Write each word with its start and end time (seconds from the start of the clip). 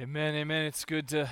Amen, 0.00 0.34
amen. 0.34 0.64
It's 0.64 0.86
good 0.86 1.06
to 1.08 1.28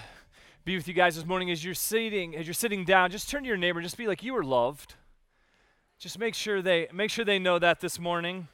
be 0.66 0.76
with 0.76 0.86
you 0.86 0.92
guys 0.92 1.16
this 1.16 1.24
morning 1.24 1.50
as 1.50 1.64
you're 1.64 1.72
sitting, 1.72 2.36
as 2.36 2.46
you're 2.46 2.52
sitting 2.52 2.84
down. 2.84 3.10
Just 3.10 3.30
turn 3.30 3.42
to 3.44 3.48
your 3.48 3.56
neighbor, 3.56 3.80
just 3.80 3.96
be 3.96 4.06
like 4.06 4.22
you 4.22 4.36
are 4.36 4.44
loved. 4.44 4.96
Just 5.98 6.18
make 6.18 6.34
sure 6.34 6.60
they 6.60 6.86
make 6.92 7.10
sure 7.10 7.24
they 7.24 7.38
know 7.38 7.58
that 7.58 7.80
this 7.80 7.98
morning. 7.98 8.48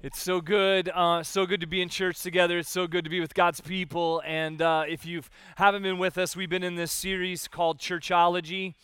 It's 0.00 0.22
so 0.22 0.40
good, 0.40 0.90
uh, 0.94 1.24
so 1.24 1.44
good 1.44 1.60
to 1.60 1.66
be 1.66 1.82
in 1.82 1.88
church 1.88 2.22
together. 2.22 2.58
It's 2.58 2.70
so 2.70 2.86
good 2.86 3.02
to 3.02 3.10
be 3.10 3.18
with 3.18 3.34
God's 3.34 3.60
people. 3.60 4.22
And 4.24 4.62
uh, 4.62 4.84
if 4.88 5.04
you 5.04 5.22
haven't 5.56 5.82
been 5.82 5.98
with 5.98 6.18
us, 6.18 6.36
we've 6.36 6.48
been 6.48 6.62
in 6.62 6.76
this 6.76 6.92
series 6.92 7.48
called 7.48 7.80
Churchology. 7.80 8.74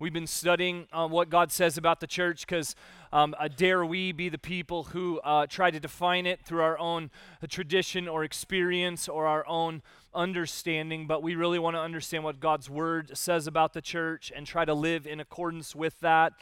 We've 0.00 0.12
been 0.12 0.28
studying 0.28 0.86
uh, 0.92 1.08
what 1.08 1.28
God 1.28 1.50
says 1.50 1.76
about 1.76 1.98
the 1.98 2.06
church 2.06 2.46
because 2.46 2.76
um, 3.12 3.34
uh, 3.36 3.48
dare 3.48 3.84
we 3.84 4.12
be 4.12 4.28
the 4.28 4.38
people 4.38 4.84
who 4.84 5.18
uh, 5.24 5.48
try 5.48 5.72
to 5.72 5.80
define 5.80 6.24
it 6.24 6.44
through 6.44 6.62
our 6.62 6.78
own 6.78 7.10
uh, 7.42 7.48
tradition 7.48 8.06
or 8.06 8.22
experience 8.22 9.08
or 9.08 9.26
our 9.26 9.44
own 9.48 9.82
understanding, 10.14 11.08
but 11.08 11.20
we 11.20 11.34
really 11.34 11.58
want 11.58 11.74
to 11.74 11.80
understand 11.80 12.22
what 12.22 12.38
God's 12.38 12.70
word 12.70 13.18
says 13.18 13.48
about 13.48 13.72
the 13.72 13.82
church 13.82 14.30
and 14.36 14.46
try 14.46 14.64
to 14.64 14.72
live 14.72 15.04
in 15.04 15.18
accordance 15.18 15.74
with 15.74 15.98
that. 15.98 16.32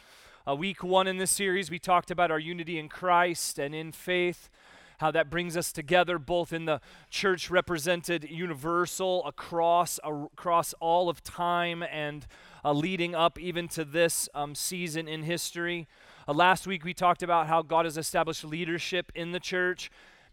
Uh, 0.47 0.55
week 0.55 0.83
one 0.83 1.07
in 1.07 1.17
this 1.17 1.31
series, 1.31 1.71
we 1.71 1.79
talked 1.79 2.11
about 2.11 2.29
our 2.29 2.37
unity 2.37 2.77
in 2.77 2.87
Christ 2.87 3.57
and 3.57 3.73
in 3.73 3.91
faith 3.91 4.51
how 4.99 5.11
that 5.11 5.29
brings 5.29 5.55
us 5.55 5.71
together 5.71 6.17
both 6.17 6.51
in 6.51 6.65
the 6.65 6.81
church 7.09 7.49
represented 7.51 8.27
universal 8.29 9.23
across 9.25 9.99
across 10.03 10.73
all 10.79 11.07
of 11.09 11.23
time 11.23 11.83
and 11.83 12.25
uh, 12.67 12.73
leading 12.73 13.15
up 13.15 13.39
even 13.39 13.65
to 13.65 13.85
this 13.85 14.27
um, 14.35 14.53
season 14.53 15.07
in 15.07 15.23
history. 15.23 15.87
Uh, 16.27 16.33
last 16.33 16.67
week 16.67 16.83
we 16.83 16.93
talked 16.93 17.23
about 17.23 17.47
how 17.47 17.61
God 17.61 17.85
has 17.85 17.97
established 17.97 18.43
leadership 18.43 19.09
in 19.15 19.31
the 19.31 19.39
church, 19.39 19.89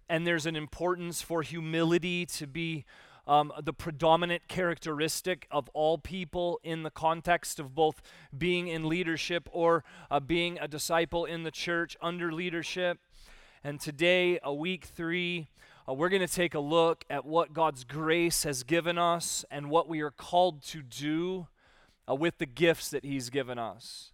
and 0.09 0.27
there's 0.27 0.45
an 0.45 0.57
importance 0.57 1.23
for 1.23 1.43
humility 1.43 2.27
to 2.27 2.49
be 2.49 2.85
um, 3.29 3.53
the 3.63 3.73
predominant 3.73 4.49
characteristic 4.49 5.47
of 5.53 5.69
all 5.75 5.97
people 5.97 6.59
in 6.65 6.83
the 6.83 6.91
context 6.91 7.61
of 7.61 7.73
both 7.73 8.03
being 8.37 8.67
in 8.67 8.89
leadership 8.89 9.49
or 9.53 9.85
uh, 10.11 10.19
being 10.19 10.59
a 10.61 10.67
disciple 10.67 11.25
in 11.25 11.45
the 11.45 11.53
church 11.53 11.97
under 12.03 12.33
leadership. 12.33 12.99
And 13.63 13.79
today, 13.79 14.41
a 14.43 14.53
week 14.53 14.87
three, 14.87 15.51
uh, 15.89 15.95
we're 15.95 16.09
going 16.09 16.27
to 16.27 16.27
take 16.27 16.55
a 16.55 16.61
look 16.61 17.05
at 17.09 17.25
what 17.25 17.53
God's 17.53 17.85
grace 17.85 18.43
has 18.43 18.65
given 18.65 18.99
us 18.99 19.45
and 19.53 19.71
what 19.71 19.89
we 19.89 20.01
are 20.01 20.11
called 20.11 20.65
to 20.65 20.83
do 20.83 21.47
uh, 22.09 22.15
with 22.15 22.39
the 22.39 22.47
gifts 22.47 22.89
that 22.91 23.05
He's 23.05 23.31
given 23.31 23.59
us. 23.59 24.13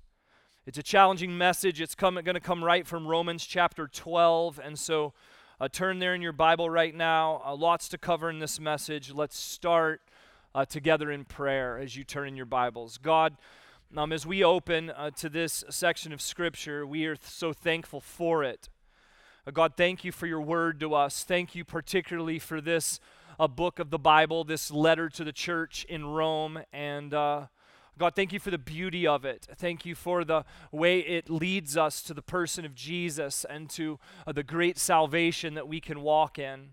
It's 0.66 0.78
a 0.78 0.82
challenging 0.82 1.36
message. 1.36 1.80
It's 1.80 1.94
going 1.94 2.24
to 2.24 2.40
come 2.40 2.62
right 2.62 2.86
from 2.86 3.06
Romans 3.06 3.44
chapter 3.44 3.88
12. 3.88 4.60
And 4.62 4.78
so 4.78 5.14
uh, 5.60 5.68
turn 5.68 5.98
there 5.98 6.14
in 6.14 6.22
your 6.22 6.32
Bible 6.32 6.70
right 6.70 6.94
now. 6.94 7.42
Uh, 7.44 7.54
lots 7.56 7.88
to 7.88 7.98
cover 7.98 8.30
in 8.30 8.38
this 8.38 8.60
message. 8.60 9.12
Let's 9.12 9.36
start 9.36 10.02
uh, 10.54 10.64
together 10.64 11.10
in 11.10 11.24
prayer 11.24 11.78
as 11.78 11.96
you 11.96 12.04
turn 12.04 12.28
in 12.28 12.36
your 12.36 12.46
Bibles. 12.46 12.98
God, 12.98 13.36
um, 13.96 14.12
as 14.12 14.24
we 14.24 14.44
open 14.44 14.90
uh, 14.90 15.10
to 15.16 15.28
this 15.28 15.64
section 15.70 16.12
of 16.12 16.20
Scripture, 16.20 16.86
we 16.86 17.06
are 17.06 17.16
th- 17.16 17.28
so 17.28 17.52
thankful 17.52 18.00
for 18.00 18.44
it. 18.44 18.68
Uh, 19.46 19.50
God, 19.50 19.72
thank 19.76 20.04
you 20.04 20.12
for 20.12 20.26
your 20.26 20.40
word 20.40 20.78
to 20.80 20.94
us. 20.94 21.24
Thank 21.24 21.54
you 21.54 21.64
particularly 21.64 22.38
for 22.38 22.60
this 22.60 23.00
uh, 23.38 23.48
book 23.48 23.78
of 23.78 23.90
the 23.90 23.98
Bible, 23.98 24.44
this 24.44 24.70
letter 24.70 25.08
to 25.08 25.24
the 25.24 25.32
church 25.32 25.84
in 25.88 26.04
Rome. 26.04 26.60
And 26.72 27.12
uh, 27.12 27.46
God, 28.00 28.14
thank 28.14 28.32
you 28.32 28.40
for 28.40 28.50
the 28.50 28.56
beauty 28.56 29.06
of 29.06 29.26
it. 29.26 29.46
Thank 29.56 29.84
you 29.84 29.94
for 29.94 30.24
the 30.24 30.46
way 30.72 31.00
it 31.00 31.28
leads 31.28 31.76
us 31.76 32.00
to 32.04 32.14
the 32.14 32.22
person 32.22 32.64
of 32.64 32.74
Jesus 32.74 33.44
and 33.44 33.68
to 33.70 33.98
uh, 34.26 34.32
the 34.32 34.42
great 34.42 34.78
salvation 34.78 35.52
that 35.52 35.68
we 35.68 35.82
can 35.82 36.00
walk 36.00 36.38
in. 36.38 36.70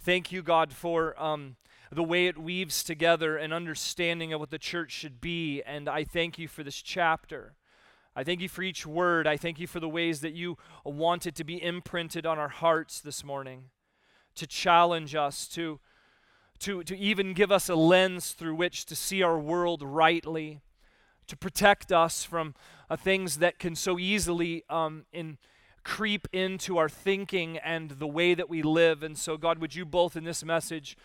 Thank 0.00 0.32
you, 0.32 0.42
God, 0.42 0.72
for 0.72 1.14
um, 1.22 1.54
the 1.92 2.02
way 2.02 2.26
it 2.26 2.36
weaves 2.36 2.82
together 2.82 3.36
an 3.36 3.52
understanding 3.52 4.32
of 4.32 4.40
what 4.40 4.50
the 4.50 4.58
church 4.58 4.90
should 4.90 5.20
be. 5.20 5.62
And 5.62 5.88
I 5.88 6.02
thank 6.02 6.36
you 6.36 6.48
for 6.48 6.64
this 6.64 6.82
chapter. 6.82 7.54
I 8.16 8.24
thank 8.24 8.40
you 8.40 8.48
for 8.48 8.62
each 8.62 8.84
word. 8.84 9.28
I 9.28 9.36
thank 9.36 9.60
you 9.60 9.68
for 9.68 9.78
the 9.78 9.88
ways 9.88 10.20
that 10.22 10.34
you 10.34 10.58
want 10.84 11.28
it 11.28 11.36
to 11.36 11.44
be 11.44 11.62
imprinted 11.62 12.26
on 12.26 12.40
our 12.40 12.48
hearts 12.48 13.00
this 13.00 13.22
morning, 13.22 13.66
to 14.34 14.48
challenge 14.48 15.14
us, 15.14 15.46
to 15.46 15.78
to, 16.60 16.82
to 16.84 16.96
even 16.96 17.32
give 17.32 17.52
us 17.52 17.68
a 17.68 17.74
lens 17.74 18.32
through 18.32 18.54
which 18.54 18.86
to 18.86 18.96
see 18.96 19.22
our 19.22 19.38
world 19.38 19.82
rightly, 19.82 20.60
to 21.26 21.36
protect 21.36 21.92
us 21.92 22.24
from 22.24 22.54
uh, 22.88 22.96
things 22.96 23.38
that 23.38 23.58
can 23.58 23.74
so 23.74 23.98
easily 23.98 24.64
um, 24.70 25.04
in, 25.12 25.38
creep 25.86 26.26
into 26.32 26.78
our 26.78 26.88
thinking 26.88 27.58
and 27.58 27.90
the 27.92 28.06
way 28.06 28.34
that 28.34 28.50
we 28.50 28.62
live. 28.62 29.02
And 29.02 29.16
so, 29.16 29.36
God, 29.36 29.58
would 29.58 29.74
you 29.74 29.84
both 29.84 30.16
in 30.16 30.24
this 30.24 30.44
message 30.44 30.96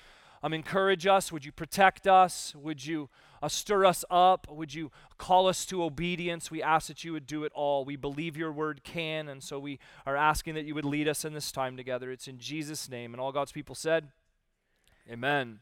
um, 0.43 0.53
encourage 0.53 1.05
us? 1.05 1.31
Would 1.31 1.45
you 1.45 1.51
protect 1.51 2.07
us? 2.07 2.55
Would 2.55 2.85
you 2.85 3.09
uh, 3.43 3.47
stir 3.47 3.85
us 3.85 4.03
up? 4.09 4.47
Would 4.49 4.73
you 4.73 4.91
call 5.19 5.47
us 5.47 5.65
to 5.67 5.83
obedience? 5.83 6.49
We 6.49 6.63
ask 6.63 6.87
that 6.87 7.03
you 7.03 7.13
would 7.13 7.27
do 7.27 7.43
it 7.43 7.51
all. 7.53 7.85
We 7.85 7.95
believe 7.95 8.35
your 8.35 8.51
word 8.51 8.83
can, 8.83 9.27
and 9.27 9.43
so 9.43 9.59
we 9.59 9.79
are 10.05 10.15
asking 10.15 10.55
that 10.55 10.65
you 10.65 10.73
would 10.73 10.85
lead 10.85 11.07
us 11.07 11.25
in 11.25 11.33
this 11.33 11.51
time 11.51 11.77
together. 11.77 12.11
It's 12.11 12.27
in 12.27 12.39
Jesus' 12.39 12.89
name. 12.89 13.13
And 13.13 13.21
all 13.21 13.31
God's 13.31 13.51
people 13.51 13.75
said, 13.75 14.09
Amen. 15.11 15.59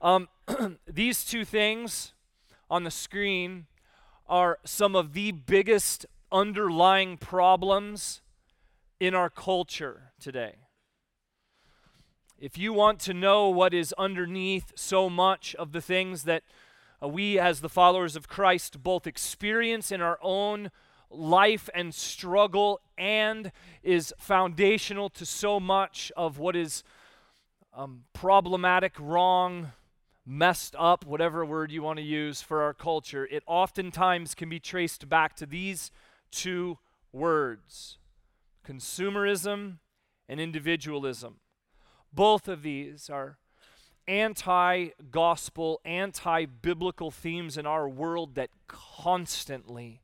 Um, 0.00 0.28
these 0.86 1.24
two 1.24 1.44
things 1.44 2.12
on 2.70 2.84
the 2.84 2.90
screen 2.90 3.66
are 4.28 4.58
some 4.64 4.94
of 4.94 5.12
the 5.12 5.32
biggest 5.32 6.06
underlying 6.30 7.16
problems 7.16 8.22
in 9.00 9.12
our 9.12 9.28
culture 9.28 10.12
today. 10.20 10.54
If 12.38 12.56
you 12.56 12.72
want 12.72 13.00
to 13.00 13.12
know 13.12 13.48
what 13.48 13.74
is 13.74 13.92
underneath 13.98 14.70
so 14.76 15.10
much 15.10 15.56
of 15.56 15.72
the 15.72 15.80
things 15.80 16.22
that 16.22 16.44
uh, 17.02 17.08
we, 17.08 17.40
as 17.40 17.60
the 17.60 17.68
followers 17.68 18.14
of 18.14 18.28
Christ, 18.28 18.84
both 18.84 19.04
experience 19.04 19.90
in 19.90 20.00
our 20.00 20.20
own 20.22 20.70
life 21.10 21.68
and 21.74 21.92
struggle, 21.92 22.80
and 22.96 23.50
is 23.82 24.14
foundational 24.16 25.10
to 25.10 25.26
so 25.26 25.58
much 25.58 26.12
of 26.16 26.38
what 26.38 26.54
is 26.54 26.84
um, 27.74 28.04
problematic, 28.12 28.94
wrong, 28.98 29.72
messed 30.26 30.74
up, 30.78 31.04
whatever 31.04 31.44
word 31.44 31.70
you 31.70 31.82
want 31.82 31.98
to 31.98 32.04
use 32.04 32.40
for 32.40 32.62
our 32.62 32.72
culture, 32.72 33.26
it 33.30 33.42
oftentimes 33.46 34.34
can 34.34 34.48
be 34.48 34.60
traced 34.60 35.08
back 35.08 35.36
to 35.36 35.46
these 35.46 35.90
two 36.30 36.78
words 37.12 37.98
consumerism 38.66 39.78
and 40.28 40.40
individualism. 40.40 41.36
Both 42.12 42.48
of 42.48 42.62
these 42.62 43.10
are 43.10 43.38
anti 44.08 44.88
gospel, 45.10 45.80
anti 45.84 46.46
biblical 46.46 47.10
themes 47.10 47.58
in 47.58 47.66
our 47.66 47.88
world 47.88 48.36
that 48.36 48.50
constantly, 48.68 50.00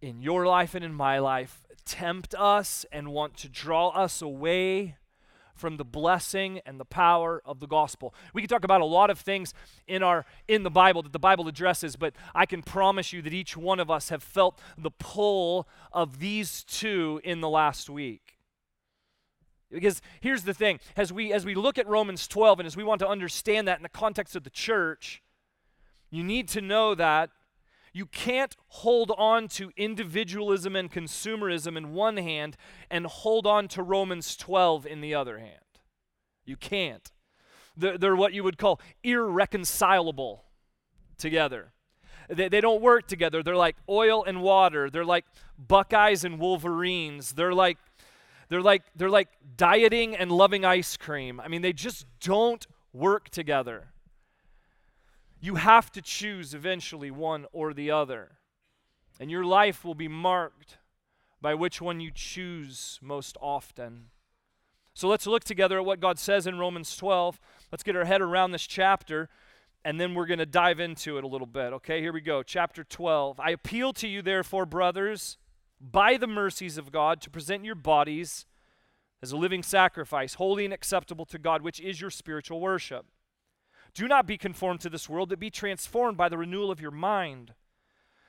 in 0.00 0.22
your 0.22 0.46
life 0.46 0.74
and 0.74 0.84
in 0.84 0.94
my 0.94 1.18
life, 1.18 1.64
tempt 1.84 2.34
us 2.34 2.86
and 2.90 3.08
want 3.08 3.36
to 3.38 3.48
draw 3.48 3.88
us 3.88 4.22
away 4.22 4.96
from 5.56 5.76
the 5.76 5.84
blessing 5.84 6.60
and 6.66 6.78
the 6.78 6.84
power 6.84 7.42
of 7.44 7.60
the 7.60 7.66
gospel. 7.66 8.14
We 8.32 8.42
can 8.42 8.48
talk 8.48 8.64
about 8.64 8.80
a 8.80 8.86
lot 8.86 9.10
of 9.10 9.18
things 9.18 9.54
in 9.86 10.02
our 10.02 10.24
in 10.46 10.62
the 10.62 10.70
Bible 10.70 11.02
that 11.02 11.12
the 11.12 11.18
Bible 11.18 11.48
addresses, 11.48 11.96
but 11.96 12.14
I 12.34 12.46
can 12.46 12.62
promise 12.62 13.12
you 13.12 13.22
that 13.22 13.32
each 13.32 13.56
one 13.56 13.80
of 13.80 13.90
us 13.90 14.10
have 14.10 14.22
felt 14.22 14.60
the 14.76 14.90
pull 14.90 15.68
of 15.92 16.18
these 16.18 16.62
two 16.64 17.20
in 17.24 17.40
the 17.40 17.48
last 17.48 17.90
week. 17.90 18.38
Because 19.70 20.00
here's 20.20 20.44
the 20.44 20.54
thing, 20.54 20.78
as 20.96 21.12
we 21.12 21.32
as 21.32 21.44
we 21.44 21.54
look 21.54 21.78
at 21.78 21.88
Romans 21.88 22.28
12 22.28 22.60
and 22.60 22.66
as 22.66 22.76
we 22.76 22.84
want 22.84 23.00
to 23.00 23.08
understand 23.08 23.66
that 23.66 23.78
in 23.78 23.82
the 23.82 23.88
context 23.88 24.36
of 24.36 24.44
the 24.44 24.50
church, 24.50 25.22
you 26.10 26.22
need 26.22 26.48
to 26.48 26.60
know 26.60 26.94
that 26.94 27.30
you 27.96 28.04
can't 28.04 28.54
hold 28.68 29.10
on 29.16 29.48
to 29.48 29.72
individualism 29.74 30.76
and 30.76 30.92
consumerism 30.92 31.78
in 31.78 31.94
one 31.94 32.18
hand 32.18 32.58
and 32.90 33.06
hold 33.06 33.46
on 33.46 33.68
to 33.68 33.82
Romans 33.82 34.36
12 34.36 34.86
in 34.86 35.00
the 35.00 35.14
other 35.14 35.38
hand. 35.38 35.80
You 36.44 36.56
can't. 36.56 37.10
They're, 37.74 37.96
they're 37.96 38.14
what 38.14 38.34
you 38.34 38.44
would 38.44 38.58
call 38.58 38.82
irreconcilable 39.02 40.44
together. 41.16 41.72
They, 42.28 42.50
they 42.50 42.60
don't 42.60 42.82
work 42.82 43.06
together. 43.06 43.42
They're 43.42 43.56
like 43.56 43.76
oil 43.88 44.22
and 44.24 44.42
water. 44.42 44.90
They're 44.90 45.02
like 45.02 45.24
Buckeyes 45.58 46.22
and 46.22 46.38
Wolverines. 46.38 47.32
They're 47.32 47.54
like 47.54 47.78
they're 48.50 48.60
like 48.60 48.82
they're 48.94 49.08
like 49.08 49.28
dieting 49.56 50.14
and 50.14 50.30
loving 50.30 50.66
ice 50.66 50.98
cream. 50.98 51.40
I 51.40 51.48
mean, 51.48 51.62
they 51.62 51.72
just 51.72 52.04
don't 52.20 52.66
work 52.92 53.30
together. 53.30 53.88
You 55.46 55.54
have 55.54 55.92
to 55.92 56.02
choose 56.02 56.54
eventually 56.54 57.12
one 57.12 57.46
or 57.52 57.72
the 57.72 57.88
other. 57.88 58.38
And 59.20 59.30
your 59.30 59.44
life 59.44 59.84
will 59.84 59.94
be 59.94 60.08
marked 60.08 60.78
by 61.40 61.54
which 61.54 61.80
one 61.80 62.00
you 62.00 62.10
choose 62.12 62.98
most 63.00 63.36
often. 63.40 64.06
So 64.92 65.06
let's 65.06 65.24
look 65.24 65.44
together 65.44 65.78
at 65.78 65.84
what 65.84 66.00
God 66.00 66.18
says 66.18 66.48
in 66.48 66.58
Romans 66.58 66.96
12. 66.96 67.38
Let's 67.70 67.84
get 67.84 67.94
our 67.94 68.06
head 68.06 68.22
around 68.22 68.50
this 68.50 68.66
chapter, 68.66 69.28
and 69.84 70.00
then 70.00 70.16
we're 70.16 70.26
going 70.26 70.40
to 70.40 70.46
dive 70.46 70.80
into 70.80 71.16
it 71.16 71.22
a 71.22 71.28
little 71.28 71.46
bit. 71.46 71.72
Okay, 71.74 72.00
here 72.00 72.12
we 72.12 72.22
go. 72.22 72.42
Chapter 72.42 72.82
12. 72.82 73.38
I 73.38 73.52
appeal 73.52 73.92
to 73.92 74.08
you, 74.08 74.22
therefore, 74.22 74.66
brothers, 74.66 75.38
by 75.80 76.16
the 76.16 76.26
mercies 76.26 76.76
of 76.76 76.90
God, 76.90 77.20
to 77.20 77.30
present 77.30 77.64
your 77.64 77.76
bodies 77.76 78.46
as 79.22 79.30
a 79.30 79.36
living 79.36 79.62
sacrifice, 79.62 80.34
holy 80.34 80.64
and 80.64 80.74
acceptable 80.74 81.26
to 81.26 81.38
God, 81.38 81.62
which 81.62 81.78
is 81.78 82.00
your 82.00 82.10
spiritual 82.10 82.60
worship. 82.60 83.06
Do 83.96 84.06
not 84.06 84.26
be 84.26 84.36
conformed 84.36 84.80
to 84.80 84.90
this 84.90 85.08
world, 85.08 85.30
but 85.30 85.38
be 85.38 85.48
transformed 85.48 86.18
by 86.18 86.28
the 86.28 86.36
renewal 86.36 86.70
of 86.70 86.82
your 86.82 86.90
mind, 86.90 87.54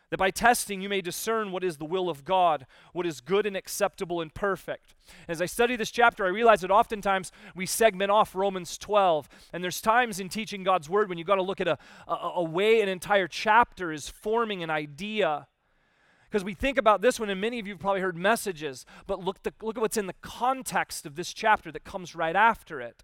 that 0.09 0.17
by 0.17 0.31
testing 0.31 0.79
you 0.79 0.87
may 0.87 1.01
discern 1.01 1.51
what 1.51 1.61
is 1.61 1.75
the 1.75 1.83
will 1.83 2.09
of 2.09 2.23
God, 2.23 2.65
what 2.93 3.05
is 3.05 3.19
good 3.19 3.45
and 3.45 3.57
acceptable 3.57 4.21
and 4.21 4.33
perfect. 4.33 4.95
As 5.27 5.41
I 5.41 5.45
study 5.45 5.75
this 5.75 5.91
chapter, 5.91 6.23
I 6.23 6.29
realize 6.29 6.61
that 6.61 6.71
oftentimes 6.71 7.33
we 7.53 7.65
segment 7.65 8.11
off 8.11 8.33
Romans 8.33 8.77
12, 8.77 9.27
and 9.51 9.61
there's 9.61 9.81
times 9.81 10.21
in 10.21 10.29
teaching 10.29 10.63
God's 10.63 10.89
word 10.89 11.09
when 11.09 11.17
you've 11.17 11.27
got 11.27 11.35
to 11.35 11.41
look 11.41 11.59
at 11.59 11.67
a, 11.67 11.77
a, 12.07 12.31
a 12.35 12.43
way 12.43 12.79
an 12.79 12.87
entire 12.87 13.27
chapter 13.27 13.91
is 13.91 14.07
forming 14.07 14.63
an 14.63 14.69
idea. 14.69 15.47
Because 16.31 16.45
we 16.45 16.53
think 16.53 16.77
about 16.77 17.01
this 17.01 17.19
one, 17.19 17.29
and 17.29 17.41
many 17.41 17.59
of 17.59 17.67
you 17.67 17.73
have 17.73 17.81
probably 17.81 17.99
heard 17.99 18.15
messages, 18.15 18.85
but 19.05 19.19
look, 19.19 19.43
the, 19.43 19.51
look 19.61 19.75
at 19.75 19.81
what's 19.81 19.97
in 19.97 20.07
the 20.07 20.15
context 20.21 21.05
of 21.05 21.17
this 21.17 21.33
chapter 21.33 21.73
that 21.73 21.83
comes 21.83 22.15
right 22.15 22.37
after 22.37 22.79
it. 22.79 23.03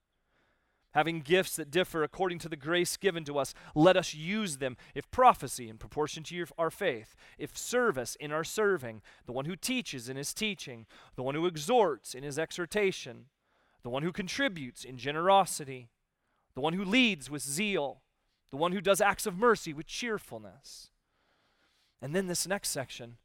having 0.93 1.21
gifts 1.21 1.55
that 1.55 1.71
differ 1.71 2.03
according 2.03 2.39
to 2.39 2.49
the 2.49 2.55
grace 2.55 2.97
given 2.97 3.23
to 3.23 3.37
us, 3.37 3.53
let 3.75 3.95
us 3.95 4.13
use 4.13 4.57
them. 4.57 4.77
If 4.93 5.09
prophecy, 5.11 5.69
in 5.69 5.77
proportion 5.77 6.23
to 6.23 6.35
your, 6.35 6.47
our 6.57 6.69
faith, 6.69 7.15
if 7.37 7.57
service, 7.57 8.15
in 8.19 8.31
our 8.31 8.43
serving, 8.43 9.01
the 9.25 9.31
one 9.31 9.45
who 9.45 9.55
teaches 9.55 10.09
in 10.09 10.17
his 10.17 10.33
teaching, 10.33 10.85
the 11.15 11.23
one 11.23 11.35
who 11.35 11.45
exhorts 11.45 12.13
in 12.13 12.23
his 12.23 12.37
exhortation, 12.37 13.25
the 13.83 13.89
one 13.89 14.03
who 14.03 14.11
contributes 14.11 14.83
in 14.83 14.97
generosity, 14.97 15.89
the 16.55 16.61
one 16.61 16.73
who 16.73 16.83
leads 16.83 17.29
with 17.29 17.41
zeal, 17.41 18.01
the 18.51 18.57
one 18.57 18.73
who 18.73 18.81
does 18.81 19.01
acts 19.01 19.25
of 19.25 19.37
mercy 19.37 19.73
with 19.73 19.87
cheerfulness. 19.87 20.89
And 22.01 22.15
then 22.15 22.27
this 22.27 22.47
next 22.47 22.69
section, 22.69 23.17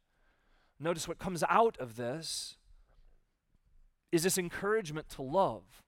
notice 0.79 1.07
what 1.07 1.19
comes 1.19 1.43
out 1.49 1.77
of 1.79 1.97
this 1.97 2.55
is 4.11 4.23
this 4.23 4.37
encouragement 4.37 5.09
to 5.09 5.21
love. 5.21 5.83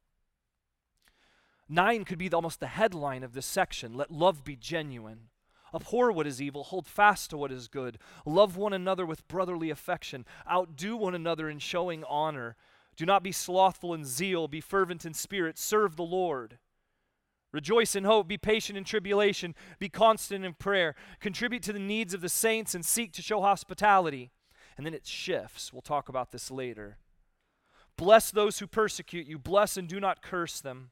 Nine 1.69 2.03
could 2.03 2.17
be 2.17 2.31
almost 2.31 2.59
the 2.59 2.67
headline 2.67 3.23
of 3.23 3.33
this 3.33 3.45
section. 3.45 3.93
Let 3.93 4.11
love 4.11 4.43
be 4.43 4.55
genuine. 4.55 5.29
Abhor 5.73 6.11
what 6.11 6.25
is 6.25 6.41
evil, 6.41 6.63
hold 6.63 6.87
fast 6.87 7.29
to 7.29 7.37
what 7.37 7.51
is 7.51 7.67
good. 7.67 7.99
Love 8.25 8.57
one 8.57 8.73
another 8.73 9.05
with 9.05 9.27
brotherly 9.27 9.69
affection. 9.69 10.25
Outdo 10.49 10.97
one 10.97 11.13
another 11.13 11.47
in 11.47 11.59
showing 11.59 12.03
honor. 12.05 12.55
Do 12.95 13.05
not 13.05 13.21
be 13.21 13.31
slothful 13.31 13.93
in 13.93 14.03
zeal, 14.03 14.47
be 14.47 14.61
fervent 14.61 15.05
in 15.05 15.13
spirit, 15.13 15.59
serve 15.59 15.95
the 15.95 16.03
Lord. 16.03 16.57
Rejoice 17.51 17.95
in 17.95 18.03
hope, 18.03 18.27
be 18.27 18.37
patient 18.37 18.77
in 18.77 18.83
tribulation, 18.83 19.55
be 19.79 19.89
constant 19.89 20.43
in 20.43 20.53
prayer. 20.55 20.95
Contribute 21.19 21.63
to 21.63 21.73
the 21.73 21.79
needs 21.79 22.13
of 22.13 22.21
the 22.21 22.29
saints 22.29 22.75
and 22.75 22.85
seek 22.85 23.13
to 23.13 23.21
show 23.21 23.41
hospitality. 23.41 24.31
And 24.75 24.85
then 24.85 24.93
it 24.93 25.05
shifts. 25.05 25.71
We'll 25.71 25.81
talk 25.81 26.09
about 26.09 26.31
this 26.31 26.49
later. 26.49 26.97
Bless 27.95 28.31
those 28.31 28.59
who 28.59 28.67
persecute 28.67 29.27
you, 29.27 29.37
bless 29.37 29.77
and 29.77 29.87
do 29.87 29.99
not 29.99 30.21
curse 30.21 30.61
them. 30.61 30.91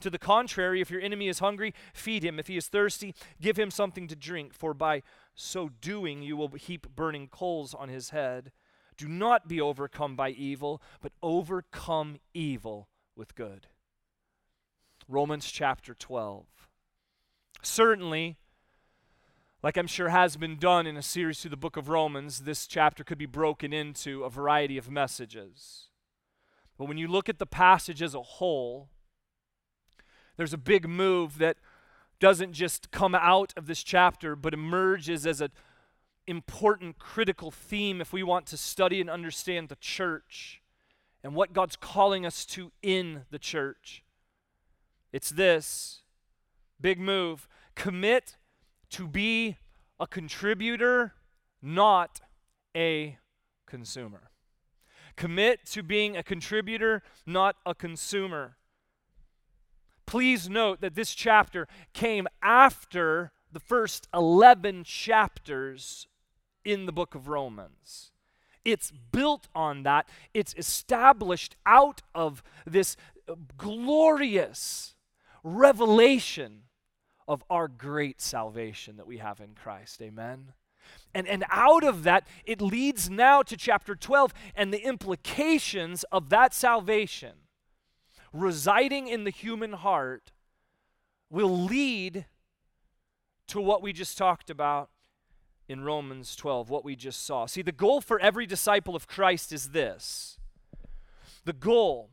To 0.00 0.10
the 0.10 0.18
contrary, 0.18 0.80
if 0.80 0.90
your 0.90 1.00
enemy 1.00 1.28
is 1.28 1.38
hungry, 1.38 1.74
feed 1.92 2.24
him. 2.24 2.38
If 2.38 2.48
he 2.48 2.56
is 2.56 2.68
thirsty, 2.68 3.14
give 3.40 3.58
him 3.58 3.70
something 3.70 4.06
to 4.08 4.16
drink, 4.16 4.54
for 4.54 4.74
by 4.74 5.02
so 5.34 5.70
doing 5.80 6.22
you 6.22 6.36
will 6.36 6.48
heap 6.48 6.86
burning 6.94 7.28
coals 7.28 7.74
on 7.74 7.88
his 7.88 8.10
head. 8.10 8.52
Do 8.96 9.08
not 9.08 9.48
be 9.48 9.60
overcome 9.60 10.16
by 10.16 10.30
evil, 10.30 10.80
but 11.00 11.12
overcome 11.22 12.18
evil 12.32 12.88
with 13.14 13.34
good. 13.34 13.68
Romans 15.08 15.50
chapter 15.50 15.94
12. 15.94 16.46
Certainly, 17.62 18.36
like 19.62 19.76
I'm 19.76 19.86
sure 19.86 20.08
has 20.08 20.36
been 20.36 20.56
done 20.56 20.86
in 20.86 20.96
a 20.96 21.02
series 21.02 21.40
through 21.40 21.50
the 21.50 21.56
book 21.56 21.76
of 21.76 21.88
Romans, 21.88 22.40
this 22.40 22.66
chapter 22.66 23.02
could 23.04 23.18
be 23.18 23.26
broken 23.26 23.72
into 23.72 24.24
a 24.24 24.30
variety 24.30 24.78
of 24.78 24.90
messages. 24.90 25.88
But 26.78 26.86
when 26.86 26.98
you 26.98 27.08
look 27.08 27.28
at 27.28 27.38
the 27.38 27.46
passage 27.46 28.02
as 28.02 28.14
a 28.14 28.22
whole, 28.22 28.90
there's 30.36 30.52
a 30.52 30.58
big 30.58 30.88
move 30.88 31.38
that 31.38 31.56
doesn't 32.18 32.52
just 32.52 32.90
come 32.90 33.14
out 33.14 33.52
of 33.56 33.66
this 33.66 33.82
chapter, 33.82 34.34
but 34.36 34.54
emerges 34.54 35.26
as 35.26 35.40
an 35.40 35.50
important, 36.26 36.98
critical 36.98 37.50
theme 37.50 38.00
if 38.00 38.12
we 38.12 38.22
want 38.22 38.46
to 38.46 38.56
study 38.56 39.00
and 39.00 39.10
understand 39.10 39.68
the 39.68 39.76
church 39.76 40.62
and 41.22 41.34
what 41.34 41.52
God's 41.52 41.76
calling 41.76 42.24
us 42.24 42.44
to 42.46 42.72
in 42.82 43.22
the 43.30 43.38
church. 43.38 44.02
It's 45.12 45.30
this 45.30 46.02
big 46.80 46.98
move 46.98 47.48
commit 47.74 48.36
to 48.90 49.06
be 49.06 49.56
a 49.98 50.06
contributor, 50.06 51.14
not 51.62 52.20
a 52.76 53.18
consumer. 53.66 54.30
Commit 55.16 55.64
to 55.66 55.82
being 55.82 56.16
a 56.16 56.22
contributor, 56.22 57.02
not 57.24 57.56
a 57.64 57.74
consumer. 57.74 58.56
Please 60.06 60.48
note 60.48 60.80
that 60.80 60.94
this 60.94 61.14
chapter 61.14 61.66
came 61.92 62.28
after 62.40 63.32
the 63.52 63.60
first 63.60 64.08
11 64.14 64.84
chapters 64.84 66.06
in 66.64 66.86
the 66.86 66.92
book 66.92 67.14
of 67.14 67.28
Romans. 67.28 68.12
It's 68.64 68.92
built 69.12 69.48
on 69.54 69.82
that, 69.84 70.08
it's 70.34 70.54
established 70.56 71.56
out 71.64 72.02
of 72.14 72.42
this 72.66 72.96
uh, 73.28 73.34
glorious 73.56 74.94
revelation 75.42 76.62
of 77.28 77.44
our 77.50 77.68
great 77.68 78.20
salvation 78.20 78.96
that 78.96 79.06
we 79.06 79.18
have 79.18 79.40
in 79.40 79.54
Christ. 79.54 80.02
Amen. 80.02 80.52
And, 81.14 81.26
and 81.26 81.44
out 81.50 81.82
of 81.82 82.04
that, 82.04 82.26
it 82.44 82.60
leads 82.60 83.10
now 83.10 83.42
to 83.42 83.56
chapter 83.56 83.94
12 83.94 84.32
and 84.54 84.72
the 84.72 84.84
implications 84.84 86.04
of 86.12 86.28
that 86.30 86.54
salvation 86.54 87.32
residing 88.32 89.08
in 89.08 89.24
the 89.24 89.30
human 89.30 89.72
heart 89.72 90.32
will 91.30 91.64
lead 91.64 92.26
to 93.48 93.60
what 93.60 93.82
we 93.82 93.92
just 93.92 94.18
talked 94.18 94.50
about 94.50 94.90
in 95.68 95.82
Romans 95.82 96.36
12, 96.36 96.70
what 96.70 96.84
we 96.84 96.94
just 96.94 97.24
saw. 97.24 97.46
See, 97.46 97.62
the 97.62 97.72
goal 97.72 98.00
for 98.00 98.20
every 98.20 98.46
disciple 98.46 98.94
of 98.94 99.06
Christ 99.06 99.52
is 99.52 99.70
this 99.70 100.38
the 101.44 101.52
goal 101.52 102.10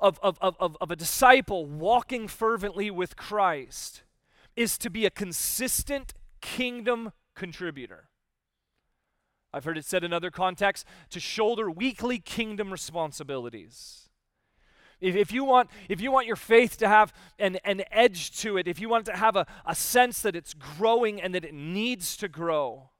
of, 0.00 0.18
of, 0.22 0.38
of, 0.40 0.76
of, 0.80 0.90
a 0.90 0.96
disciple 0.96 1.66
walking 1.66 2.28
fervently 2.28 2.88
with 2.88 3.16
Christ 3.16 4.02
is 4.54 4.78
to 4.78 4.90
be 4.90 5.04
a 5.04 5.10
consistent 5.10 6.14
kingdom 6.40 7.12
contributor. 7.34 8.08
I've 9.52 9.64
heard 9.64 9.78
it 9.78 9.84
said 9.84 10.04
in 10.04 10.12
other 10.12 10.30
contexts 10.30 10.88
to 11.10 11.18
shoulder 11.18 11.68
weekly 11.68 12.18
kingdom 12.18 12.70
responsibilities. 12.70 14.07
If, 15.00 15.14
if, 15.14 15.32
you 15.32 15.44
want, 15.44 15.70
if 15.88 16.00
you 16.00 16.10
want 16.10 16.26
your 16.26 16.36
faith 16.36 16.76
to 16.78 16.88
have 16.88 17.12
an, 17.38 17.56
an 17.64 17.84
edge 17.90 18.36
to 18.40 18.56
it, 18.56 18.66
if 18.66 18.80
you 18.80 18.88
want 18.88 19.08
it 19.08 19.12
to 19.12 19.18
have 19.18 19.36
a, 19.36 19.46
a 19.64 19.74
sense 19.74 20.22
that 20.22 20.34
it's 20.34 20.54
growing 20.54 21.20
and 21.20 21.34
that 21.34 21.44
it 21.44 21.54
needs 21.54 22.16
to 22.16 22.28
grow, 22.28 22.90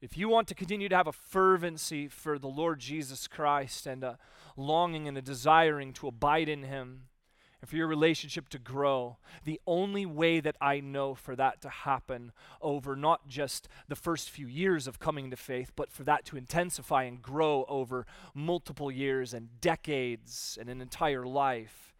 if 0.00 0.16
you 0.16 0.28
want 0.28 0.48
to 0.48 0.54
continue 0.54 0.88
to 0.88 0.96
have 0.96 1.06
a 1.06 1.12
fervency 1.12 2.08
for 2.08 2.38
the 2.38 2.48
Lord 2.48 2.78
Jesus 2.78 3.26
Christ 3.26 3.86
and 3.86 4.04
a 4.04 4.18
longing 4.56 5.08
and 5.08 5.16
a 5.16 5.22
desiring 5.22 5.92
to 5.94 6.08
abide 6.08 6.48
in 6.48 6.62
Him, 6.62 7.04
and 7.60 7.68
for 7.68 7.76
your 7.76 7.88
relationship 7.88 8.48
to 8.50 8.58
grow, 8.58 9.18
the 9.44 9.60
only 9.66 10.06
way 10.06 10.38
that 10.38 10.56
I 10.60 10.78
know 10.78 11.14
for 11.14 11.34
that 11.34 11.60
to 11.62 11.68
happen 11.68 12.32
over 12.62 12.94
not 12.94 13.26
just 13.26 13.68
the 13.88 13.96
first 13.96 14.30
few 14.30 14.46
years 14.46 14.86
of 14.86 15.00
coming 15.00 15.30
to 15.30 15.36
faith, 15.36 15.72
but 15.74 15.90
for 15.90 16.04
that 16.04 16.24
to 16.26 16.36
intensify 16.36 17.04
and 17.04 17.20
grow 17.20 17.64
over 17.68 18.06
multiple 18.32 18.92
years 18.92 19.34
and 19.34 19.60
decades 19.60 20.56
and 20.60 20.68
an 20.68 20.80
entire 20.80 21.26
life, 21.26 21.94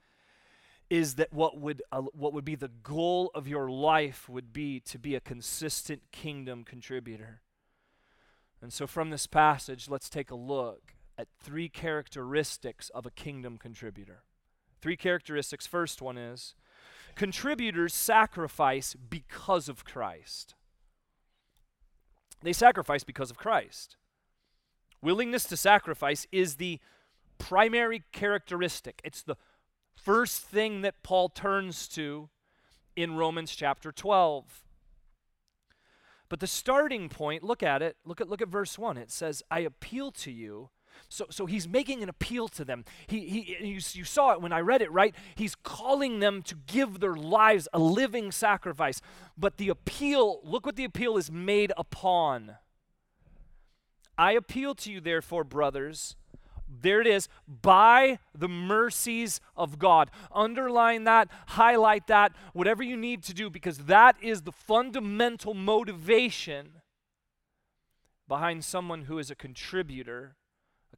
is 0.91 1.17
that 1.17 1.33
what 1.33 1.59
would, 1.59 1.83
uh, 1.91 2.03
what 2.13 2.33
would 2.33 2.45
be 2.45 2.55
the 2.55 2.71
goal 2.83 3.31
of 3.35 3.49
your 3.49 3.69
life 3.69 4.29
would 4.29 4.53
be 4.53 4.81
to 4.81 4.99
be 4.99 5.15
a 5.17 5.21
consistent 5.21 6.03
kingdom 6.13 6.63
contributor. 6.63 7.43
And 8.63 8.73
so, 8.73 8.87
from 8.87 9.11
this 9.11 9.27
passage, 9.27 9.89
let's 9.89 10.09
take 10.09 10.31
a 10.31 10.37
look 10.37 10.95
at 11.19 11.29
three 11.41 11.69
characteristics 11.69 12.91
of 12.91 13.07
a 13.07 13.11
kingdom 13.11 13.59
contributor. 13.59 14.23
Three 14.81 14.97
characteristics. 14.97 15.67
First 15.67 16.01
one 16.01 16.17
is 16.17 16.55
contributors 17.15 17.95
sacrifice 17.95 18.95
because 18.95 19.69
of 19.69 19.85
Christ. 19.85 20.55
They 22.43 22.53
sacrifice 22.53 23.03
because 23.03 23.31
of 23.31 23.37
Christ. 23.37 23.97
Willingness 25.03 25.45
to 25.45 25.57
sacrifice 25.57 26.27
is 26.31 26.57
the 26.57 26.79
primary 27.39 28.05
characteristic. 28.13 29.01
It's 29.05 29.23
the 29.23 29.37
first 29.97 30.43
thing 30.43 30.83
that 30.83 31.03
Paul 31.03 31.29
turns 31.29 31.89
to 31.89 32.29
in 32.95 33.17
Romans 33.17 33.55
chapter 33.55 33.93
12. 33.93 34.63
But 36.29 36.41
the 36.41 36.47
starting 36.47 37.09
point, 37.09 37.43
look 37.43 37.63
at 37.63 37.83
it. 37.83 37.97
Look 38.05 38.21
at 38.21 38.29
look 38.29 38.43
at 38.43 38.49
verse 38.49 38.79
1. 38.79 38.97
It 38.97 39.11
says, 39.11 39.43
"I 39.51 39.61
appeal 39.61 40.13
to 40.13 40.31
you." 40.31 40.71
So, 41.09 41.27
so 41.31 41.47
he's 41.47 41.69
making 41.69 42.03
an 42.03 42.09
appeal 42.09 42.49
to 42.49 42.65
them. 42.65 42.85
He, 43.07 43.29
he, 43.29 43.57
you, 43.61 43.81
you 43.93 44.05
saw 44.05 44.33
it 44.33 44.41
when 44.41 44.53
I 44.53 44.61
read 44.61 44.83
it, 44.83 44.93
right? 44.93 45.15
He's 45.35 45.55
calling 45.55 46.21
them 46.21 46.43
to 46.43 46.55
give 46.67 47.01
their 47.01 47.15
lives 47.15 47.69
a 47.73 47.79
living 47.79 48.33
sacrifice. 48.33 49.01
But 49.37 49.57
the 49.57 49.69
appeal, 49.69 50.41
look 50.45 50.67
what 50.67 50.77
the 50.77 50.85
appeal 50.85 51.17
is 51.17 51.31
made 51.31 51.73
upon. 51.77 52.57
I 54.17 54.33
appeal 54.33 54.75
to 54.77 54.91
you, 54.91 55.01
therefore, 55.01 55.45
brothers, 55.45 56.17
there 56.69 57.01
it 57.01 57.07
is, 57.07 57.29
by 57.47 58.19
the 58.37 58.49
mercies 58.49 59.41
of 59.57 59.79
God. 59.79 60.11
Underline 60.33 61.05
that, 61.05 61.29
highlight 61.47 62.09
that, 62.09 62.33
whatever 62.53 62.83
you 62.83 62.97
need 62.97 63.23
to 63.25 63.35
do, 63.35 63.49
because 63.49 63.79
that 63.79 64.17
is 64.21 64.43
the 64.43 64.53
fundamental 64.53 65.55
motivation 65.55 66.73
behind 68.27 68.65
someone 68.65 69.03
who 69.03 69.19
is 69.19 69.31
a 69.31 69.35
contributor, 69.35 70.37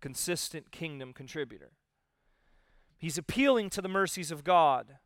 consistent 0.01 0.71
kingdom 0.71 1.13
contributor. 1.13 1.73
He's 2.99 3.19
appealing 3.19 3.71
to 3.71 3.83
the 3.83 3.89
mercies 3.89 4.31
of 4.31 4.45
God 4.45 4.99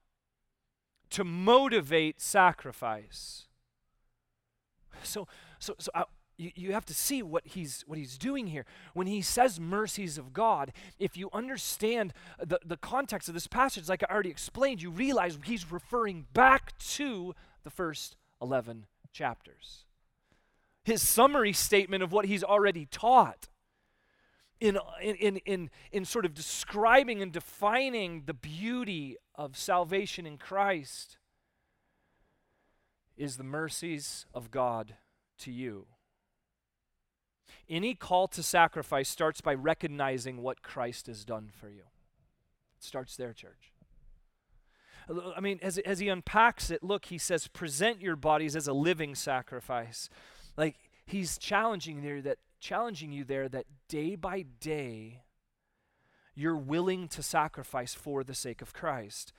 to 1.10 1.24
motivate 1.24 2.20
sacrifice. 2.20 3.46
So, 5.02 5.28
so, 5.58 5.74
so 5.78 5.90
I, 5.94 6.04
you, 6.36 6.50
you 6.54 6.72
have 6.72 6.84
to 6.86 6.94
see 6.94 7.22
what 7.22 7.46
he's 7.46 7.84
what 7.86 7.98
he's 7.98 8.18
doing 8.18 8.48
here 8.48 8.64
when 8.92 9.06
he 9.06 9.22
says 9.22 9.60
mercies 9.60 10.18
of 10.18 10.32
god 10.32 10.72
if 10.98 11.16
you 11.16 11.28
understand 11.32 12.12
the, 12.44 12.58
the 12.64 12.76
context 12.76 13.28
of 13.28 13.34
this 13.34 13.46
passage 13.46 13.88
like 13.88 14.02
i 14.02 14.12
already 14.12 14.30
explained 14.30 14.82
you 14.82 14.90
realize 14.90 15.38
he's 15.44 15.70
referring 15.70 16.26
back 16.32 16.76
to 16.78 17.34
the 17.62 17.70
first 17.70 18.16
11 18.42 18.86
chapters 19.12 19.84
his 20.82 21.06
summary 21.06 21.52
statement 21.52 22.02
of 22.02 22.12
what 22.12 22.26
he's 22.26 22.44
already 22.44 22.86
taught 22.86 23.48
in, 24.64 24.78
in, 25.02 25.36
in, 25.38 25.70
in, 25.92 26.04
sort 26.04 26.24
of 26.24 26.34
describing 26.34 27.20
and 27.20 27.32
defining 27.32 28.22
the 28.26 28.34
beauty 28.34 29.16
of 29.34 29.56
salvation 29.56 30.26
in 30.26 30.38
christ 30.38 31.18
is 33.16 33.36
the 33.36 33.44
mercies 33.44 34.26
of 34.34 34.50
god 34.50 34.94
to 35.38 35.50
you 35.50 35.86
any 37.68 37.94
call 37.94 38.28
to 38.28 38.42
sacrifice 38.42 39.08
starts 39.08 39.40
by 39.40 39.54
recognizing 39.54 40.42
what 40.42 40.62
Christ 40.62 41.06
has 41.06 41.24
done 41.24 41.50
for 41.52 41.68
you. 41.68 41.84
It 42.78 42.84
starts 42.84 43.16
there, 43.16 43.32
church. 43.32 43.72
I 45.36 45.40
mean, 45.40 45.58
as, 45.62 45.78
as 45.78 45.98
he 45.98 46.08
unpacks 46.08 46.70
it, 46.70 46.82
look, 46.82 47.06
he 47.06 47.18
says, 47.18 47.46
present 47.46 48.00
your 48.00 48.16
bodies 48.16 48.56
as 48.56 48.66
a 48.66 48.72
living 48.72 49.14
sacrifice. 49.14 50.08
Like 50.56 50.76
he's 51.06 51.38
challenging 51.38 52.02
there 52.02 52.22
that 52.22 52.38
challenging 52.60 53.12
you 53.12 53.24
there 53.24 53.48
that 53.48 53.66
day 53.88 54.14
by 54.14 54.42
day 54.60 55.22
you're 56.34 56.56
willing 56.56 57.06
to 57.08 57.22
sacrifice 57.22 57.94
for 57.94 58.24
the 58.24 58.34
sake 58.34 58.60
of 58.60 58.72
Christ. 58.72 59.32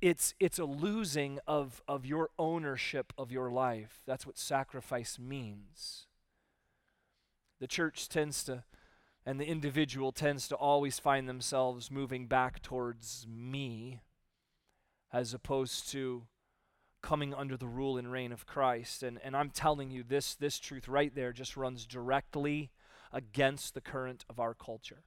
It's 0.00 0.34
it's 0.40 0.58
a 0.58 0.64
losing 0.64 1.38
of, 1.46 1.82
of 1.86 2.06
your 2.06 2.30
ownership 2.38 3.12
of 3.18 3.30
your 3.30 3.50
life. 3.50 4.00
That's 4.06 4.26
what 4.26 4.38
sacrifice 4.38 5.18
means 5.18 6.06
the 7.60 7.66
church 7.66 8.08
tends 8.08 8.42
to, 8.44 8.64
and 9.24 9.38
the 9.38 9.44
individual 9.44 10.12
tends 10.12 10.48
to 10.48 10.56
always 10.56 10.98
find 10.98 11.28
themselves 11.28 11.90
moving 11.90 12.26
back 12.26 12.62
towards 12.62 13.26
me 13.28 14.00
as 15.12 15.34
opposed 15.34 15.90
to 15.90 16.22
coming 17.02 17.34
under 17.34 17.56
the 17.56 17.66
rule 17.66 17.96
and 17.96 18.12
reign 18.12 18.32
of 18.32 18.46
Christ. 18.46 19.02
And, 19.02 19.18
and 19.24 19.36
I'm 19.36 19.50
telling 19.50 19.90
you, 19.90 20.02
this, 20.02 20.34
this 20.34 20.58
truth 20.58 20.88
right 20.88 21.14
there 21.14 21.32
just 21.32 21.56
runs 21.56 21.86
directly 21.86 22.70
against 23.12 23.74
the 23.74 23.80
current 23.80 24.24
of 24.28 24.38
our 24.38 24.54
culture. 24.54 25.02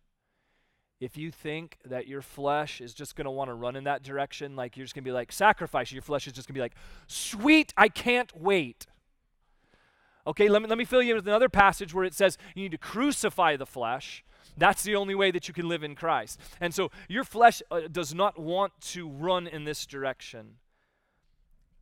If 1.00 1.18
you 1.18 1.32
think 1.32 1.78
that 1.86 2.08
your 2.08 2.22
flesh 2.22 2.80
is 2.80 2.94
just 2.94 3.16
going 3.16 3.26
to 3.26 3.32
want 3.32 3.50
to 3.50 3.54
run 3.54 3.76
in 3.76 3.84
that 3.86 4.04
direction, 4.04 4.56
like 4.56 4.78
you're 4.78 4.86
just 4.86 4.96
going 4.96 5.04
to 5.04 5.08
be 5.08 5.14
like, 5.14 5.32
sacrifice, 5.32 5.92
your 5.92 6.02
flesh 6.02 6.28
is 6.28 6.34
just 6.34 6.48
going 6.48 6.54
to 6.54 6.58
be 6.60 6.62
like, 6.62 6.76
sweet, 7.08 7.74
I 7.76 7.90
can't 7.90 8.32
wait. 8.36 8.88
Okay, 10.26 10.48
let 10.48 10.62
me, 10.62 10.70
let 10.70 10.78
me 10.78 10.86
fill 10.86 11.02
you 11.02 11.12
in 11.12 11.18
with 11.18 11.28
another 11.28 11.50
passage 11.50 11.94
where 11.94 12.06
it 12.06 12.14
says 12.14 12.38
you 12.56 12.64
need 12.64 12.72
to 12.72 12.78
crucify 12.78 13.58
the 13.58 13.66
flesh. 13.66 14.24
That's 14.58 14.84
the 14.84 14.96
only 14.96 15.16
way 15.16 15.32
that 15.32 15.48
you 15.48 15.54
can 15.54 15.68
live 15.68 15.84
in 15.84 15.96
Christ. 15.96 16.40
And 16.62 16.74
so 16.74 16.92
your 17.10 17.24
flesh 17.24 17.62
uh, 17.70 17.82
does 17.92 18.14
not 18.14 18.40
want 18.40 18.74
to 18.82 19.10
run 19.10 19.48
in 19.48 19.66
this 19.66 19.86
direction. 19.86 20.56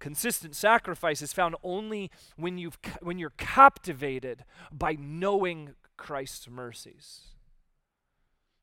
Consistent 0.01 0.55
sacrifice 0.55 1.22
is 1.22 1.31
found 1.31 1.55
only 1.63 2.10
when, 2.36 2.58
you've, 2.58 2.79
when 3.01 3.20
you're 3.20 3.34
captivated 3.38 4.43
by 4.72 4.98
knowing 5.00 5.75
Christ's 5.96 6.50
mercies. 6.50 7.27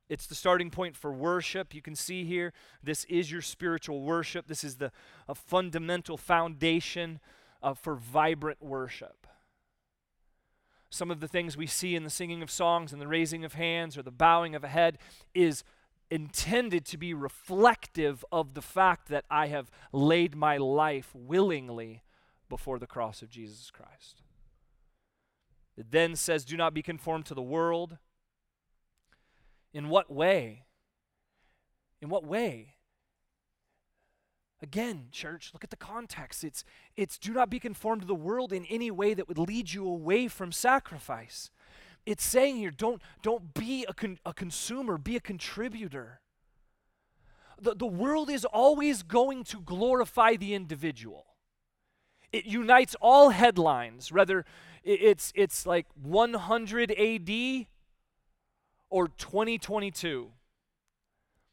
It's 0.08 0.26
the 0.26 0.34
starting 0.34 0.68
point 0.68 0.96
for 0.96 1.12
worship. 1.12 1.74
You 1.74 1.80
can 1.80 1.94
see 1.94 2.24
here, 2.24 2.52
this 2.82 3.04
is 3.04 3.30
your 3.30 3.40
spiritual 3.40 4.02
worship. 4.02 4.48
This 4.48 4.64
is 4.64 4.76
the 4.76 4.90
a 5.28 5.34
fundamental 5.34 6.16
foundation 6.16 7.20
uh, 7.62 7.74
for 7.74 7.94
vibrant 7.94 8.60
worship 8.60 9.28
some 10.90 11.10
of 11.10 11.20
the 11.20 11.28
things 11.28 11.56
we 11.56 11.66
see 11.66 11.94
in 11.94 12.04
the 12.04 12.10
singing 12.10 12.42
of 12.42 12.50
songs 12.50 12.92
and 12.92 13.02
the 13.02 13.06
raising 13.06 13.44
of 13.44 13.54
hands 13.54 13.98
or 13.98 14.02
the 14.02 14.10
bowing 14.10 14.54
of 14.54 14.64
a 14.64 14.68
head 14.68 14.98
is 15.34 15.62
intended 16.10 16.84
to 16.86 16.96
be 16.96 17.14
reflective 17.14 18.24
of 18.32 18.54
the 18.54 18.62
fact 18.62 19.08
that 19.08 19.24
I 19.30 19.48
have 19.48 19.70
laid 19.92 20.34
my 20.34 20.56
life 20.56 21.10
willingly 21.14 22.02
before 22.48 22.78
the 22.78 22.86
cross 22.86 23.22
of 23.22 23.30
Jesus 23.30 23.70
Christ. 23.70 24.22
It 25.76 25.90
then 25.90 26.16
says, 26.16 26.44
Do 26.44 26.56
not 26.56 26.74
be 26.74 26.82
conformed 26.82 27.26
to 27.26 27.34
the 27.34 27.42
world. 27.42 27.98
In 29.72 29.88
what 29.88 30.10
way? 30.10 30.64
In 32.00 32.08
what 32.08 32.24
way? 32.24 32.74
Again, 34.60 35.08
church, 35.12 35.50
look 35.52 35.62
at 35.62 35.70
the 35.70 35.76
context. 35.76 36.42
It's, 36.42 36.64
it's 36.96 37.16
do 37.16 37.32
not 37.32 37.48
be 37.48 37.60
conformed 37.60 38.02
to 38.02 38.08
the 38.08 38.14
world 38.14 38.52
in 38.52 38.64
any 38.66 38.90
way 38.90 39.14
that 39.14 39.28
would 39.28 39.38
lead 39.38 39.72
you 39.72 39.86
away 39.86 40.26
from 40.26 40.50
sacrifice. 40.50 41.50
It's 42.08 42.24
saying 42.24 42.56
here, 42.56 42.70
don't, 42.70 43.02
don't 43.20 43.52
be 43.52 43.84
a, 43.86 43.92
con, 43.92 44.18
a 44.24 44.32
consumer, 44.32 44.96
be 44.96 45.16
a 45.16 45.20
contributor. 45.20 46.22
The, 47.60 47.74
the 47.74 47.86
world 47.86 48.30
is 48.30 48.46
always 48.46 49.02
going 49.02 49.44
to 49.44 49.60
glorify 49.60 50.36
the 50.36 50.54
individual. 50.54 51.26
It 52.32 52.46
unites 52.46 52.96
all 53.02 53.28
headlines, 53.28 54.10
whether 54.10 54.46
it's, 54.82 55.34
it's 55.34 55.66
like 55.66 55.84
100 56.00 56.92
AD 56.92 57.66
or 58.88 59.08
2022. 59.08 60.30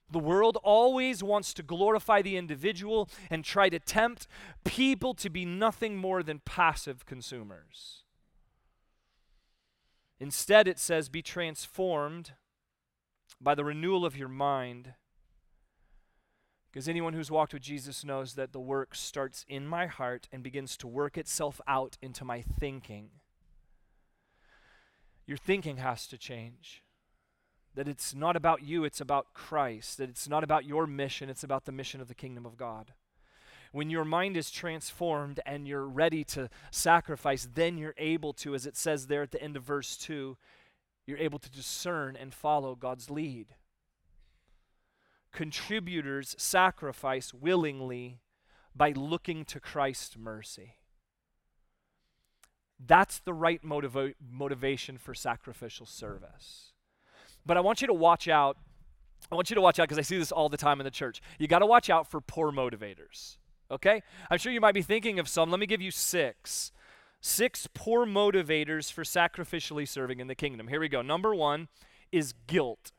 The 0.10 0.20
world 0.20 0.58
always 0.64 1.22
wants 1.22 1.54
to 1.56 1.64
glorify 1.64 2.22
the 2.22 2.38
individual 2.38 3.10
and 3.30 3.44
try 3.44 3.68
to 3.68 3.80
tempt 3.80 4.26
people 4.64 5.16
to 5.16 5.30
be 5.30 5.44
nothing 5.44 5.98
more 5.98 6.24
than 6.24 6.40
passive 6.46 7.06
consumers. 7.06 8.05
Instead, 10.20 10.68
it 10.68 10.80
says, 10.80 11.10
be 11.10 11.22
transformed 11.22 12.34
by 13.42 13.54
the 13.54 13.66
renewal 13.66 14.06
of 14.06 14.18
your 14.18 14.30
mind. 14.30 14.94
Because 16.72 16.88
anyone 16.88 17.14
who's 17.14 17.32
walked 17.32 17.54
with 17.54 17.62
Jesus 17.62 18.04
knows 18.04 18.34
that 18.36 18.54
the 18.54 18.60
work 18.60 18.96
starts 18.96 19.46
in 19.48 19.68
my 19.68 19.88
heart 19.88 20.28
and 20.32 20.44
begins 20.44 20.78
to 20.78 20.88
work 20.88 21.18
itself 21.18 21.60
out 21.68 21.98
into 22.02 22.26
my 22.26 22.42
thinking. 22.42 23.10
Your 25.26 25.38
thinking 25.38 25.78
has 25.78 26.08
to 26.08 26.18
change 26.18 26.84
that 27.76 27.88
it's 27.88 28.16
not 28.16 28.36
about 28.36 28.64
you, 28.64 28.86
it's 28.86 29.02
about 29.02 29.34
Christ, 29.34 29.98
that 29.98 30.10
it's 30.10 30.30
not 30.30 30.44
about 30.44 30.66
your 30.66 30.88
mission, 30.88 31.30
it's 31.30 31.44
about 31.44 31.66
the 31.66 31.72
mission 31.72 32.00
of 32.00 32.08
the 32.08 32.16
kingdom 32.16 32.46
of 32.46 32.58
God. 32.58 32.94
When 33.76 33.90
your 33.90 34.06
mind 34.06 34.38
is 34.38 34.52
transformed 34.52 35.42
and 35.46 35.68
you're 35.68 35.86
ready 35.86 36.24
to 36.24 36.50
sacrifice, 36.72 37.46
then 37.56 37.78
you're 37.78 37.94
able 37.98 38.32
to, 38.36 38.56
as 38.56 38.66
it 38.66 38.78
says 38.78 39.08
there 39.08 39.22
at 39.22 39.32
the 39.32 39.44
end 39.44 39.58
of 39.58 39.64
verse 39.64 39.98
2, 39.98 40.38
you're 41.06 41.18
able 41.18 41.40
to 41.40 41.52
discern 41.52 42.16
and 42.16 42.34
follow 42.34 42.76
God's 42.76 43.10
lead. 43.10 43.48
contributors 45.34 46.38
sacrifice 46.38 47.34
willingly 47.34 48.22
by 48.74 48.92
looking 48.92 49.44
to 49.44 49.60
Christ's 49.60 50.16
mercy. 50.16 50.76
That's 52.80 53.20
the 53.20 53.34
right 53.34 53.62
motiva- 53.62 54.16
motivation 54.26 54.98
for 54.98 55.14
sacrificial 55.14 55.86
service. 55.86 56.72
But 57.46 57.58
I 57.58 57.60
want 57.60 57.82
you 57.82 57.88
to 57.88 57.94
watch 57.94 58.30
out. 58.30 58.56
I 59.30 59.36
want 59.36 59.50
you 59.50 59.56
to 59.56 59.62
watch 59.62 59.80
out 59.80 59.90
because 59.90 60.00
I 60.00 60.04
see 60.04 60.18
this 60.18 60.32
all 60.32 60.48
the 60.48 60.56
time 60.56 60.80
in 60.80 60.86
the 60.86 60.92
church. 60.92 61.22
You 61.38 61.50
got 61.50 61.60
to 61.60 61.66
watch 61.66 61.90
out 61.90 62.10
for 62.10 62.22
poor 62.22 62.54
motivators. 62.54 63.36
Okay? 63.72 64.04
I'm 64.30 64.38
sure 64.38 64.52
you 64.52 64.62
might 64.62 64.74
be 64.74 64.82
thinking 64.82 65.20
of 65.20 65.28
some. 65.28 65.50
Let 65.50 65.60
me 65.60 65.66
give 65.66 65.82
you 65.82 65.92
six. 65.92 66.72
Six 67.22 67.68
poor 67.74 68.06
motivators 68.06 68.92
for 68.92 69.04
sacrificially 69.04 69.88
serving 69.88 70.20
in 70.20 70.28
the 70.28 70.36
kingdom. 70.36 70.68
Here 70.68 70.80
we 70.80 70.90
go. 70.90 71.02
Number 71.02 71.34
one 71.34 71.68
is 72.12 72.34
guilt. 72.48 72.92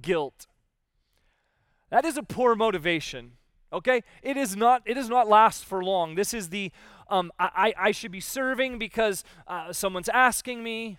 Guilt. 0.00 0.46
That 1.90 2.04
is 2.04 2.16
a 2.16 2.22
poor 2.22 2.54
motivation. 2.54 3.32
Okay? 3.72 4.02
It 4.22 4.36
is 4.36 4.56
not, 4.56 4.82
it 4.86 4.94
does 4.94 5.08
not 5.08 5.28
last 5.28 5.64
for 5.64 5.82
long. 5.82 6.14
This 6.14 6.32
is 6.32 6.50
the 6.50 6.70
um, 7.08 7.32
I, 7.40 7.74
I 7.76 7.90
should 7.90 8.12
be 8.12 8.20
serving 8.20 8.78
because 8.78 9.24
uh, 9.48 9.72
someone's 9.72 10.08
asking 10.08 10.62
me. 10.62 10.98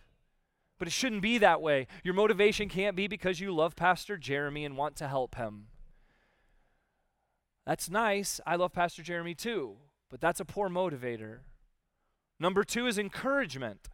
But 0.78 0.88
it 0.88 0.92
shouldn't 0.92 1.22
be 1.22 1.38
that 1.38 1.62
way. 1.62 1.88
Your 2.04 2.16
motivation 2.16 2.68
can't 2.68 2.96
be 2.96 3.08
because 3.08 3.40
you 3.40 3.54
love 3.54 3.76
Pastor 3.76 4.18
Jeremy 4.18 4.66
and 4.66 4.76
want 4.76 4.96
to 4.96 5.08
help 5.08 5.36
him. 5.36 5.68
That's 7.66 7.90
nice. 7.90 8.40
I 8.46 8.56
love 8.56 8.74
Pastor 8.74 9.04
Jeremy 9.04 9.36
too, 9.36 9.78
but 10.10 10.20
that's 10.20 10.40
a 10.40 10.46
poor 10.46 10.70
motivator. 10.70 11.40
Number 12.40 12.64
two 12.64 12.88
is 12.88 12.98
encouragement. 12.98 13.90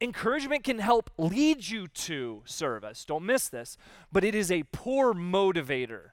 Encouragement 0.00 0.64
can 0.64 0.80
help 0.80 1.10
lead 1.16 1.68
you 1.68 1.88
to 1.88 2.42
service. 2.44 3.04
Don't 3.04 3.24
miss 3.24 3.48
this, 3.48 3.78
but 4.12 4.24
it 4.24 4.34
is 4.34 4.50
a 4.50 4.64
poor 4.64 5.14
motivator. 5.14 6.10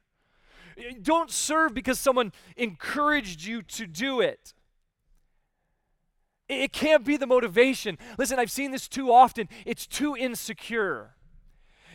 Eh, 0.78 0.94
don't 1.02 1.30
serve 1.30 1.74
because 1.74 2.00
someone 2.00 2.32
encouraged 2.56 3.44
you 3.44 3.62
to 3.64 3.86
do 3.86 4.22
it. 4.22 4.54
It 6.48 6.74
can't 6.74 7.06
be 7.06 7.18
the 7.18 7.28
motivation. 7.28 7.98
Listen, 8.18 8.40
I've 8.40 8.52
seen 8.52 8.72
this 8.72 8.88
too 8.88 9.12
often. 9.12 9.50
It's 9.66 9.88
too 9.88 10.16
insecure, 10.16 11.16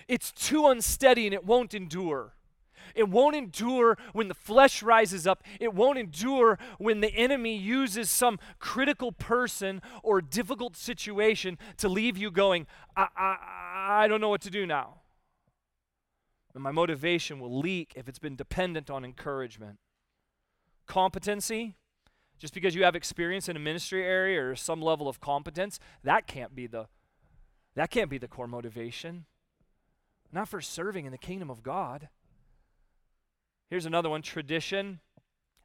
it's 0.08 0.32
too 0.32 0.66
unsteady, 0.66 1.26
and 1.26 1.34
it 1.34 1.44
won't 1.44 1.72
endure. 1.72 2.34
It 2.94 3.08
won't 3.08 3.36
endure 3.36 3.98
when 4.12 4.28
the 4.28 4.34
flesh 4.34 4.82
rises 4.82 5.26
up. 5.26 5.42
It 5.60 5.74
won't 5.74 5.98
endure 5.98 6.58
when 6.78 7.00
the 7.00 7.14
enemy 7.14 7.56
uses 7.56 8.10
some 8.10 8.38
critical 8.58 9.12
person 9.12 9.82
or 10.02 10.20
difficult 10.20 10.76
situation 10.76 11.58
to 11.78 11.88
leave 11.88 12.16
you 12.16 12.30
going, 12.30 12.66
I, 12.96 13.08
I, 13.16 13.36
I 14.04 14.08
don't 14.08 14.20
know 14.20 14.28
what 14.28 14.42
to 14.42 14.50
do 14.50 14.66
now. 14.66 15.00
And 16.54 16.62
my 16.62 16.72
motivation 16.72 17.38
will 17.38 17.58
leak 17.58 17.92
if 17.96 18.08
it's 18.08 18.18
been 18.18 18.34
dependent 18.34 18.88
on 18.88 19.04
encouragement. 19.04 19.78
Competency, 20.86 21.74
just 22.38 22.54
because 22.54 22.74
you 22.74 22.84
have 22.84 22.96
experience 22.96 23.48
in 23.48 23.56
a 23.56 23.60
ministry 23.60 24.02
area 24.02 24.42
or 24.42 24.56
some 24.56 24.80
level 24.80 25.08
of 25.08 25.20
competence, 25.20 25.78
that 26.02 26.26
can't 26.26 26.54
be 26.54 26.66
the 26.66 26.86
that 27.74 27.90
can't 27.90 28.08
be 28.08 28.16
the 28.16 28.26
core 28.26 28.46
motivation. 28.46 29.26
Not 30.32 30.48
for 30.48 30.62
serving 30.62 31.04
in 31.04 31.12
the 31.12 31.18
kingdom 31.18 31.50
of 31.50 31.62
God. 31.62 32.08
Here's 33.68 33.86
another 33.86 34.10
one, 34.10 34.22
tradition. 34.22 35.00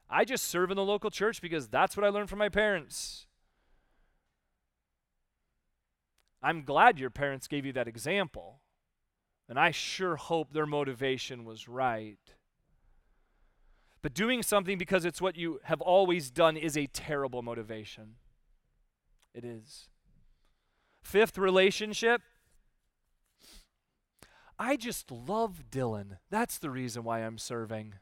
I 0.10 0.25
just 0.25 0.46
serve 0.46 0.72
in 0.72 0.77
the 0.77 0.84
local 0.84 1.10
church 1.10 1.41
because 1.41 1.67
that's 1.67 1.96
what 1.96 2.05
I 2.05 2.10
learned 2.10 2.29
from 2.29 2.39
my 2.39 2.50
parents. 2.50 3.27
I'm 6.43 6.63
glad 6.63 7.00
your 7.00 7.12
parents 7.12 7.48
gave 7.48 7.65
you 7.65 7.74
that 7.74 7.88
example. 7.88 8.62
And 9.48 9.60
I 9.60 9.72
sure 9.72 10.15
hope 10.15 10.53
their 10.53 10.65
motivation 10.65 11.46
was 11.46 11.67
right. 11.67 12.17
But 14.01 14.13
doing 14.13 14.41
something 14.41 14.77
because 14.77 15.05
it's 15.05 15.22
what 15.22 15.36
you 15.36 15.60
have 15.63 15.81
always 15.81 16.31
done 16.31 16.58
is 16.58 16.75
a 16.75 16.88
terrible 16.88 17.41
motivation. 17.41 18.15
It 19.34 19.46
is. 19.46 19.89
Fifth 21.03 21.38
relationship. 21.38 22.22
I 24.59 24.75
just 24.75 25.11
love 25.11 25.64
Dylan. 25.72 26.18
That's 26.29 26.57
the 26.57 26.70
reason 26.70 27.03
why 27.03 27.20
I'm 27.20 27.37
serving. 27.37 27.96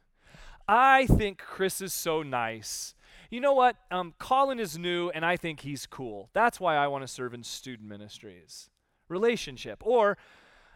I 0.67 1.05
think 1.05 1.39
Chris 1.39 1.81
is 1.81 1.93
so 1.93 2.21
nice. 2.21 2.93
You 3.31 3.41
know 3.41 3.53
what? 3.53 3.75
Um, 3.91 4.13
Colin 4.19 4.59
is 4.59 4.77
new, 4.77 5.09
and 5.09 5.25
I 5.25 5.35
think 5.35 5.61
he's 5.61 5.85
cool. 5.85 6.29
That's 6.33 6.59
why 6.59 6.75
I 6.75 6.87
want 6.87 7.03
to 7.03 7.07
serve 7.07 7.33
in 7.33 7.43
student 7.43 7.87
ministries. 7.87 8.69
Relationship. 9.07 9.81
Or 9.85 10.17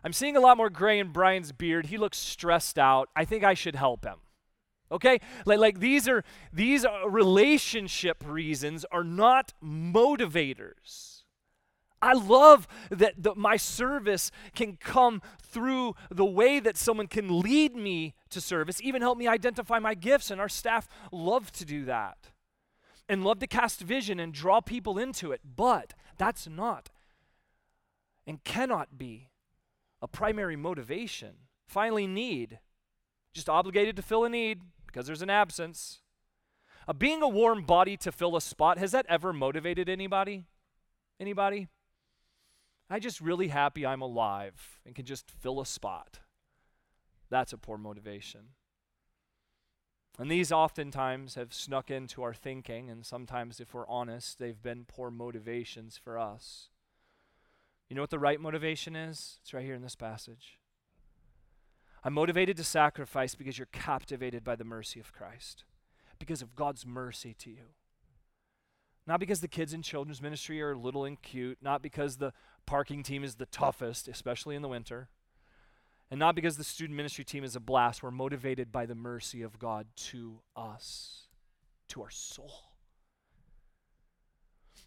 I'm 0.04 0.14
seeing 0.14 0.36
a 0.36 0.40
lot 0.40 0.58
more 0.58 0.70
gray 0.70 1.00
in 1.00 1.12
Brian's 1.12 1.52
beard. 1.52 1.88
He 1.88 1.98
looks 1.98 2.18
stressed 2.18 2.80
out. 2.80 3.10
I 3.16 3.26
think 3.26 3.44
I 3.44 3.54
should 3.54 3.76
help 3.76 4.04
him. 4.04 4.18
Okay? 4.92 5.20
Like, 5.46 5.60
like 5.60 5.80
these 5.80 6.08
are 6.08 6.24
these 6.52 6.86
are 6.86 7.10
relationship 7.10 8.24
reasons 8.26 8.86
are 8.92 9.04
not 9.04 9.54
motivators. 9.64 11.13
I 12.04 12.14
love 12.14 12.68
that 12.92 13.14
the, 13.18 13.34
my 13.34 13.56
service 13.56 14.30
can 14.54 14.76
come 14.76 15.22
through 15.42 15.96
the 16.12 16.26
way 16.26 16.60
that 16.60 16.76
someone 16.76 17.08
can 17.08 17.40
lead 17.40 17.78
me 17.78 18.14
to 18.30 18.42
service, 18.42 18.82
even 18.82 19.02
help 19.02 19.18
me 19.18 19.26
identify 19.26 19.80
my 19.80 19.94
gifts, 19.94 20.30
and 20.30 20.42
our 20.42 20.50
staff 20.50 20.90
love 21.14 21.50
to 21.54 21.64
do 21.66 21.86
that 21.86 22.32
and 23.08 23.24
love 23.24 23.40
to 23.40 23.48
cast 23.48 23.80
vision 23.80 24.20
and 24.20 24.34
draw 24.34 24.60
people 24.60 24.98
into 24.98 25.32
it. 25.32 25.40
But 25.56 25.94
that's 26.18 26.46
not 26.46 26.90
and 28.28 28.44
cannot 28.44 28.98
be 28.98 29.30
a 30.02 30.08
primary 30.08 30.58
motivation. 30.58 31.36
Finally, 31.68 32.08
need. 32.08 32.60
Just 33.34 33.48
obligated 33.48 33.96
to 33.96 34.02
fill 34.02 34.26
a 34.26 34.30
need 34.30 34.62
because 34.86 35.08
there's 35.08 35.22
an 35.22 35.30
absence. 35.30 36.02
Uh, 36.86 36.92
being 36.92 37.22
a 37.22 37.30
warm 37.30 37.64
body 37.64 37.96
to 37.96 38.12
fill 38.12 38.36
a 38.36 38.42
spot, 38.42 38.78
has 38.78 38.92
that 38.92 39.06
ever 39.08 39.32
motivated 39.32 39.88
anybody? 39.88 40.44
Anybody? 41.18 41.70
I'm 42.90 43.02
just 43.02 43.22
really 43.22 43.48
happy 43.48 43.86
I'm 43.86 44.02
alive 44.02 44.80
and 44.86 44.96
can 44.96 45.06
just 45.06 45.30
fill 45.30 45.60
a 45.60 45.66
spot. 45.66 46.20
That's 47.30 47.54
a 47.54 47.58
poor 47.58 47.78
motivation. 47.78 48.50
And 50.20 50.30
these 50.30 50.52
oftentimes 50.52 51.36
have 51.36 51.54
snuck 51.54 51.90
into 51.90 52.22
our 52.22 52.36
thinking, 52.36 52.90
and 52.90 53.04
sometimes, 53.04 53.60
if 53.60 53.74
we're 53.74 53.88
honest, 53.88 54.38
they've 54.38 54.62
been 54.62 54.86
poor 54.86 55.10
motivations 55.10 55.98
for 55.98 56.20
us. 56.20 56.70
You 57.90 57.96
know 57.96 58.04
what 58.04 58.12
the 58.12 58.20
right 58.20 58.40
motivation 58.40 58.96
is? 58.96 59.40
It's 59.42 59.54
right 59.54 59.66
here 59.66 59.74
in 59.74 59.82
this 59.82 59.96
passage. 59.96 60.60
I'm 62.04 62.14
motivated 62.14 62.58
to 62.58 62.64
sacrifice 62.64 63.34
because 63.34 63.58
you're 63.58 63.68
captivated 63.72 64.44
by 64.44 64.56
the 64.56 64.64
mercy 64.64 65.00
of 65.00 65.14
Christ, 65.14 65.64
because 66.20 66.44
of 66.44 66.56
God's 66.56 66.86
mercy 66.86 67.34
to 67.40 67.50
you. 67.50 67.70
Not 69.06 69.20
because 69.20 69.42
the 69.42 69.48
kids 69.48 69.74
in 69.74 69.82
children's 69.82 70.22
ministry 70.22 70.62
are 70.62 70.76
little 70.76 71.04
and 71.04 71.22
cute, 71.22 71.58
not 71.62 71.82
because 71.82 72.18
the 72.18 72.34
parking 72.66 73.04
team 73.04 73.24
is 73.24 73.36
the 73.36 73.46
toughest, 73.46 74.08
especially 74.08 74.56
in 74.56 74.62
the 74.62 74.70
winter, 74.70 75.10
and 76.10 76.20
not 76.20 76.36
because 76.36 76.58
the 76.58 76.64
student 76.64 76.96
ministry 76.96 77.26
team 77.26 77.44
is 77.44 77.56
a 77.56 77.60
blast. 77.60 78.02
We're 78.02 78.12
motivated 78.12 78.72
by 78.72 78.86
the 78.86 78.96
mercy 78.96 79.42
of 79.42 79.60
God 79.60 79.88
to 79.96 80.40
us, 80.56 81.28
to 81.90 82.02
our 82.02 82.10
soul. 82.10 82.73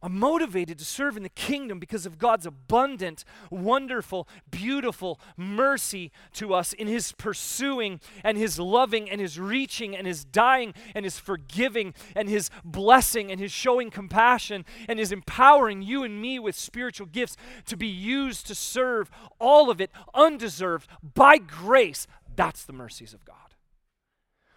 I'm 0.06 0.20
motivated 0.20 0.78
to 0.78 0.84
serve 0.84 1.16
in 1.16 1.24
the 1.24 1.28
kingdom 1.28 1.80
because 1.80 2.06
of 2.06 2.16
God's 2.16 2.46
abundant, 2.46 3.24
wonderful, 3.50 4.28
beautiful 4.52 5.18
mercy 5.36 6.12
to 6.34 6.54
us 6.54 6.72
in 6.72 6.86
His 6.86 7.10
pursuing 7.10 8.00
and 8.22 8.38
His 8.38 8.56
loving 8.60 9.10
and 9.10 9.20
His 9.20 9.40
reaching 9.40 9.96
and 9.96 10.06
His 10.06 10.24
dying 10.24 10.74
and 10.94 11.04
His 11.04 11.18
forgiving 11.18 11.92
and 12.14 12.28
His 12.28 12.50
blessing 12.64 13.32
and 13.32 13.40
His 13.40 13.50
showing 13.50 13.90
compassion 13.90 14.64
and 14.88 15.00
His 15.00 15.10
empowering 15.10 15.82
you 15.82 16.04
and 16.04 16.22
me 16.22 16.38
with 16.38 16.54
spiritual 16.54 17.08
gifts 17.08 17.36
to 17.64 17.76
be 17.76 17.88
used 17.88 18.46
to 18.46 18.54
serve 18.54 19.10
all 19.40 19.70
of 19.70 19.80
it 19.80 19.90
undeserved 20.14 20.88
by 21.02 21.36
grace. 21.36 22.06
That's 22.36 22.62
the 22.62 22.72
mercies 22.72 23.12
of 23.12 23.24
God. 23.24 23.45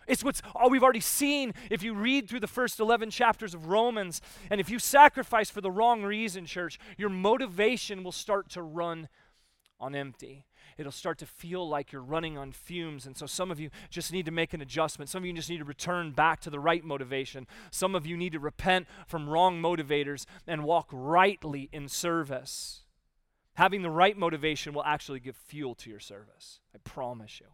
It's 0.10 0.24
what's 0.24 0.41
all 0.56 0.69
we've 0.69 0.84
already 0.84 1.00
seen 1.00 1.54
if 1.69 1.84
you 1.84 1.93
read 1.93 2.28
through 2.28 2.39
the 2.41 2.48
first 2.48 2.80
11 2.80 3.12
chapters 3.12 3.54
of 3.54 3.67
Romans. 3.67 4.22
And 4.50 4.60
if 4.60 4.69
you 4.69 4.80
sacrifice 4.80 5.50
for 5.50 5.62
the 5.62 5.72
wrong 5.72 6.04
reason, 6.04 6.45
church, 6.45 6.80
your 6.98 7.10
motivation 7.10 8.04
will 8.04 8.12
start 8.12 8.50
to 8.50 8.63
run 8.63 9.08
on 9.80 9.95
empty. 9.95 10.45
It'll 10.78 10.91
start 10.91 11.17
to 11.19 11.26
feel 11.26 11.67
like 11.67 11.91
you're 11.91 12.02
running 12.02 12.38
on 12.38 12.52
fumes. 12.52 13.06
And 13.06 13.15
so 13.15 13.26
some 13.26 13.52
of 13.52 13.60
you 13.60 13.69
just 13.89 14.12
need 14.12 14.26
to 14.26 14.32
make 14.32 14.54
an 14.54 14.62
adjustment. 14.62 15.10
Some 15.10 15.24
of 15.24 15.28
you 15.28 15.34
just 15.34 15.50
need 15.50 15.60
to 15.60 15.65
return 15.65 16.12
back 16.12 16.41
to 16.41 16.50
the 16.50 16.60
right 16.60 16.84
motivation. 16.84 17.48
Some 17.69 17.95
of 17.95 18.06
you 18.06 18.17
need 18.17 18.32
to 18.32 18.39
repent 18.39 18.88
from 19.06 19.30
wrong 19.30 19.62
motivators 19.62 20.26
and 20.48 20.63
walk 20.63 20.89
rightly 20.91 21.69
in 21.72 21.88
service. 21.88 22.84
Having 23.56 23.82
the 23.82 23.89
right 23.89 24.17
motivation 24.17 24.74
will 24.74 24.84
actually 24.86 25.19
give 25.19 25.36
fuel 25.36 25.76
to 25.76 25.89
your 25.89 26.00
service. 26.00 26.62
I 26.74 26.78
promise 26.80 27.39
you. 27.39 27.48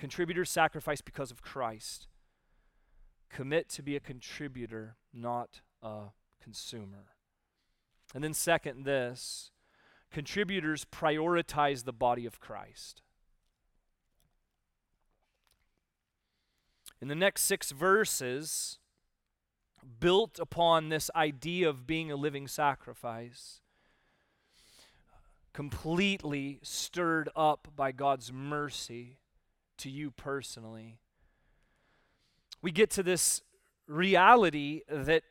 Contributors 0.00 0.48
sacrifice 0.48 1.02
because 1.02 1.30
of 1.30 1.42
Christ. 1.42 2.08
Commit 3.28 3.68
to 3.68 3.82
be 3.82 3.96
a 3.96 4.00
contributor, 4.00 4.96
not 5.12 5.60
a 5.82 6.06
consumer. 6.42 7.12
And 8.14 8.24
then, 8.24 8.32
second, 8.32 8.84
this 8.84 9.50
contributors 10.10 10.86
prioritize 10.86 11.84
the 11.84 11.92
body 11.92 12.24
of 12.24 12.40
Christ. 12.40 13.02
In 17.02 17.08
the 17.08 17.14
next 17.14 17.42
six 17.42 17.70
verses, 17.70 18.78
built 20.00 20.38
upon 20.38 20.88
this 20.88 21.10
idea 21.14 21.68
of 21.68 21.86
being 21.86 22.10
a 22.10 22.16
living 22.16 22.48
sacrifice, 22.48 23.60
completely 25.52 26.58
stirred 26.62 27.28
up 27.36 27.68
by 27.76 27.92
God's 27.92 28.32
mercy 28.32 29.19
to 29.80 29.90
you 29.90 30.10
personally, 30.10 30.98
we 32.62 32.70
get 32.70 32.90
to 32.90 33.02
this 33.02 33.42
reality 33.86 34.82
that 34.88 35.22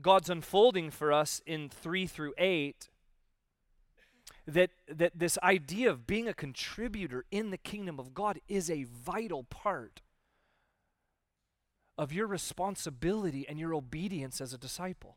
God's 0.00 0.30
unfolding 0.30 0.90
for 0.90 1.12
us 1.12 1.42
in 1.46 1.68
3 1.68 2.06
through 2.06 2.34
8 2.38 2.88
that 4.46 4.70
that 4.88 5.18
this 5.18 5.38
idea 5.42 5.88
of 5.88 6.06
being 6.06 6.26
a 6.26 6.34
contributor 6.34 7.24
in 7.30 7.50
the 7.50 7.56
kingdom 7.56 8.00
of 8.00 8.12
God 8.12 8.40
is 8.48 8.68
a 8.70 8.84
vital 8.84 9.44
part 9.44 10.02
of 11.96 12.12
your 12.12 12.26
responsibility 12.26 13.46
and 13.48 13.58
your 13.58 13.74
obedience 13.74 14.40
as 14.40 14.52
a 14.52 14.58
disciple. 14.58 15.16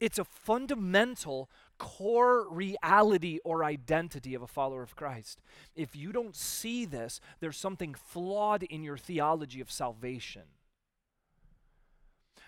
It's 0.00 0.18
a 0.18 0.24
fundamental 0.24 1.50
core 1.78 2.48
reality 2.50 3.38
or 3.44 3.62
identity 3.62 4.34
of 4.34 4.40
a 4.40 4.46
follower 4.46 4.82
of 4.82 4.96
Christ. 4.96 5.40
If 5.76 5.94
you 5.94 6.10
don't 6.10 6.34
see 6.34 6.86
this, 6.86 7.20
there's 7.40 7.58
something 7.58 7.94
flawed 7.94 8.62
in 8.62 8.82
your 8.82 8.96
theology 8.96 9.60
of 9.60 9.70
salvation. 9.70 10.42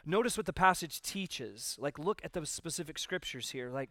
Notice 0.04 0.36
what 0.36 0.46
the 0.46 0.52
passage 0.52 1.02
teaches. 1.02 1.76
Like, 1.78 1.98
look 1.98 2.22
at 2.24 2.32
the 2.32 2.44
specific 2.46 2.98
scriptures 2.98 3.50
here. 3.50 3.70
Like, 3.70 3.90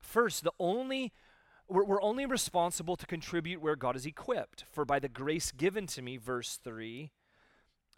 first, 0.00 0.42
the 0.42 0.52
only 0.58 1.12
we're, 1.68 1.84
we're 1.84 2.02
only 2.02 2.26
responsible 2.26 2.96
to 2.96 3.06
contribute 3.06 3.60
where 3.60 3.76
God 3.76 3.96
is 3.96 4.06
equipped. 4.06 4.64
For 4.70 4.84
by 4.84 4.98
the 4.98 5.08
grace 5.08 5.50
given 5.50 5.86
to 5.88 6.02
me, 6.02 6.16
verse 6.16 6.60
3, 6.62 7.10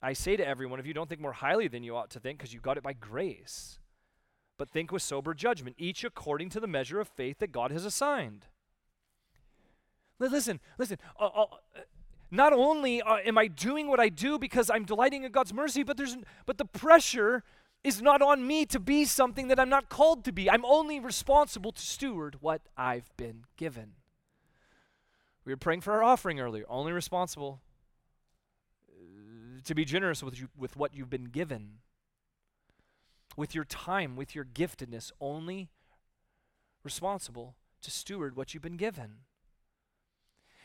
I 0.01 0.13
say 0.13 0.37
to 0.37 0.47
every 0.47 0.67
one 0.67 0.79
of 0.79 0.87
you, 0.87 0.95
don't 0.95 1.09
think 1.09 1.21
more 1.21 1.33
highly 1.33 1.69
than 1.69 1.83
you 1.83 1.97
ought 1.97 2.11
to 2.11 2.21
think, 2.21 2.39
because 2.39 2.55
you 2.55 2.61
got 2.61 2.79
it 2.79 2.83
by 2.83 2.93
grace 2.95 3.79
but 4.59 4.69
think 4.69 4.93
with 4.93 5.03
sober 5.03 5.33
judgment, 5.33 5.77
each 5.79 6.05
according 6.05 6.51
to 6.51 6.61
the 6.61 6.67
measure 6.67 7.01
of 7.01 7.09
faith 7.09 7.39
that 7.39 7.53
God 7.53 7.71
has 7.71 7.85
assigned. 7.85 8.47
Listen, 10.19 10.61
listen. 10.79 10.99
Uh, 11.19 11.27
uh, 11.27 11.47
not 12.31 12.53
only 12.53 13.01
uh, 13.01 13.19
am 13.19 13.39
I 13.39 13.47
doing 13.47 13.89
what 13.89 14.01
I 14.01 14.09
do 14.09 14.39
because 14.39 14.69
I'm 14.69 14.85
delighting 14.85 15.23
in 15.23 15.33
God's 15.33 15.55
mercy, 15.55 15.83
but 15.83 15.97
there's 15.97 16.17
but 16.45 16.59
the 16.59 16.65
pressure 16.65 17.45
is 17.85 18.03
not 18.03 18.21
on 18.21 18.47
me 18.47 18.67
to 18.67 18.81
be 18.81 19.05
something 19.05 19.49
that 19.49 19.61
I'm 19.61 19.69
not 19.69 19.89
called 19.89 20.25
to 20.25 20.33
be. 20.33 20.51
I'm 20.51 20.65
only 20.65 20.99
responsible 20.99 21.71
to 21.73 21.81
steward 21.81 22.39
what 22.41 22.61
I've 22.77 23.17
been 23.17 23.45
given. 23.57 23.93
We 25.45 25.53
were 25.53 25.57
praying 25.57 25.83
for 25.83 25.93
our 25.93 26.03
offering 26.03 26.41
earlier. 26.41 26.65
Only 26.69 26.93
responsible 26.93 27.61
uh, 28.91 29.61
to 29.65 29.75
be 29.75 29.85
generous 29.85 30.23
with 30.23 30.39
you 30.39 30.49
with 30.59 30.77
what 30.77 30.95
you've 30.95 31.09
been 31.09 31.27
given 31.27 31.79
with 33.39 33.55
your 33.55 33.65
time, 33.65 34.17
with 34.17 34.35
your 34.35 34.45
giftedness, 34.45 35.13
only 35.21 35.71
responsible 36.83 37.55
to 37.81 37.89
steward 37.89 38.37
what 38.37 38.53
you've 38.53 38.65
been 38.65 38.77
given. 38.77 39.19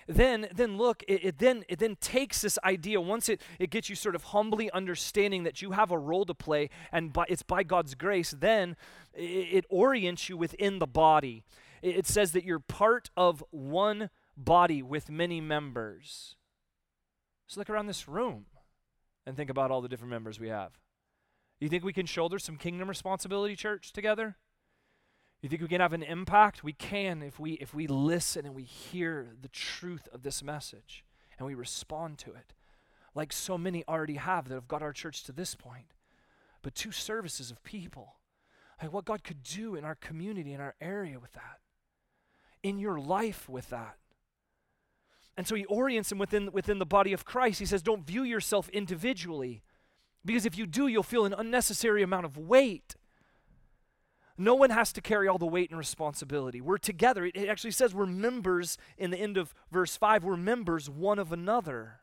Then, 0.07 0.47
then 0.53 0.77
look, 0.77 1.03
it, 1.07 1.23
it, 1.23 1.38
then 1.38 1.63
it 1.69 1.77
then 1.77 1.95
takes 2.01 2.41
this 2.41 2.57
idea. 2.65 2.99
Once 2.99 3.29
it, 3.29 3.39
it 3.59 3.69
gets 3.69 3.89
you 3.89 3.95
sort 3.95 4.15
of 4.15 4.23
humbly 4.23 4.71
understanding 4.71 5.43
that 5.43 5.62
you 5.62 5.71
have 5.71 5.91
a 5.91 5.97
role 5.99 6.25
to 6.25 6.33
play, 6.33 6.71
and 6.91 7.13
by, 7.13 7.25
it's 7.29 7.43
by 7.43 7.62
God's 7.62 7.93
grace. 7.93 8.31
Then 8.31 8.75
it, 9.13 9.21
it 9.51 9.65
orients 9.69 10.27
you 10.27 10.36
within 10.36 10.79
the 10.79 10.88
body. 10.88 11.43
It, 11.83 11.97
it 11.97 12.07
says 12.07 12.31
that 12.31 12.43
you're 12.43 12.59
part 12.59 13.12
of 13.15 13.43
one 13.51 14.09
body 14.36 14.81
with 14.81 15.12
many 15.12 15.39
members. 15.39 16.36
Just 17.47 17.57
look 17.57 17.69
around 17.69 17.86
this 17.86 18.07
room 18.07 18.47
and 19.27 19.38
think 19.38 19.51
about 19.51 19.69
all 19.69 19.81
the 19.81 19.88
different 19.88 20.09
members 20.09 20.39
we 20.39 20.49
have. 20.49 20.79
You 21.63 21.69
think 21.69 21.86
we 21.86 21.93
can 21.93 22.06
shoulder 22.06 22.39
some 22.39 22.58
kingdom 22.58 22.89
responsibility, 22.89 23.56
church, 23.56 23.93
together? 23.93 24.36
You 25.41 25.47
think 25.47 25.62
we 25.62 25.69
can 25.69 25.80
have 25.80 25.93
an 25.93 26.04
impact? 26.04 26.62
We 26.62 26.73
can 26.73 27.23
if 27.23 27.39
we 27.39 27.54
if 27.54 27.73
we 27.73 27.88
listen 27.88 28.45
and 28.45 28.54
we 28.54 28.63
hear 28.63 29.30
the 29.41 29.47
truth 29.47 30.10
of 30.12 30.23
this 30.23 30.43
message 30.43 31.06
and 31.38 31.47
we 31.47 31.54
respond 31.54 32.17
to 32.17 32.32
it. 32.32 32.54
Like 33.15 33.32
so 33.32 33.58
many 33.58 33.86
already 33.88 34.15
have 34.15 34.49
that 34.49 34.56
have 34.56 34.67
got 34.67 34.82
our 34.82 34.91
church 34.91 35.23
to 35.23 35.32
this 35.32 35.56
point. 35.56 35.93
But 36.63 36.76
two 36.76 36.91
services 36.91 37.49
of 37.49 37.63
people. 37.63 38.15
Like 38.82 38.91
what 38.91 39.06
God 39.06 39.23
could 39.23 39.41
do 39.41 39.76
in 39.76 39.86
our 39.86 39.95
community, 39.95 40.52
in 40.52 40.60
our 40.60 40.76
area 40.82 41.17
with 41.17 41.32
that. 41.32 41.62
In 42.62 42.78
your 42.78 42.99
life 42.99 43.47
with 43.47 43.69
that. 43.69 43.95
And 45.38 45.47
so 45.47 45.56
he 45.56 45.63
orients 45.67 46.10
them 46.10 46.17
within, 46.17 46.52
within 46.52 46.80
the 46.80 46.86
body 46.86 47.13
of 47.13 47.23
Christ. 47.23 47.60
He 47.60 47.65
says, 47.65 47.82
don't 47.82 48.06
view 48.06 48.23
yourself 48.23 48.67
individually 48.67 49.63
because 50.25 50.45
if 50.45 50.57
you 50.57 50.65
do, 50.65 50.88
you'll 50.88 51.03
feel 51.03 51.25
an 51.25 51.33
unnecessary 51.38 52.03
amount 52.03 52.25
of 52.25 52.38
weight. 52.38 52.95
No 54.38 54.55
one 54.55 54.71
has 54.71 54.91
to 54.93 55.01
carry 55.01 55.27
all 55.27 55.38
the 55.38 55.45
weight 55.45 55.69
and 55.69 55.77
responsibility. 55.77 56.59
We're 56.59 56.77
together. 56.77 57.25
It 57.25 57.47
actually 57.47 57.71
says 57.71 57.93
we're 57.93 58.05
members 58.05 58.77
in 58.97 59.12
the 59.12 59.17
end 59.17 59.38
of 59.38 59.53
verse 59.71 59.95
5. 59.95 60.23
We're 60.23 60.38
members 60.38 60.89
one 60.89 61.19
of 61.19 61.31
another. 61.31 61.99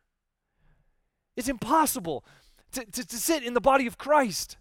It's 1.37 1.49
impossible 1.49 2.25
to, 2.73 2.85
to, 2.85 3.05
to 3.05 3.17
sit 3.17 3.43
in 3.43 3.55
the 3.55 3.61
body 3.61 3.87
of 3.87 3.99
Christ 3.99 4.59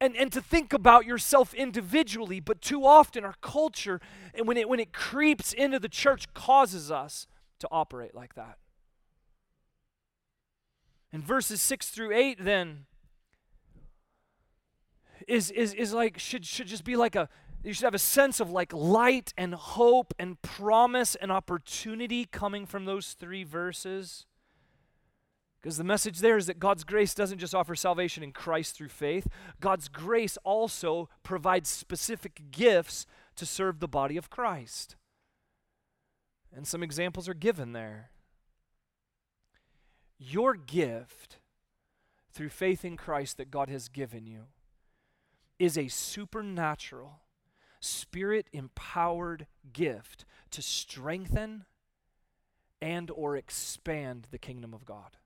and, 0.00 0.16
and 0.16 0.32
to 0.32 0.40
think 0.40 0.72
about 0.72 1.06
yourself 1.06 1.54
individually, 1.54 2.40
but 2.40 2.60
too 2.60 2.84
often 2.84 3.24
our 3.24 3.36
culture, 3.40 4.00
and 4.34 4.48
when 4.48 4.56
it, 4.56 4.68
when 4.68 4.80
it 4.80 4.92
creeps 4.92 5.52
into 5.52 5.78
the 5.78 5.88
church, 5.88 6.32
causes 6.34 6.90
us 6.90 7.28
to 7.60 7.68
operate 7.70 8.12
like 8.12 8.34
that. 8.34 8.58
And 11.12 11.22
verses 11.22 11.60
6 11.60 11.90
through 11.90 12.14
8 12.14 12.42
then 12.42 12.86
is, 15.28 15.50
is, 15.50 15.74
is 15.74 15.92
like, 15.92 16.18
should, 16.18 16.46
should 16.46 16.66
just 16.66 16.84
be 16.84 16.96
like 16.96 17.14
a, 17.14 17.28
you 17.62 17.72
should 17.72 17.84
have 17.84 17.94
a 17.94 17.98
sense 17.98 18.40
of 18.40 18.50
like 18.50 18.72
light 18.72 19.32
and 19.36 19.54
hope 19.54 20.14
and 20.18 20.40
promise 20.42 21.14
and 21.14 21.30
opportunity 21.30 22.24
coming 22.24 22.66
from 22.66 22.86
those 22.86 23.12
three 23.12 23.44
verses. 23.44 24.26
Because 25.60 25.76
the 25.76 25.84
message 25.84 26.18
there 26.18 26.36
is 26.36 26.46
that 26.46 26.58
God's 26.58 26.82
grace 26.82 27.14
doesn't 27.14 27.38
just 27.38 27.54
offer 27.54 27.76
salvation 27.76 28.24
in 28.24 28.32
Christ 28.32 28.74
through 28.74 28.88
faith, 28.88 29.28
God's 29.60 29.88
grace 29.88 30.36
also 30.42 31.08
provides 31.22 31.68
specific 31.68 32.50
gifts 32.50 33.06
to 33.36 33.46
serve 33.46 33.78
the 33.78 33.86
body 33.86 34.16
of 34.16 34.28
Christ. 34.28 34.96
And 36.54 36.66
some 36.66 36.82
examples 36.82 37.28
are 37.28 37.34
given 37.34 37.72
there. 37.72 38.11
Your 40.24 40.54
gift 40.54 41.38
through 42.32 42.50
faith 42.50 42.84
in 42.84 42.96
Christ 42.96 43.38
that 43.38 43.50
God 43.50 43.68
has 43.68 43.88
given 43.88 44.24
you 44.24 44.44
is 45.58 45.76
a 45.76 45.88
supernatural, 45.88 47.20
spirit 47.80 48.46
empowered 48.52 49.48
gift 49.72 50.24
to 50.52 50.62
strengthen 50.62 51.64
and 52.80 53.10
or 53.10 53.36
expand 53.36 54.28
the 54.30 54.38
kingdom 54.38 54.72
of 54.72 54.84
God. 54.84 55.16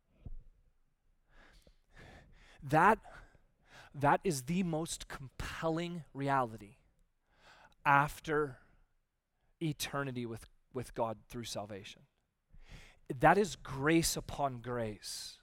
That 2.63 2.99
that 3.95 4.21
is 4.25 4.43
the 4.43 4.63
most 4.63 5.09
compelling 5.09 6.05
reality 6.15 6.77
after 7.85 8.59
eternity 9.61 10.25
with, 10.27 10.49
with 10.73 10.95
God 10.95 11.19
through 11.29 11.45
salvation 11.45 12.03
that 13.21 13.39
is 13.39 13.57
grace 13.57 14.17
upon 14.17 14.59
grace. 14.59 15.39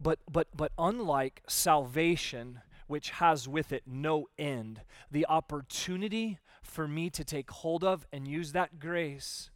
But, 0.00 0.18
but, 0.30 0.48
but 0.56 0.72
unlike 0.78 1.42
salvation, 1.48 2.60
which 2.86 3.10
has 3.10 3.46
with 3.46 3.72
it 3.72 3.82
no 3.86 4.28
end, 4.38 4.82
the 5.10 5.26
opportunity 5.26 6.38
for 6.62 6.88
me 6.88 7.10
to 7.10 7.24
take 7.24 7.50
hold 7.50 7.84
of 7.84 8.06
and 8.12 8.26
use 8.26 8.52
that 8.52 8.78
grace 8.78 9.50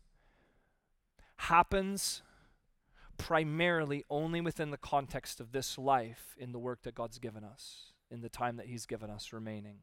happens 1.36 2.22
primarily 3.16 4.04
only 4.10 4.40
within 4.40 4.70
the 4.70 4.76
context 4.76 5.40
of 5.40 5.52
this 5.52 5.78
life 5.78 6.34
in 6.38 6.52
the 6.52 6.58
work 6.58 6.82
that 6.82 6.94
God's 6.94 7.18
given 7.18 7.44
us, 7.44 7.92
in 8.10 8.20
the 8.20 8.28
time 8.28 8.56
that 8.56 8.66
He's 8.66 8.86
given 8.86 9.10
us 9.10 9.32
remaining. 9.32 9.78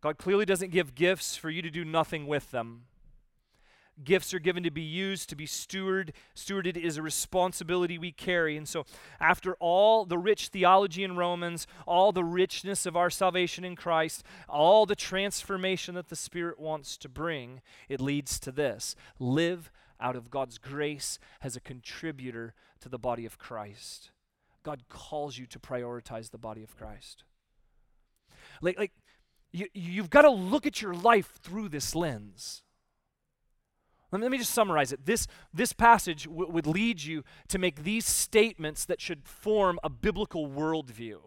God 0.00 0.18
clearly 0.18 0.44
doesn't 0.44 0.70
give 0.70 0.94
gifts 0.94 1.36
for 1.36 1.48
you 1.48 1.62
to 1.62 1.70
do 1.70 1.84
nothing 1.84 2.26
with 2.26 2.50
them. 2.50 2.84
Gifts 4.02 4.32
are 4.32 4.38
given 4.38 4.62
to 4.62 4.70
be 4.70 4.82
used, 4.82 5.28
to 5.28 5.36
be 5.36 5.46
steward. 5.46 6.12
Stewarded 6.34 6.76
is 6.76 6.96
a 6.96 7.02
responsibility 7.02 7.98
we 7.98 8.10
carry. 8.10 8.56
And 8.56 8.66
so, 8.66 8.84
after 9.20 9.54
all 9.60 10.06
the 10.06 10.18
rich 10.18 10.48
theology 10.48 11.04
in 11.04 11.16
Romans, 11.16 11.66
all 11.86 12.10
the 12.10 12.24
richness 12.24 12.86
of 12.86 12.96
our 12.96 13.10
salvation 13.10 13.64
in 13.64 13.76
Christ, 13.76 14.24
all 14.48 14.86
the 14.86 14.96
transformation 14.96 15.94
that 15.94 16.08
the 16.08 16.16
Spirit 16.16 16.58
wants 16.58 16.96
to 16.98 17.08
bring, 17.08 17.60
it 17.88 18.00
leads 18.00 18.40
to 18.40 18.50
this 18.50 18.96
live 19.18 19.70
out 20.00 20.16
of 20.16 20.30
God's 20.30 20.58
grace 20.58 21.18
as 21.42 21.54
a 21.54 21.60
contributor 21.60 22.54
to 22.80 22.88
the 22.88 22.98
body 22.98 23.26
of 23.26 23.38
Christ. 23.38 24.10
God 24.62 24.84
calls 24.88 25.38
you 25.38 25.46
to 25.46 25.58
prioritize 25.58 26.30
the 26.30 26.38
body 26.38 26.62
of 26.62 26.76
Christ. 26.76 27.24
Like, 28.60 28.78
like 28.78 28.92
you, 29.52 29.66
you've 29.74 30.10
got 30.10 30.22
to 30.22 30.30
look 30.30 30.66
at 30.66 30.80
your 30.80 30.94
life 30.94 31.34
through 31.42 31.68
this 31.68 31.94
lens. 31.94 32.62
Let 34.12 34.18
me, 34.18 34.24
let 34.26 34.30
me 34.30 34.38
just 34.38 34.52
summarize 34.52 34.92
it. 34.92 35.06
This, 35.06 35.26
this 35.54 35.72
passage 35.72 36.24
w- 36.24 36.50
would 36.50 36.66
lead 36.66 37.02
you 37.02 37.24
to 37.48 37.58
make 37.58 37.82
these 37.82 38.06
statements 38.06 38.84
that 38.84 39.00
should 39.00 39.26
form 39.26 39.80
a 39.82 39.88
biblical 39.88 40.48
worldview, 40.48 41.18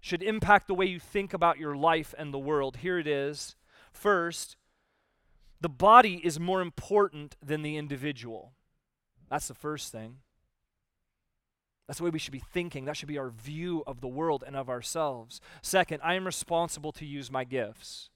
should 0.00 0.22
impact 0.22 0.68
the 0.68 0.74
way 0.74 0.86
you 0.86 0.98
think 0.98 1.34
about 1.34 1.58
your 1.58 1.76
life 1.76 2.14
and 2.16 2.32
the 2.32 2.38
world. 2.38 2.78
Here 2.78 2.98
it 2.98 3.06
is. 3.06 3.56
First, 3.92 4.56
the 5.60 5.68
body 5.68 6.20
is 6.24 6.40
more 6.40 6.62
important 6.62 7.36
than 7.44 7.62
the 7.62 7.76
individual. 7.76 8.52
That's 9.28 9.48
the 9.48 9.54
first 9.54 9.92
thing. 9.92 10.16
That's 11.86 11.98
the 11.98 12.04
way 12.04 12.10
we 12.10 12.18
should 12.18 12.32
be 12.32 12.38
thinking. 12.52 12.84
That 12.84 12.96
should 12.96 13.08
be 13.08 13.18
our 13.18 13.30
view 13.30 13.82
of 13.86 14.00
the 14.00 14.08
world 14.08 14.44
and 14.46 14.56
of 14.56 14.70
ourselves. 14.70 15.40
Second, 15.62 16.00
I 16.02 16.14
am 16.14 16.26
responsible 16.26 16.92
to 16.92 17.04
use 17.04 17.30
my 17.30 17.44
gifts. 17.44 18.10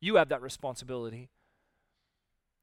You 0.00 0.16
have 0.16 0.28
that 0.30 0.42
responsibility. 0.42 1.30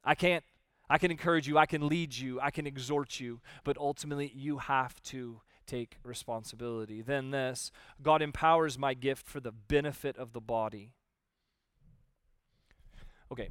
I 0.03 0.15
can't, 0.15 0.43
I 0.91 0.97
can 0.97 1.09
encourage 1.09 1.47
you, 1.47 1.57
I 1.57 1.65
can 1.65 1.87
lead 1.87 2.15
you, 2.15 2.39
I 2.41 2.51
can 2.51 2.67
exhort 2.67 3.19
you, 3.19 3.39
but 3.63 3.77
ultimately 3.77 4.31
you 4.35 4.57
have 4.57 5.01
to 5.03 5.41
take 5.65 5.97
responsibility. 6.03 7.01
Then 7.01 7.31
this 7.31 7.71
God 8.01 8.21
empowers 8.21 8.77
my 8.77 8.93
gift 8.93 9.25
for 9.25 9.39
the 9.39 9.51
benefit 9.51 10.17
of 10.17 10.33
the 10.33 10.41
body. 10.41 10.91
Okay, 13.31 13.49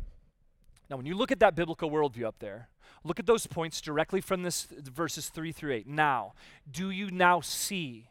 now 0.89 0.97
when 0.97 1.07
you 1.07 1.15
look 1.15 1.33
at 1.33 1.41
that 1.41 1.55
biblical 1.55 1.91
worldview 1.91 2.27
up 2.27 2.39
there, 2.41 2.69
Look 3.05 3.19
at 3.19 3.27
those 3.27 3.47
points 3.47 3.81
directly 3.81 4.21
from 4.21 4.43
this 4.43 4.65
verses 4.65 5.29
3 5.29 5.53
through 5.53 5.73
8. 5.73 5.87
Now, 5.87 6.35
do 6.71 6.91
you 6.91 7.11
now 7.11 7.41
see 7.41 8.11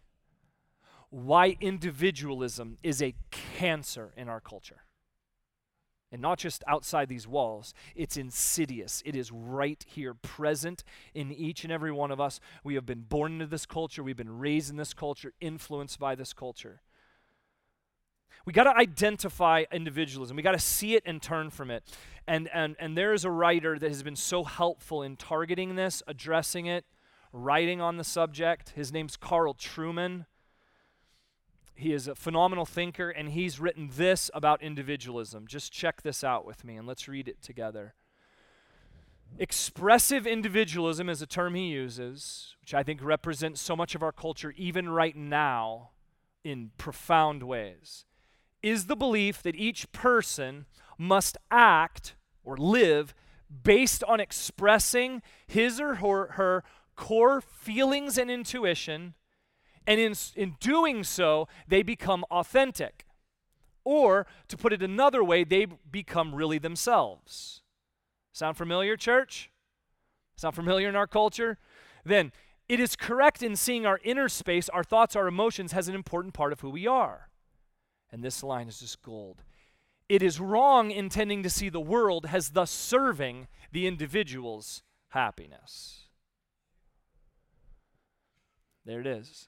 why 1.10 1.58
individualism 1.60 2.78
is 2.82 3.02
a 3.02 3.14
cancer 3.32 4.12
in 4.18 4.28
our 4.28 4.40
culture? 4.40 4.84
And 6.12 6.22
not 6.22 6.40
just 6.40 6.64
outside 6.68 7.08
these 7.08 7.28
walls, 7.28 7.74
it's 7.96 8.18
insidious. 8.18 9.04
It 9.06 9.16
is 9.16 9.32
right 9.32 9.84
here, 9.88 10.16
present 10.16 10.84
in 11.14 11.32
each 11.32 11.64
and 11.64 11.72
every 11.72 11.92
one 11.92 12.10
of 12.10 12.20
us. 12.20 12.40
We 12.64 12.74
have 12.76 12.86
been 12.86 13.02
born 13.02 13.34
into 13.34 13.46
this 13.46 13.66
culture, 13.66 14.02
we've 14.02 14.18
been 14.18 14.40
raised 14.40 14.72
in 14.72 14.78
this 14.78 14.94
culture, 14.94 15.34
influenced 15.40 16.00
by 16.00 16.16
this 16.16 16.34
culture. 16.34 16.82
We 18.46 18.54
got 18.54 18.64
to 18.64 18.76
identify 18.76 19.66
individualism. 19.72 20.36
We 20.36 20.42
got 20.42 20.54
to 20.54 20.60
see 20.60 20.96
it 20.96 21.04
and 21.06 21.22
turn 21.22 21.52
from 21.52 21.70
it. 21.70 21.84
And, 22.28 22.50
and, 22.54 22.76
and 22.80 22.98
there 22.98 23.14
is 23.14 23.26
a 23.26 23.30
writer 23.30 23.78
that 23.78 23.88
has 23.88 24.02
been 24.02 24.16
so 24.16 24.44
helpful 24.44 25.04
in 25.04 25.18
targeting 25.18 25.76
this, 25.76 26.02
addressing 26.08 26.66
it, 26.66 26.86
writing 27.32 27.82
on 27.82 27.98
the 27.98 28.04
subject. 28.04 28.70
His 28.70 28.92
name's 28.92 29.18
Carl 29.18 29.54
Trueman. 29.54 30.26
He 31.80 31.94
is 31.94 32.08
a 32.08 32.16
phenomenal 32.16 32.66
thinker, 32.66 33.10
and 33.10 33.30
he's 33.30 33.60
written 33.60 33.90
this 33.96 34.30
about 34.34 34.62
individualism. 34.62 35.48
Just 35.48 35.72
check 35.72 36.02
this 36.02 36.24
out 36.24 36.46
with 36.46 36.64
me, 36.64 36.76
and 36.76 36.86
let's 36.86 37.08
read 37.08 37.28
it 37.28 37.42
together. 37.42 37.94
Expressive 39.38 40.28
individualism 40.28 41.08
is 41.10 41.22
a 41.22 41.28
term 41.28 41.56
he 41.56 41.70
uses, 41.70 42.56
which 42.62 42.74
I 42.74 42.84
think 42.84 43.02
represents 43.04 43.62
so 43.62 43.76
much 43.76 43.96
of 43.96 44.04
our 44.04 44.12
culture, 44.12 44.54
even 44.58 44.90
right 44.90 45.16
now, 45.16 45.92
in 46.44 46.72
profound 46.78 47.44
ways 47.44 48.06
is 48.62 48.86
the 48.86 48.96
belief 48.96 49.42
that 49.42 49.56
each 49.56 49.92
person 49.92 50.66
must 50.98 51.38
act 51.50 52.16
or 52.44 52.58
live 52.58 53.14
based 53.64 54.04
on 54.04 54.20
expressing 54.20 55.22
his 55.48 55.80
or 55.80 55.96
her, 55.96 56.32
her 56.34 56.64
core 56.96 57.42
feelings 57.42 58.18
and 58.18 58.30
intuition, 58.30 59.14
and 59.90 60.00
in, 60.00 60.14
in 60.36 60.56
doing 60.60 61.04
so, 61.04 61.48
they 61.68 61.82
become 61.82 62.24
authentic. 62.30 63.08
Or, 63.84 64.28
to 64.48 64.56
put 64.56 64.72
it 64.72 64.84
another 64.84 65.24
way, 65.24 65.44
they 65.44 65.66
become 65.66 66.36
really 66.36 66.60
themselves. 66.60 67.64
Sound 68.32 68.56
familiar, 68.56 68.96
church? 68.96 69.50
Sound 70.36 70.54
familiar 70.54 70.88
in 70.90 70.96
our 70.96 71.08
culture? 71.08 71.58
Then, 72.06 72.32
it 72.68 72.80
is 72.80 72.96
correct 72.96 73.42
in 73.42 73.56
seeing 73.56 73.88
our 73.88 74.00
inner 74.04 74.30
space, 74.30 74.70
our 74.70 74.84
thoughts, 74.84 75.16
our 75.16 75.28
emotions, 75.28 75.74
as 75.74 75.88
an 75.88 75.96
important 75.96 76.36
part 76.36 76.54
of 76.54 76.60
who 76.60 76.70
we 76.70 76.86
are. 76.86 77.30
And 78.12 78.24
this 78.24 78.44
line 78.44 78.68
is 78.68 78.82
just 78.82 79.02
gold. 79.02 79.42
It 80.08 80.22
is 80.22 80.40
wrong 80.40 80.92
intending 80.92 81.42
to 81.42 81.50
see 81.50 81.70
the 81.70 81.80
world 81.80 82.28
as 82.32 82.52
thus 82.52 82.70
serving 82.70 83.48
the 83.72 83.88
individual's 83.88 84.84
happiness. 85.10 86.10
There 88.86 89.02
it 89.02 89.08
is. 89.08 89.48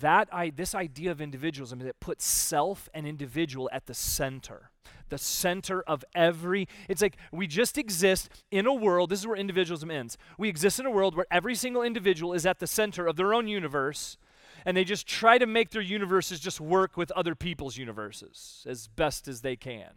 That 0.00 0.28
I, 0.32 0.50
this 0.50 0.74
idea 0.74 1.10
of 1.10 1.20
individualism 1.20 1.78
that 1.78 2.00
puts 2.00 2.26
self 2.26 2.88
and 2.92 3.06
individual 3.06 3.70
at 3.72 3.86
the 3.86 3.94
center, 3.94 4.70
the 5.08 5.18
center 5.18 5.82
of 5.82 6.04
every. 6.14 6.68
It's 6.88 7.00
like 7.00 7.16
we 7.32 7.46
just 7.46 7.78
exist 7.78 8.28
in 8.50 8.66
a 8.66 8.74
world. 8.74 9.10
This 9.10 9.20
is 9.20 9.26
where 9.26 9.36
individualism 9.36 9.90
ends. 9.90 10.18
We 10.36 10.48
exist 10.48 10.80
in 10.80 10.86
a 10.86 10.90
world 10.90 11.16
where 11.16 11.26
every 11.30 11.54
single 11.54 11.82
individual 11.82 12.34
is 12.34 12.44
at 12.44 12.58
the 12.58 12.66
center 12.66 13.06
of 13.06 13.16
their 13.16 13.32
own 13.32 13.48
universe, 13.48 14.18
and 14.66 14.76
they 14.76 14.84
just 14.84 15.06
try 15.06 15.38
to 15.38 15.46
make 15.46 15.70
their 15.70 15.80
universes 15.80 16.40
just 16.40 16.60
work 16.60 16.96
with 16.96 17.10
other 17.12 17.34
people's 17.34 17.76
universes 17.76 18.66
as 18.68 18.88
best 18.88 19.28
as 19.28 19.40
they 19.42 19.56
can. 19.56 19.90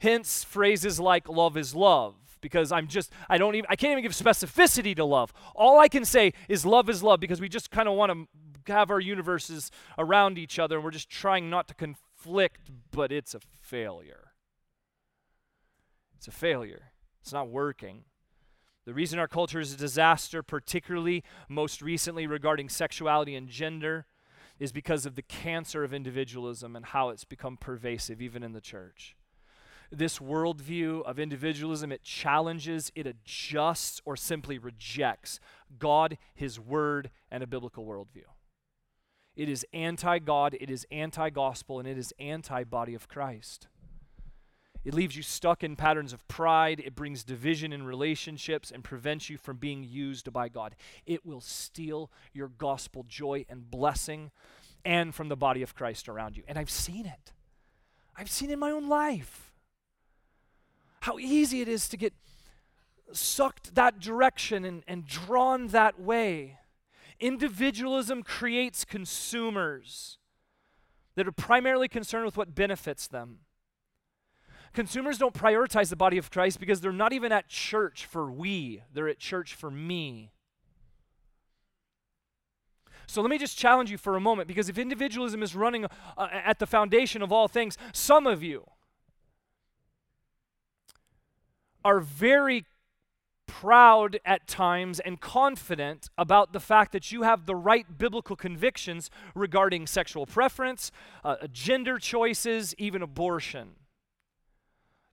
Hence, 0.00 0.44
phrases 0.44 1.00
like 1.00 1.28
love 1.28 1.56
is 1.56 1.74
love, 1.74 2.14
because 2.40 2.70
I'm 2.70 2.86
just, 2.86 3.12
I 3.28 3.36
don't 3.36 3.56
even, 3.56 3.66
I 3.68 3.76
can't 3.76 3.92
even 3.92 4.02
give 4.02 4.12
specificity 4.12 4.94
to 4.96 5.04
love. 5.04 5.32
All 5.56 5.80
I 5.80 5.88
can 5.88 6.04
say 6.04 6.32
is 6.48 6.64
love 6.64 6.88
is 6.88 7.02
love 7.02 7.18
because 7.20 7.40
we 7.40 7.48
just 7.48 7.70
kind 7.70 7.88
of 7.88 7.94
want 7.94 8.12
to 8.12 8.28
have 8.72 8.90
our 8.90 9.00
universes 9.00 9.70
around 9.96 10.38
each 10.38 10.58
other 10.58 10.76
and 10.76 10.84
we're 10.84 10.90
just 10.90 11.10
trying 11.10 11.50
not 11.50 11.68
to 11.68 11.74
conflict, 11.74 12.70
but 12.90 13.12
it's 13.12 13.34
a 13.34 13.40
failure. 13.60 14.32
It's 16.16 16.28
a 16.28 16.32
failure. 16.32 16.92
It's 17.20 17.32
not 17.32 17.48
working. 17.48 18.04
The 18.84 18.94
reason 18.94 19.18
our 19.18 19.28
culture 19.28 19.60
is 19.60 19.72
a 19.72 19.76
disaster, 19.76 20.42
particularly 20.42 21.22
most 21.48 21.82
recently 21.82 22.26
regarding 22.26 22.70
sexuality 22.70 23.34
and 23.34 23.48
gender, 23.48 24.06
is 24.58 24.72
because 24.72 25.06
of 25.06 25.14
the 25.14 25.22
cancer 25.22 25.84
of 25.84 25.92
individualism 25.92 26.74
and 26.74 26.86
how 26.86 27.10
it's 27.10 27.24
become 27.24 27.56
pervasive, 27.56 28.20
even 28.22 28.42
in 28.42 28.52
the 28.52 28.60
church. 28.60 29.14
This 29.90 30.18
worldview 30.18 31.02
of 31.04 31.18
individualism, 31.18 31.92
it 31.92 32.02
challenges, 32.02 32.90
it 32.94 33.06
adjusts, 33.06 34.02
or 34.04 34.16
simply 34.16 34.58
rejects 34.58 35.38
God, 35.78 36.18
His 36.34 36.58
Word, 36.58 37.10
and 37.30 37.42
a 37.42 37.46
biblical 37.46 37.86
worldview. 37.86 38.24
It 39.38 39.48
is 39.48 39.64
anti 39.72 40.18
God, 40.18 40.56
it 40.60 40.68
is 40.68 40.84
anti 40.90 41.30
gospel, 41.30 41.78
and 41.78 41.86
it 41.86 41.96
is 41.96 42.12
anti 42.18 42.64
body 42.64 42.94
of 42.94 43.08
Christ. 43.08 43.68
It 44.84 44.94
leaves 44.94 45.16
you 45.16 45.22
stuck 45.22 45.62
in 45.62 45.76
patterns 45.76 46.12
of 46.12 46.26
pride. 46.26 46.82
It 46.84 46.96
brings 46.96 47.22
division 47.22 47.72
in 47.72 47.84
relationships 47.84 48.72
and 48.72 48.82
prevents 48.82 49.30
you 49.30 49.38
from 49.38 49.58
being 49.58 49.84
used 49.84 50.32
by 50.32 50.48
God. 50.48 50.74
It 51.06 51.24
will 51.24 51.40
steal 51.40 52.10
your 52.32 52.48
gospel 52.48 53.04
joy 53.08 53.44
and 53.48 53.70
blessing 53.70 54.32
and 54.84 55.14
from 55.14 55.28
the 55.28 55.36
body 55.36 55.62
of 55.62 55.74
Christ 55.74 56.08
around 56.08 56.36
you. 56.36 56.42
And 56.48 56.58
I've 56.58 56.70
seen 56.70 57.06
it. 57.06 57.32
I've 58.16 58.30
seen 58.30 58.50
in 58.50 58.58
my 58.58 58.72
own 58.72 58.88
life. 58.88 59.52
How 61.00 61.18
easy 61.20 61.60
it 61.60 61.68
is 61.68 61.88
to 61.90 61.96
get 61.96 62.12
sucked 63.12 63.76
that 63.76 64.00
direction 64.00 64.64
and, 64.64 64.82
and 64.88 65.06
drawn 65.06 65.68
that 65.68 66.00
way. 66.00 66.58
Individualism 67.20 68.22
creates 68.22 68.84
consumers 68.84 70.18
that 71.16 71.26
are 71.26 71.32
primarily 71.32 71.88
concerned 71.88 72.24
with 72.24 72.36
what 72.36 72.54
benefits 72.54 73.08
them. 73.08 73.38
Consumers 74.72 75.18
don't 75.18 75.34
prioritize 75.34 75.88
the 75.88 75.96
body 75.96 76.18
of 76.18 76.30
Christ 76.30 76.60
because 76.60 76.80
they're 76.80 76.92
not 76.92 77.12
even 77.12 77.32
at 77.32 77.48
church 77.48 78.06
for 78.06 78.30
we, 78.30 78.82
they're 78.92 79.08
at 79.08 79.18
church 79.18 79.54
for 79.54 79.70
me. 79.70 80.30
So 83.08 83.22
let 83.22 83.30
me 83.30 83.38
just 83.38 83.56
challenge 83.56 83.90
you 83.90 83.96
for 83.96 84.16
a 84.16 84.20
moment 84.20 84.46
because 84.46 84.68
if 84.68 84.76
individualism 84.76 85.42
is 85.42 85.56
running 85.56 85.86
uh, 85.86 86.28
at 86.30 86.58
the 86.58 86.66
foundation 86.66 87.22
of 87.22 87.32
all 87.32 87.48
things, 87.48 87.78
some 87.92 88.26
of 88.26 88.42
you 88.42 88.66
are 91.84 92.00
very 92.00 92.66
proud 93.48 94.20
at 94.24 94.46
times 94.46 95.00
and 95.00 95.20
confident 95.20 96.08
about 96.16 96.52
the 96.52 96.60
fact 96.60 96.92
that 96.92 97.10
you 97.10 97.22
have 97.22 97.46
the 97.46 97.56
right 97.56 97.98
biblical 97.98 98.36
convictions 98.36 99.10
regarding 99.34 99.88
sexual 99.88 100.26
preference, 100.26 100.92
uh, 101.24 101.34
gender 101.50 101.98
choices, 101.98 102.74
even 102.78 103.02
abortion. 103.02 103.70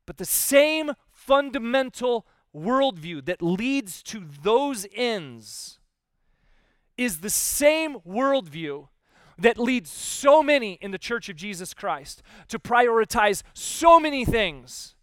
But 0.06 0.18
the 0.18 0.26
same 0.26 0.92
fundamental 1.12 2.28
worldview 2.56 3.26
that 3.26 3.42
leads 3.42 4.04
to 4.04 4.24
those 4.44 4.86
ends 4.94 5.80
is 6.98 7.22
the 7.22 7.30
same 7.30 7.96
worldview 8.08 8.88
that 9.38 9.58
leads 9.58 9.90
so 9.90 10.42
many 10.42 10.74
in 10.74 10.92
the 10.92 10.98
church 10.98 11.28
of 11.28 11.36
Jesus 11.36 11.74
Christ 11.74 12.22
to 12.48 12.60
prioritize 12.60 13.44
so 13.54 14.00
many 14.00 14.24
things 14.24 14.96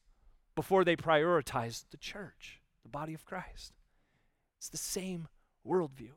before 0.54 0.84
they 0.84 0.96
prioritize 0.96 1.84
the 1.90 1.96
church, 1.96 2.61
body 2.92 3.14
of 3.14 3.24
Christ. 3.24 3.72
It's 4.58 4.68
the 4.68 4.76
same 4.76 5.28
worldview 5.66 6.12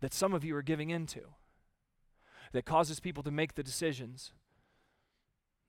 that 0.00 0.14
some 0.14 0.32
of 0.32 0.44
you 0.44 0.56
are 0.56 0.62
giving 0.62 0.90
into 0.90 1.20
that 2.52 2.64
causes 2.64 3.00
people 3.00 3.22
to 3.24 3.30
make 3.30 3.54
the 3.54 3.62
decisions 3.62 4.32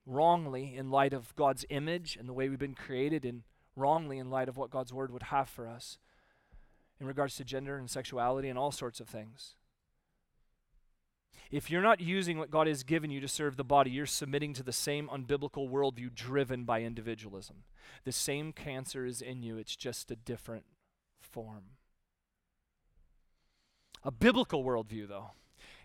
wrongly 0.06 0.74
in 0.74 0.90
light 0.90 1.12
of 1.12 1.34
God's 1.36 1.66
image 1.68 2.16
and 2.16 2.28
the 2.28 2.32
way 2.32 2.48
we've 2.48 2.58
been 2.58 2.74
created, 2.74 3.24
and 3.24 3.42
wrongly 3.76 4.18
in 4.18 4.30
light 4.30 4.48
of 4.48 4.56
what 4.56 4.70
God's 4.70 4.92
word 4.92 5.10
would 5.10 5.24
have 5.24 5.48
for 5.48 5.68
us 5.68 5.98
in 6.98 7.06
regards 7.06 7.36
to 7.36 7.44
gender 7.44 7.76
and 7.76 7.90
sexuality 7.90 8.48
and 8.48 8.58
all 8.58 8.72
sorts 8.72 9.00
of 9.00 9.08
things. 9.08 9.56
If 11.50 11.70
you're 11.70 11.82
not 11.82 12.00
using 12.00 12.38
what 12.38 12.50
God 12.50 12.68
has 12.68 12.84
given 12.84 13.10
you 13.10 13.20
to 13.20 13.28
serve 13.28 13.56
the 13.56 13.64
body, 13.64 13.90
you're 13.90 14.06
submitting 14.06 14.54
to 14.54 14.62
the 14.62 14.72
same 14.72 15.08
unbiblical 15.08 15.68
worldview 15.68 16.14
driven 16.14 16.64
by 16.64 16.82
individualism. 16.82 17.64
The 18.04 18.12
same 18.12 18.52
cancer 18.52 19.04
is 19.04 19.20
in 19.20 19.42
you, 19.42 19.58
it's 19.58 19.74
just 19.74 20.10
a 20.10 20.16
different 20.16 20.64
form. 21.20 21.64
A 24.04 24.10
biblical 24.10 24.64
worldview, 24.64 25.08
though, 25.08 25.32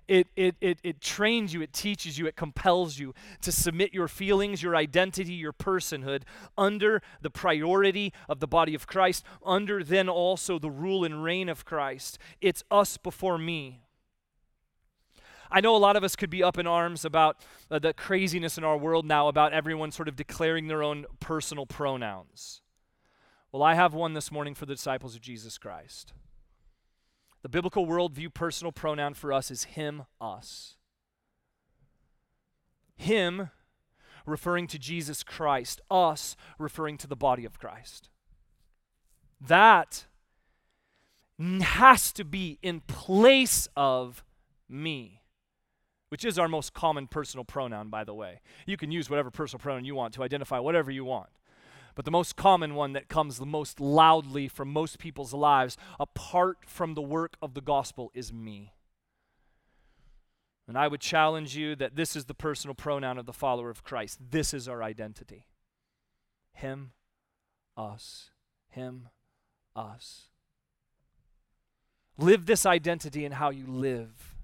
it, 0.08 0.28
it, 0.36 0.56
it, 0.62 0.78
it 0.84 1.02
trains 1.02 1.54
you, 1.54 1.62
it 1.62 1.74
teaches 1.74 2.20
you, 2.20 2.28
it 2.28 2.36
compels 2.36 3.00
you 3.00 3.14
to 3.42 3.52
submit 3.52 3.94
your 3.94 4.08
feelings, 4.08 4.62
your 4.62 4.76
identity, 4.76 5.34
your 5.34 5.52
personhood 5.52 6.22
under 6.58 7.02
the 7.22 7.32
priority 7.32 8.14
of 8.30 8.40
the 8.40 8.48
body 8.48 8.76
of 8.76 8.86
Christ, 8.86 9.26
under 9.44 9.84
then 9.84 10.08
also 10.08 10.60
the 10.60 10.70
rule 10.70 11.04
and 11.04 11.24
reign 11.24 11.50
of 11.50 11.66
Christ. 11.66 12.20
It's 12.40 12.64
us 12.70 12.98
before 12.98 13.40
me. 13.40 13.85
I 15.52 15.62
know 15.62 15.76
a 15.76 15.78
lot 15.78 15.96
of 15.96 16.04
us 16.04 16.16
could 16.16 16.30
be 16.30 16.44
up 16.44 16.58
in 16.58 16.68
arms 16.68 17.06
about 17.06 17.38
uh, 17.70 17.80
the 17.80 17.94
craziness 17.94 18.58
in 18.58 18.64
our 18.64 18.78
world 18.78 19.06
now 19.06 19.28
about 19.28 19.54
everyone 19.54 19.92
sort 19.92 20.08
of 20.08 20.16
declaring 20.16 20.68
their 20.68 20.84
own 20.84 21.06
personal 21.20 21.66
pronouns. 21.66 22.62
Well, 23.52 23.64
I 23.64 23.76
have 23.76 23.94
one 23.94 24.14
this 24.14 24.32
morning 24.32 24.54
for 24.54 24.66
the 24.66 24.76
disciples 24.76 25.16
of 25.16 25.22
Jesus 25.22 25.58
Christ. 25.58 26.14
The 27.42 27.50
biblical 27.50 27.86
worldview 27.86 28.34
personal 28.34 28.72
pronoun 28.72 29.14
for 29.14 29.32
us 29.32 29.52
is 29.52 29.66
him, 29.66 30.04
us. 30.20 30.76
Him 32.96 33.52
referring 34.26 34.68
to 34.68 34.80
Jesus 34.80 35.24
Christ, 35.24 35.80
us 35.92 36.36
referring 36.58 36.98
to 36.98 37.08
the 37.08 37.16
body 37.16 37.46
of 37.46 37.60
Christ. 37.60 38.10
That 39.40 40.06
has 41.40 42.12
to 42.14 42.24
be 42.24 42.58
in 42.62 42.80
place 42.82 43.68
of 43.76 44.24
me 44.68 45.22
which 46.16 46.24
is 46.24 46.40
our 46.40 46.48
most 46.48 46.74
common 46.74 47.08
personal 47.08 47.44
pronoun, 47.44 47.90
by 47.90 48.06
the 48.06 48.14
way. 48.14 48.40
You 48.66 48.78
can 48.78 48.90
use 48.90 49.10
whatever 49.10 49.30
personal 49.30 49.60
pronoun 49.60 49.84
you 49.84 49.96
want 49.96 50.14
to 50.14 50.24
identify 50.24 50.60
whatever 50.60 50.90
you 50.90 51.04
want. 51.04 51.28
But 51.94 52.06
the 52.06 52.12
most 52.12 52.38
common 52.38 52.74
one 52.74 52.94
that 52.94 53.10
comes 53.10 53.36
the 53.36 53.46
most 53.46 53.82
loudly 53.82 54.48
from 54.48 54.72
most 54.72 54.98
people's 54.98 55.34
lives, 55.34 55.76
apart 56.00 56.60
from 56.68 56.94
the 56.94 57.02
work 57.02 57.36
of 57.42 57.54
the 57.54 57.60
gospel, 57.60 58.12
is 58.14 58.32
me. 58.32 58.72
And 60.70 60.78
I 60.78 60.88
would 60.88 61.02
challenge 61.02 61.58
you 61.58 61.76
that 61.76 61.98
this 61.98 62.16
is 62.16 62.24
the 62.24 62.34
personal 62.34 62.76
pronoun 62.76 63.18
of 63.18 63.26
the 63.26 63.34
follower 63.34 63.70
of 63.70 63.84
Christ. 63.84 64.18
This 64.32 64.54
is 64.54 64.70
our 64.70 64.82
identity. 64.82 65.48
Him, 66.54 66.94
us. 67.76 68.30
Him, 68.70 69.10
us. 69.76 70.30
Live 72.18 72.46
this 72.46 72.66
identity 72.66 73.26
in 73.26 73.34
how 73.34 73.50
you 73.50 73.68
live 73.68 74.35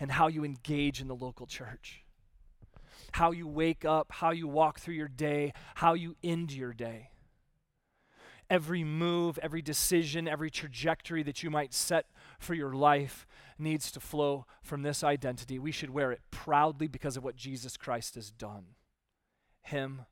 and 0.00 0.12
how 0.12 0.28
you 0.28 0.44
engage 0.44 1.00
in 1.00 1.08
the 1.08 1.14
local 1.14 1.46
church. 1.46 2.04
How 3.12 3.30
you 3.30 3.46
wake 3.46 3.84
up, 3.84 4.10
how 4.10 4.30
you 4.30 4.48
walk 4.48 4.80
through 4.80 4.94
your 4.94 5.08
day, 5.08 5.52
how 5.76 5.94
you 5.94 6.16
end 6.22 6.52
your 6.52 6.72
day. 6.72 7.10
Every 8.50 8.84
move, 8.84 9.38
every 9.42 9.62
decision, 9.62 10.28
every 10.28 10.50
trajectory 10.50 11.22
that 11.22 11.42
you 11.42 11.50
might 11.50 11.72
set 11.72 12.06
for 12.38 12.54
your 12.54 12.74
life 12.74 13.26
needs 13.58 13.90
to 13.92 14.00
flow 14.00 14.46
from 14.62 14.82
this 14.82 15.02
identity. 15.02 15.58
We 15.58 15.72
should 15.72 15.90
wear 15.90 16.12
it 16.12 16.20
proudly 16.30 16.86
because 16.86 17.16
of 17.16 17.24
what 17.24 17.36
Jesus 17.36 17.76
Christ 17.76 18.16
has 18.16 18.30
done. 18.30 18.74
Him, 19.62 20.02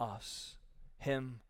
us. 0.00 0.56
Him, 0.98 1.40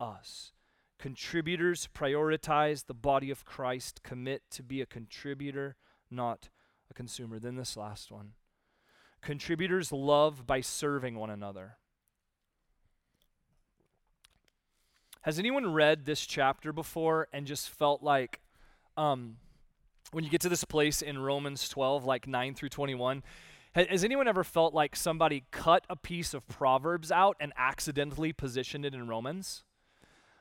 us. 0.00 0.52
Contributors 0.98 1.88
prioritize 1.94 2.86
the 2.86 2.94
body 2.94 3.30
of 3.30 3.44
Christ, 3.44 4.02
commit 4.02 4.42
to 4.50 4.62
be 4.62 4.80
a 4.80 4.86
contributor, 4.86 5.76
not 6.10 6.48
a 6.90 6.94
consumer. 6.94 7.38
Then 7.38 7.56
this 7.56 7.76
last 7.76 8.10
one 8.10 8.32
contributors 9.22 9.90
love 9.90 10.46
by 10.46 10.60
serving 10.60 11.16
one 11.16 11.30
another. 11.30 11.78
Has 15.22 15.40
anyone 15.40 15.72
read 15.72 16.06
this 16.06 16.24
chapter 16.24 16.72
before 16.72 17.26
and 17.32 17.46
just 17.46 17.68
felt 17.68 18.02
like, 18.02 18.40
um, 18.96 19.38
when 20.12 20.22
you 20.22 20.30
get 20.30 20.40
to 20.42 20.48
this 20.48 20.62
place 20.62 21.02
in 21.02 21.18
Romans 21.18 21.68
12, 21.68 22.04
like 22.04 22.28
9 22.28 22.54
through 22.54 22.68
21, 22.68 23.24
has 23.74 24.04
anyone 24.04 24.28
ever 24.28 24.44
felt 24.44 24.72
like 24.72 24.94
somebody 24.94 25.44
cut 25.50 25.84
a 25.90 25.96
piece 25.96 26.32
of 26.32 26.46
Proverbs 26.46 27.10
out 27.10 27.36
and 27.40 27.52
accidentally 27.58 28.32
positioned 28.32 28.86
it 28.86 28.94
in 28.94 29.08
Romans? 29.08 29.64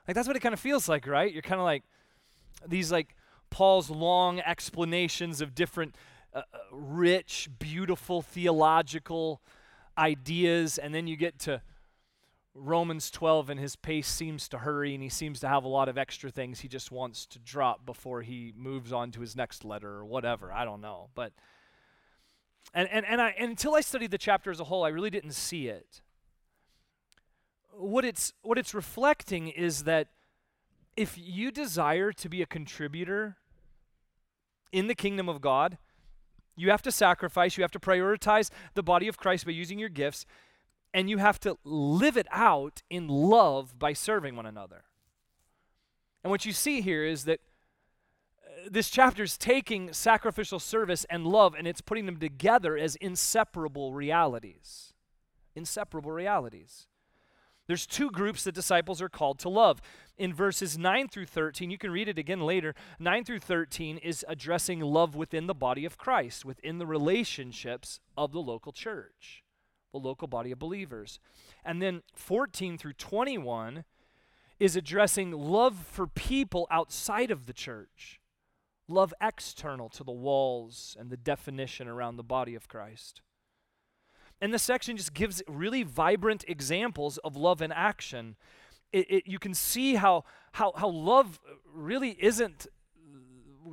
Like 0.08 0.16
that's 0.16 0.28
what 0.28 0.38
it 0.38 0.42
kind 0.42 0.54
of 0.54 0.60
feels 0.60 0.88
like, 0.88 1.08
right? 1.08 1.34
You're 1.34 1.42
kind 1.42 1.60
of 1.60 1.66
like 1.66 1.84
these 2.66 2.92
like 2.92 3.16
Paul's 3.50 3.90
long 3.90 4.40
explanations 4.40 5.42
of 5.42 5.56
different 5.56 5.96
uh, 6.36 6.42
uh, 6.54 6.58
rich, 6.72 7.50
beautiful 7.58 8.22
theological 8.22 9.42
ideas, 9.98 10.78
and 10.78 10.94
then 10.94 11.08
you 11.08 11.16
get 11.16 11.40
to 11.40 11.62
Romans 12.54 13.10
12, 13.10 13.50
and 13.50 13.60
his 13.60 13.78
pace 13.78 14.08
seems 14.08 14.50
to 14.50 14.58
hurry, 14.58 14.94
and 14.94 15.02
he 15.02 15.10
seems 15.10 15.40
to 15.40 15.48
have 15.48 15.64
a 15.64 15.70
lot 15.70 15.88
of 15.88 15.98
extra 15.98 16.30
things 16.30 16.60
he 16.60 16.68
just 16.68 16.92
wants 16.92 17.26
to 17.26 17.40
drop 17.40 17.86
before 17.86 18.22
he 18.22 18.54
moves 18.56 18.92
on 18.92 19.12
to 19.12 19.22
his 19.22 19.36
next 19.36 19.64
letter 19.64 19.90
or 19.90 20.06
whatever. 20.06 20.52
I 20.52 20.66
don't 20.66 20.82
know. 20.82 21.10
But 21.16 21.32
and, 22.74 22.90
and, 22.90 23.06
and, 23.06 23.22
I, 23.22 23.34
and 23.38 23.52
until 23.52 23.74
I 23.74 23.80
studied 23.82 24.12
the 24.12 24.18
chapter 24.18 24.52
as 24.52 24.60
a 24.60 24.66
whole, 24.66 24.84
I 24.84 24.90
really 24.90 25.10
didn't 25.10 25.32
see 25.32 25.68
it. 25.70 26.02
What 27.72 28.04
it's, 28.04 28.34
what 28.42 28.58
it's 28.58 28.74
reflecting 28.74 29.48
is 29.48 29.86
that 29.86 30.10
if 30.98 31.18
you 31.18 31.52
desire 31.52 32.12
to 32.12 32.30
be 32.30 32.42
a 32.42 32.46
contributor 32.46 33.38
in 34.74 34.88
the 34.88 34.96
kingdom 34.96 35.30
of 35.30 35.40
God, 35.40 35.78
you 36.56 36.72
have 36.72 36.82
to 36.84 36.92
sacrifice, 36.92 37.58
you 37.58 37.64
have 37.64 37.72
to 37.72 37.80
prioritize 37.80 38.50
the 38.74 38.84
body 38.84 39.08
of 39.08 39.18
Christ 39.18 39.46
by 39.46 39.52
using 39.52 39.80
your 39.80 39.90
gifts, 39.90 40.26
and 40.94 41.10
you 41.10 41.18
have 41.18 41.40
to 41.42 41.58
live 41.64 42.16
it 42.16 42.28
out 42.32 42.82
in 42.90 43.08
love 43.08 43.78
by 43.78 43.94
serving 43.94 44.36
one 44.36 44.46
another. 44.46 44.86
And 46.24 46.32
what 46.32 46.46
you 46.46 46.54
see 46.54 46.82
here 46.82 47.04
is 47.04 47.26
that 47.26 47.40
uh, 48.44 48.70
this 48.72 48.90
chapter 48.90 49.22
is 49.22 49.38
taking 49.38 49.94
sacrificial 49.94 50.60
service 50.60 51.06
and 51.10 51.28
love 51.28 51.54
and 51.54 51.68
it's 51.68 51.82
putting 51.82 52.08
them 52.08 52.18
together 52.18 52.76
as 52.76 52.96
inseparable 52.96 53.94
realities. 53.94 54.94
Inseparable 55.54 56.12
realities. 56.12 56.88
There's 57.68 57.88
two 57.88 58.12
groups 58.12 58.44
that 58.44 58.54
disciples 58.54 59.02
are 59.02 59.10
called 59.10 59.40
to 59.40 59.50
love. 59.50 59.82
In 60.18 60.34
verses 60.34 60.78
9 60.78 61.08
through 61.08 61.26
13, 61.26 61.72
you 61.72 61.78
can 61.78 61.92
read 61.92 62.08
it 62.08 62.20
again 62.20 62.42
later. 62.42 62.76
9 63.00 63.24
through 63.24 63.40
13 63.40 63.98
is 63.98 64.24
addressing 64.28 64.80
love 64.80 65.16
within 65.16 65.48
the 65.48 65.54
body 65.54 65.84
of 65.84 65.98
Christ, 65.98 66.46
within 66.46 66.78
the 66.78 66.86
relationships 66.86 68.00
of 68.16 68.32
the 68.32 68.40
local 68.40 68.72
church, 68.72 69.44
the 69.92 70.00
local 70.00 70.28
body 70.28 70.52
of 70.52 70.60
believers. 70.60 71.20
And 71.64 71.82
then 71.82 72.04
14 72.14 72.78
through 72.78 72.94
21 72.94 73.84
is 74.60 74.76
addressing 74.76 75.32
love 75.32 75.76
for 75.76 76.08
people 76.08 76.68
outside 76.70 77.32
of 77.32 77.46
the 77.46 77.54
church, 77.54 78.22
love 78.88 79.14
external 79.20 79.90
to 79.90 80.04
the 80.04 80.12
walls 80.12 80.96
and 81.00 81.10
the 81.10 81.18
definition 81.18 81.88
around 81.88 82.16
the 82.16 82.24
body 82.24 82.56
of 82.56 82.70
Christ. 82.70 83.22
And 84.46 84.54
this 84.54 84.62
section 84.62 84.96
just 84.96 85.16
gives 85.16 85.42
really 85.48 85.82
vibrant 85.82 86.46
examples 86.48 87.18
of 87.24 87.36
love 87.36 87.64
in 87.64 87.72
action. 87.72 88.36
It, 88.94 89.10
it, 89.10 89.24
you 89.26 89.40
can 89.40 89.56
see 89.56 89.96
how, 89.96 90.24
how, 90.52 90.72
how 90.76 90.88
love 90.88 91.40
really 91.74 92.16
isn't 92.20 92.68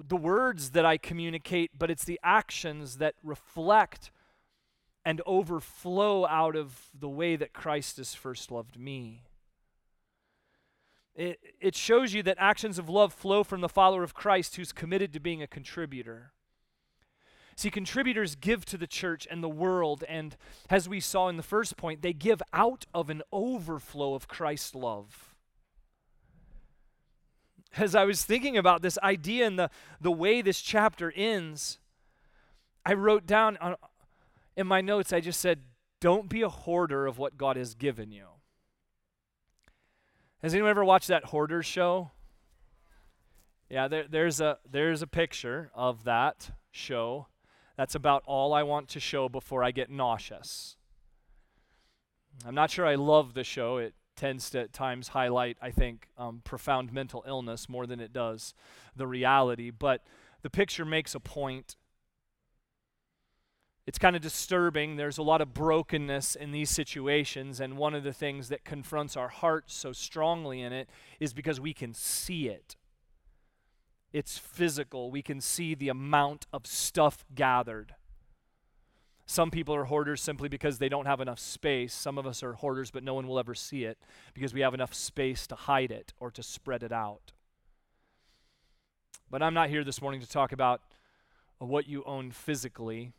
the 0.08 0.16
words 0.16 0.70
that 0.70 0.86
I 0.86 0.96
communicate, 0.96 1.72
but 1.78 1.90
it's 1.90 2.06
the 2.06 2.18
actions 2.24 2.96
that 2.96 3.16
reflect 3.22 4.12
and 5.04 5.20
overflow 5.26 6.24
out 6.24 6.56
of 6.56 6.88
the 6.98 7.06
way 7.06 7.36
that 7.36 7.52
Christ 7.52 7.98
has 7.98 8.14
first 8.14 8.50
loved 8.50 8.78
me. 8.78 9.24
It, 11.14 11.38
it 11.60 11.76
shows 11.76 12.14
you 12.14 12.22
that 12.22 12.38
actions 12.40 12.78
of 12.78 12.88
love 12.88 13.12
flow 13.12 13.44
from 13.44 13.60
the 13.60 13.68
follower 13.68 14.04
of 14.04 14.14
Christ 14.14 14.56
who's 14.56 14.72
committed 14.72 15.12
to 15.12 15.20
being 15.20 15.42
a 15.42 15.46
contributor. 15.46 16.32
See, 17.56 17.70
contributors 17.70 18.34
give 18.34 18.64
to 18.66 18.78
the 18.78 18.86
church 18.86 19.26
and 19.30 19.42
the 19.42 19.48
world, 19.48 20.04
and 20.08 20.36
as 20.70 20.88
we 20.88 21.00
saw 21.00 21.28
in 21.28 21.36
the 21.36 21.42
first 21.42 21.76
point, 21.76 22.02
they 22.02 22.12
give 22.12 22.42
out 22.52 22.86
of 22.94 23.10
an 23.10 23.22
overflow 23.32 24.14
of 24.14 24.28
Christ's 24.28 24.74
love. 24.74 25.34
As 27.76 27.94
I 27.94 28.04
was 28.04 28.24
thinking 28.24 28.56
about 28.56 28.82
this 28.82 28.98
idea 29.02 29.46
and 29.46 29.58
the, 29.58 29.70
the 30.00 30.12
way 30.12 30.42
this 30.42 30.60
chapter 30.60 31.12
ends, 31.14 31.78
I 32.84 32.94
wrote 32.94 33.26
down 33.26 33.56
on, 33.58 33.76
in 34.56 34.66
my 34.66 34.80
notes, 34.80 35.12
I 35.12 35.20
just 35.20 35.40
said, 35.40 35.60
Don't 36.00 36.28
be 36.28 36.42
a 36.42 36.48
hoarder 36.48 37.06
of 37.06 37.18
what 37.18 37.38
God 37.38 37.56
has 37.56 37.74
given 37.74 38.12
you. 38.12 38.26
Has 40.42 40.52
anyone 40.52 40.70
ever 40.70 40.84
watched 40.84 41.08
that 41.08 41.26
hoarder 41.26 41.62
show? 41.62 42.10
Yeah, 43.70 43.88
there, 43.88 44.04
there's 44.08 44.40
a 44.40 44.58
there's 44.70 45.00
a 45.00 45.06
picture 45.06 45.70
of 45.74 46.04
that 46.04 46.50
show. 46.72 47.28
That's 47.76 47.94
about 47.94 48.22
all 48.26 48.52
I 48.52 48.62
want 48.62 48.88
to 48.90 49.00
show 49.00 49.28
before 49.28 49.64
I 49.64 49.70
get 49.70 49.90
nauseous. 49.90 50.76
I'm 52.46 52.54
not 52.54 52.70
sure 52.70 52.86
I 52.86 52.96
love 52.96 53.34
the 53.34 53.44
show. 53.44 53.78
It 53.78 53.94
tends 54.16 54.50
to 54.50 54.60
at 54.60 54.72
times 54.72 55.08
highlight, 55.08 55.56
I 55.60 55.70
think, 55.70 56.08
um, 56.18 56.42
profound 56.44 56.92
mental 56.92 57.24
illness 57.26 57.68
more 57.68 57.86
than 57.86 58.00
it 58.00 58.12
does 58.12 58.54
the 58.94 59.06
reality. 59.06 59.70
But 59.70 60.02
the 60.42 60.50
picture 60.50 60.84
makes 60.84 61.14
a 61.14 61.20
point. 61.20 61.76
It's 63.86 63.98
kind 63.98 64.14
of 64.14 64.22
disturbing. 64.22 64.96
There's 64.96 65.18
a 65.18 65.22
lot 65.22 65.40
of 65.40 65.54
brokenness 65.54 66.36
in 66.36 66.52
these 66.52 66.70
situations, 66.70 67.58
and 67.58 67.76
one 67.76 67.94
of 67.94 68.04
the 68.04 68.12
things 68.12 68.48
that 68.48 68.64
confronts 68.64 69.16
our 69.16 69.28
hearts 69.28 69.74
so 69.74 69.92
strongly 69.92 70.60
in 70.60 70.72
it 70.72 70.88
is 71.18 71.32
because 71.32 71.60
we 71.60 71.74
can 71.74 71.94
see 71.94 72.48
it. 72.48 72.76
It's 74.12 74.36
physical. 74.38 75.10
We 75.10 75.22
can 75.22 75.40
see 75.40 75.74
the 75.74 75.88
amount 75.88 76.46
of 76.52 76.66
stuff 76.66 77.24
gathered. 77.34 77.94
Some 79.24 79.50
people 79.50 79.74
are 79.74 79.84
hoarders 79.84 80.20
simply 80.20 80.48
because 80.48 80.78
they 80.78 80.88
don't 80.90 81.06
have 81.06 81.20
enough 81.20 81.38
space. 81.38 81.94
Some 81.94 82.18
of 82.18 82.26
us 82.26 82.42
are 82.42 82.52
hoarders, 82.54 82.90
but 82.90 83.02
no 83.02 83.14
one 83.14 83.26
will 83.26 83.38
ever 83.38 83.54
see 83.54 83.84
it 83.84 83.98
because 84.34 84.52
we 84.52 84.60
have 84.60 84.74
enough 84.74 84.92
space 84.92 85.46
to 85.46 85.54
hide 85.54 85.90
it 85.90 86.12
or 86.20 86.30
to 86.30 86.42
spread 86.42 86.82
it 86.82 86.92
out. 86.92 87.32
But 89.30 89.42
I'm 89.42 89.54
not 89.54 89.70
here 89.70 89.84
this 89.84 90.02
morning 90.02 90.20
to 90.20 90.28
talk 90.28 90.52
about 90.52 90.82
what 91.58 91.88
you 91.88 92.02
own 92.04 92.32
physically. 92.32 93.12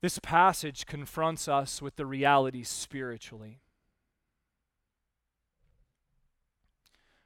This 0.00 0.18
passage 0.18 0.86
confronts 0.86 1.48
us 1.48 1.82
with 1.82 1.96
the 1.96 2.06
reality 2.06 2.62
spiritually. 2.62 3.60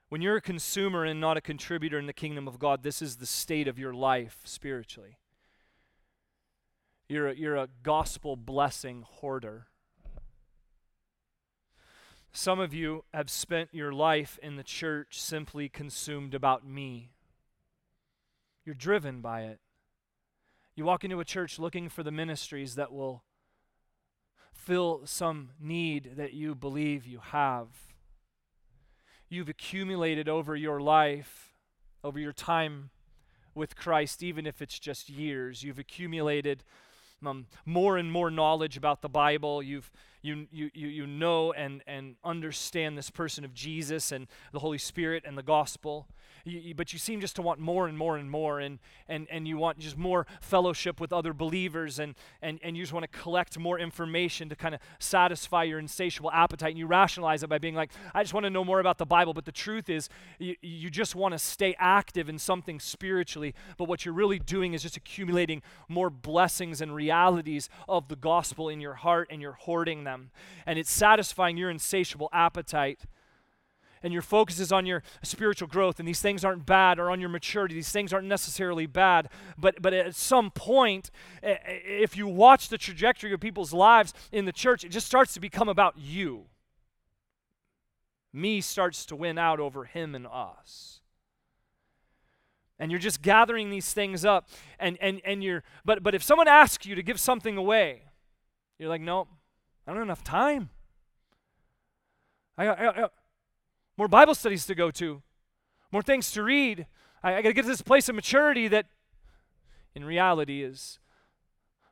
When 0.09 0.22
you're 0.22 0.36
a 0.36 0.40
consumer 0.40 1.04
and 1.04 1.20
not 1.20 1.36
a 1.36 1.42
contributor 1.42 1.98
in 1.98 2.06
the 2.06 2.14
kingdom 2.14 2.48
of 2.48 2.59
God, 2.59 2.82
this 2.82 3.02
is 3.02 3.16
the 3.16 3.26
state 3.26 3.68
of 3.68 3.78
your 3.78 3.92
life 3.92 4.38
spiritually. 4.44 5.18
You're 7.09 7.28
a, 7.28 7.34
you're 7.34 7.56
a 7.56 7.68
gospel 7.82 8.34
blessing 8.34 9.04
hoarder. 9.06 9.66
Some 12.32 12.59
of 12.59 12.72
you 12.72 13.04
have 13.12 13.28
spent 13.28 13.70
your 13.72 13.92
life 13.92 14.38
in 14.42 14.56
the 14.56 14.62
church 14.62 15.20
simply 15.20 15.68
consumed 15.68 16.34
about 16.34 16.66
me. 16.66 17.11
You're 18.64 18.74
driven 18.74 19.20
by 19.20 19.42
it. 19.42 19.61
You 20.74 20.84
walk 20.84 21.04
into 21.04 21.20
a 21.20 21.24
church 21.24 21.59
looking 21.59 21.88
for 21.88 22.02
the 22.02 22.12
ministries 22.12 22.76
that 22.76 22.92
will 22.92 23.24
fill 24.52 25.02
some 25.04 25.50
need 25.61 26.12
that 26.16 26.34
you 26.34 26.54
believe 26.54 27.06
you 27.06 27.20
have. 27.20 27.88
You've 29.28 29.48
accumulated 29.48 30.28
over 30.28 30.56
your 30.56 30.80
life, 30.80 31.52
over 32.02 32.18
your 32.18 32.32
time 32.32 32.90
with 33.54 33.76
Christ, 33.76 34.22
even 34.22 34.46
if 34.46 34.62
it's 34.62 34.78
just 34.78 35.10
years. 35.10 35.62
You've 35.62 35.78
accumulated 35.78 36.64
um, 37.26 37.46
more 37.66 37.98
and 37.98 38.10
more 38.10 38.30
knowledge 38.30 38.76
about 38.76 39.02
the 39.02 39.08
Bible. 39.08 39.62
You've 39.62 39.90
you, 40.22 40.46
you, 40.50 40.70
you, 40.74 40.88
you 40.88 41.06
know 41.06 41.52
and, 41.52 41.82
and 41.86 42.16
understand 42.24 42.98
this 42.98 43.10
person 43.10 43.44
of 43.44 43.54
Jesus 43.54 44.12
and 44.12 44.26
the 44.52 44.58
Holy 44.58 44.78
Spirit 44.78 45.24
and 45.26 45.36
the 45.36 45.42
gospel. 45.42 46.08
You, 46.44 46.60
you, 46.60 46.74
but 46.74 46.92
you 46.92 46.98
seem 46.98 47.20
just 47.20 47.36
to 47.36 47.42
want 47.42 47.60
more 47.60 47.88
and 47.88 47.98
more 47.98 48.16
and 48.16 48.30
more, 48.30 48.60
and, 48.60 48.78
and, 49.08 49.26
and 49.30 49.46
you 49.46 49.58
want 49.58 49.80
just 49.80 49.98
more 49.98 50.26
fellowship 50.40 51.00
with 51.00 51.12
other 51.12 51.32
believers, 51.32 51.98
and, 51.98 52.14
and, 52.40 52.58
and 52.62 52.76
you 52.76 52.82
just 52.82 52.92
want 52.92 53.10
to 53.10 53.18
collect 53.18 53.58
more 53.58 53.78
information 53.78 54.48
to 54.48 54.56
kind 54.56 54.74
of 54.74 54.80
satisfy 54.98 55.64
your 55.64 55.78
insatiable 55.78 56.30
appetite. 56.30 56.70
And 56.70 56.78
you 56.78 56.86
rationalize 56.86 57.42
it 57.42 57.48
by 57.48 57.58
being 57.58 57.74
like, 57.74 57.90
I 58.14 58.22
just 58.22 58.34
want 58.34 58.44
to 58.44 58.50
know 58.50 58.64
more 58.64 58.80
about 58.80 58.98
the 58.98 59.06
Bible. 59.06 59.34
But 59.34 59.44
the 59.46 59.52
truth 59.52 59.88
is, 59.90 60.08
you, 60.38 60.54
you 60.62 60.90
just 60.90 61.14
want 61.14 61.32
to 61.32 61.38
stay 61.38 61.74
active 61.78 62.28
in 62.28 62.38
something 62.38 62.80
spiritually, 62.80 63.54
but 63.76 63.88
what 63.88 64.04
you're 64.04 64.14
really 64.14 64.38
doing 64.38 64.74
is 64.74 64.82
just 64.82 64.96
accumulating 64.96 65.62
more 65.88 66.08
blessings 66.08 66.80
and 66.80 66.94
realities 66.94 67.68
of 67.88 68.08
the 68.08 68.16
gospel 68.16 68.68
in 68.68 68.80
your 68.80 68.94
heart, 68.94 69.28
and 69.30 69.42
you're 69.42 69.52
hoarding 69.52 70.04
them. 70.09 70.30
And 70.66 70.78
it's 70.78 70.90
satisfying 70.90 71.56
your 71.56 71.70
insatiable 71.70 72.28
appetite 72.32 73.00
and 74.02 74.12
your 74.12 74.22
focus 74.22 74.61
is 74.61 74.72
on 74.72 74.86
your 74.86 75.02
spiritual 75.22 75.68
growth 75.68 75.98
and 75.98 76.09
these 76.09 76.20
things 76.20 76.44
aren't 76.44 76.64
bad 76.64 76.98
or 76.98 77.11
on 77.11 77.20
your 77.20 77.28
maturity 77.28 77.74
these 77.74 77.90
things 77.90 78.12
aren't 78.12 78.28
necessarily 78.28 78.86
bad 78.86 79.28
but 79.59 79.80
but 79.82 79.92
at 79.92 80.14
some 80.14 80.50
point 80.50 81.11
if 81.42 82.16
you 82.16 82.26
watch 82.26 82.68
the 82.68 82.78
trajectory 82.78 83.32
of 83.32 83.40
people's 83.40 83.72
lives 83.72 84.14
in 84.30 84.44
the 84.44 84.52
church 84.52 84.84
it 84.84 84.90
just 84.90 85.06
starts 85.06 85.34
to 85.34 85.40
become 85.40 85.68
about 85.68 85.94
you 85.98 86.44
me 88.32 88.61
starts 88.61 89.04
to 89.06 89.16
win 89.16 89.36
out 89.36 89.59
over 89.59 89.84
him 89.84 90.14
and 90.14 90.26
us 90.26 91.00
and 92.78 92.90
you're 92.90 93.00
just 93.00 93.22
gathering 93.22 93.70
these 93.70 93.92
things 93.92 94.24
up 94.24 94.48
and 94.78 94.96
and 95.00 95.20
and 95.24 95.42
you're 95.42 95.62
but 95.84 96.02
but 96.02 96.14
if 96.14 96.22
someone 96.22 96.48
asks 96.48 96.86
you 96.86 96.94
to 96.94 97.02
give 97.02 97.18
something 97.18 97.56
away 97.56 98.02
you're 98.78 98.88
like 98.88 99.00
no 99.00 99.26
i 99.89 99.91
don't 99.91 99.97
have 99.97 100.07
enough 100.07 100.22
time 100.22 100.70
I, 102.59 102.66
I, 102.66 103.05
I, 103.05 103.09
more 103.97 104.09
Bible 104.09 104.34
studies 104.34 104.66
to 104.66 104.74
go 104.74 104.91
to, 104.91 105.22
more 105.93 106.03
things 106.03 106.30
to 106.32 106.43
read. 106.43 106.86
I, 107.22 107.36
I 107.36 107.43
got 107.43 107.49
to 107.49 107.55
get 107.55 107.62
to 107.62 107.68
this 107.68 107.82
place 107.82 108.09
of 108.09 108.16
maturity 108.16 108.68
that 108.68 108.86
in 109.95 110.05
reality 110.05 110.62
is 110.62 110.99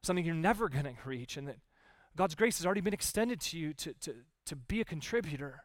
something 0.03 0.25
you're 0.25 0.35
never 0.35 0.69
going 0.69 0.85
to 0.85 0.95
reach, 1.05 1.37
and 1.37 1.49
that 1.49 1.59
God's 2.17 2.35
grace 2.35 2.59
has 2.59 2.67
already 2.67 2.81
been 2.81 2.95
extended 2.95 3.41
to 3.43 3.59
you 3.59 3.73
to, 3.75 3.95
to, 3.95 4.15
to 4.47 4.57
be 4.57 4.81
a 4.81 4.85
contributor. 4.85 5.63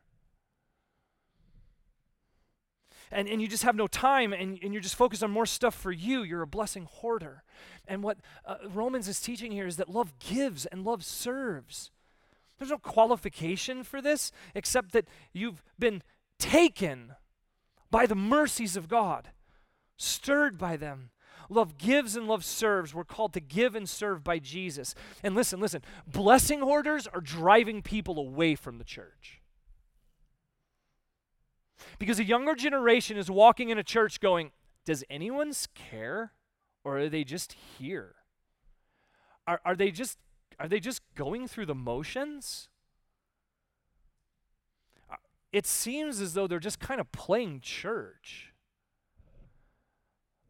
And, 3.13 3.27
and 3.27 3.41
you 3.41 3.49
just 3.49 3.63
have 3.63 3.75
no 3.75 3.87
time 3.87 4.31
and, 4.31 4.57
and 4.63 4.71
you're 4.71 4.81
just 4.81 4.95
focused 4.95 5.21
on 5.21 5.31
more 5.31 5.45
stuff 5.45 5.75
for 5.75 5.91
you. 5.91 6.23
You're 6.23 6.43
a 6.43 6.47
blessing 6.47 6.87
hoarder. 6.89 7.43
And 7.85 8.03
what 8.03 8.19
uh, 8.45 8.55
Romans 8.73 9.09
is 9.09 9.19
teaching 9.19 9.51
here 9.51 9.67
is 9.67 9.75
that 9.75 9.89
love 9.89 10.17
gives 10.17 10.65
and 10.67 10.85
love 10.85 11.03
serves. 11.03 11.91
There's 12.61 12.69
no 12.69 12.77
qualification 12.77 13.83
for 13.83 14.03
this 14.03 14.31
except 14.53 14.91
that 14.91 15.07
you've 15.33 15.63
been 15.79 16.03
taken 16.37 17.15
by 17.89 18.05
the 18.05 18.13
mercies 18.13 18.77
of 18.77 18.87
God, 18.87 19.29
stirred 19.97 20.59
by 20.59 20.77
them. 20.77 21.09
Love 21.49 21.79
gives 21.79 22.15
and 22.15 22.27
love 22.27 22.45
serves. 22.45 22.93
We're 22.93 23.03
called 23.03 23.33
to 23.33 23.39
give 23.39 23.73
and 23.73 23.89
serve 23.89 24.23
by 24.23 24.37
Jesus. 24.37 24.93
And 25.23 25.33
listen, 25.33 25.59
listen, 25.59 25.81
blessing 26.05 26.59
hoarders 26.59 27.07
are 27.07 27.19
driving 27.19 27.81
people 27.81 28.19
away 28.19 28.53
from 28.53 28.77
the 28.77 28.83
church. 28.83 29.41
Because 31.97 32.19
a 32.19 32.23
younger 32.23 32.53
generation 32.53 33.17
is 33.17 33.31
walking 33.31 33.69
in 33.69 33.79
a 33.79 33.83
church 33.83 34.19
going, 34.19 34.51
Does 34.85 35.03
anyone 35.09 35.51
care? 35.73 36.33
Or 36.83 36.99
are 36.99 37.09
they 37.09 37.23
just 37.23 37.55
here? 37.79 38.17
Are, 39.47 39.59
are 39.65 39.75
they 39.75 39.89
just 39.89 40.19
are 40.61 40.67
they 40.67 40.79
just 40.79 41.01
going 41.15 41.47
through 41.47 41.65
the 41.65 41.73
motions? 41.73 42.69
Uh, 45.11 45.15
it 45.51 45.65
seems 45.65 46.21
as 46.21 46.35
though 46.35 46.45
they're 46.45 46.59
just 46.59 46.79
kind 46.79 47.01
of 47.01 47.11
playing 47.11 47.61
church. 47.61 48.53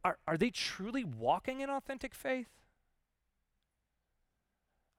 Are, 0.04 0.18
are 0.28 0.36
they 0.36 0.50
truly 0.50 1.06
walking 1.06 1.62
in 1.62 1.70
authentic 1.70 2.14
faith? 2.14 2.50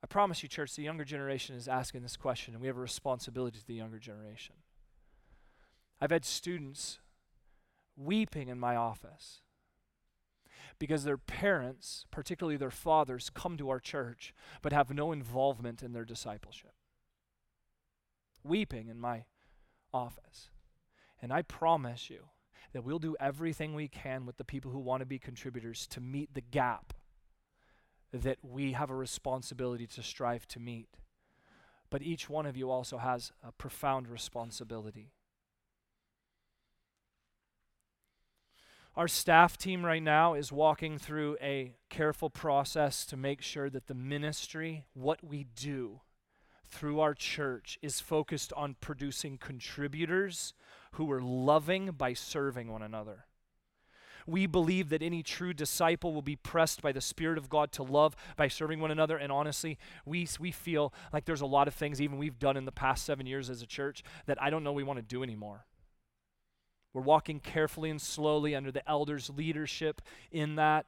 I 0.03 0.07
promise 0.07 0.43
you, 0.43 0.49
church, 0.49 0.75
the 0.77 0.83
younger 0.83 1.05
generation 1.05 1.57
is 1.57 1.69
asking 1.69 2.03
this 2.03 2.17
question, 2.17 2.55
and 2.55 2.63
we 2.63 2.67
have 2.69 2.79
a 2.79 2.81
responsibility 2.81 3.59
to 3.59 3.67
the 3.67 3.75
younger 3.75 3.99
generation. 3.99 4.55
I've 6.01 6.11
had 6.11 6.25
students 6.25 7.01
weeping 7.99 8.49
in 8.49 8.59
my 8.59 8.77
office 8.77 9.43
because 10.79 11.05
their 11.05 11.19
parents, 11.19 12.07
particularly 12.11 12.57
their 12.57 12.71
fathers, 12.71 13.31
come 13.33 13.57
to 13.57 13.69
our 13.69 13.81
church 13.81 14.35
but 14.63 14.73
have 14.73 14.91
no 14.91 15.13
involvement 15.13 15.83
in 15.83 15.93
their 15.93 16.05
discipleship. 16.05 16.75
Weeping 18.45 18.89
in 18.89 18.99
my 18.99 19.25
office. 19.93 20.51
And 21.21 21.33
I 21.33 21.43
promise 21.43 22.11
you 22.11 22.29
that 22.73 22.85
we'll 22.85 22.99
do 22.99 23.17
everything 23.21 23.75
we 23.75 23.89
can 23.89 24.27
with 24.27 24.37
the 24.37 24.45
people 24.45 24.71
who 24.71 24.79
want 24.79 25.01
to 25.01 25.07
be 25.07 25.19
contributors 25.19 25.87
to 25.89 26.01
meet 26.01 26.35
the 26.35 26.41
gap 26.41 26.95
that 28.13 28.39
we 28.43 28.73
have 28.73 28.91
a 28.91 28.95
responsibility 28.95 29.87
to 29.87 30.03
strive 30.03 30.47
to 30.49 30.61
meet. 30.61 30.89
But 31.91 32.03
each 32.03 32.29
one 32.29 32.47
of 32.47 32.57
you 32.57 32.71
also 32.71 32.99
has 32.99 33.33
a 33.47 33.53
profound 33.53 34.09
responsibility. 34.09 35.13
Our 38.95 39.09
staff 39.09 39.57
team 39.57 39.87
right 39.87 40.03
now 40.03 40.35
is 40.35 40.53
walking 40.53 40.99
through 40.99 41.39
a 41.41 41.73
careful 41.89 42.29
process 42.29 43.07
to 43.07 43.17
make 43.17 43.41
sure 43.41 43.71
that 43.71 43.87
the 43.87 43.95
ministry, 43.95 44.85
what 44.93 45.25
we 45.25 45.47
do, 45.57 46.03
through 46.69 47.01
our 47.01 47.15
church 47.15 47.79
is 47.81 48.01
focused 48.01 48.53
on 48.55 48.77
producing 48.83 49.39
contributors 49.39 50.53
who 50.93 51.11
are 51.11 51.23
loving 51.23 51.93
by 51.93 52.13
serving 52.13 52.71
one 52.71 52.83
another. 52.83 53.25
We 54.27 54.47
believe 54.47 54.91
that 54.91 55.03
any 55.03 55.23
true 55.23 55.55
disciple 55.55 56.13
will 56.13 56.23
be 56.23 56.37
pressed 56.37 56.83
by 56.83 56.93
the 56.93 57.01
Spirit 57.01 57.39
of 57.39 57.49
God 57.49 57.73
to 57.73 57.83
love 57.83 58.15
by 58.37 58.49
serving 58.49 58.79
one 58.79 58.91
another. 58.91 59.17
And 59.17 59.33
honestly, 59.33 59.79
we, 60.05 60.29
we 60.39 60.51
feel 60.51 60.93
like 61.15 61.25
there's 61.25 61.41
a 61.41 61.47
lot 61.47 61.67
of 61.67 61.75
things, 61.75 62.01
even 62.01 62.19
we've 62.19 62.39
done 62.39 62.59
in 62.59 62.67
the 62.67 62.73
past 62.73 63.07
seven 63.07 63.27
years 63.27 63.49
as 63.49 63.63
a 63.63 63.67
church, 63.67 64.05
that 64.27 64.41
I 64.41 64.51
don't 64.51 64.63
know 64.63 64.73
we 64.73 64.85
want 64.85 64.99
to 64.99 65.03
do 65.03 65.23
anymore. 65.23 65.65
We're 66.93 67.03
walking 67.03 67.41
carefully 67.41 67.91
and 67.91 68.01
slowly 68.01 68.55
under 68.55 68.71
the 68.71 68.89
elders' 68.89 69.31
leadership 69.35 70.03
in 70.31 70.57
that. 70.57 70.87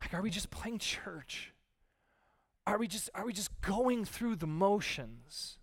Like, 0.00 0.14
are 0.14 0.22
we 0.22 0.30
just 0.30 0.50
playing 0.50 0.78
church? 0.78 1.52
are 2.66 2.78
we 2.78 2.86
just 2.86 3.10
are 3.14 3.24
we 3.24 3.32
just 3.32 3.60
going 3.60 4.04
through 4.04 4.36
the 4.36 4.46
motions? 4.46 5.58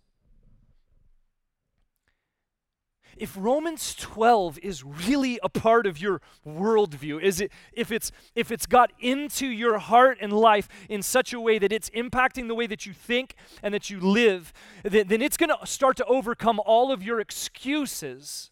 If 3.16 3.36
Romans 3.36 3.94
12 3.94 4.58
is 4.62 4.84
really 4.84 5.38
a 5.42 5.48
part 5.48 5.86
of 5.86 6.00
your 6.00 6.20
worldview, 6.46 7.20
is 7.22 7.40
it 7.40 7.52
if 7.72 7.90
it's 7.90 8.12
if 8.34 8.50
it's 8.50 8.66
got 8.66 8.92
into 8.98 9.46
your 9.46 9.78
heart 9.78 10.18
and 10.20 10.32
life 10.32 10.68
in 10.88 11.02
such 11.02 11.32
a 11.32 11.40
way 11.40 11.58
that 11.58 11.72
it's 11.72 11.90
impacting 11.90 12.48
the 12.48 12.54
way 12.54 12.66
that 12.66 12.86
you 12.86 12.92
think 12.92 13.34
and 13.62 13.74
that 13.74 13.90
you 13.90 14.00
live, 14.00 14.52
then, 14.82 15.08
then 15.08 15.22
it's 15.22 15.36
going 15.36 15.50
to 15.50 15.66
start 15.66 15.96
to 15.96 16.04
overcome 16.06 16.60
all 16.64 16.92
of 16.92 17.02
your 17.02 17.20
excuses 17.20 18.50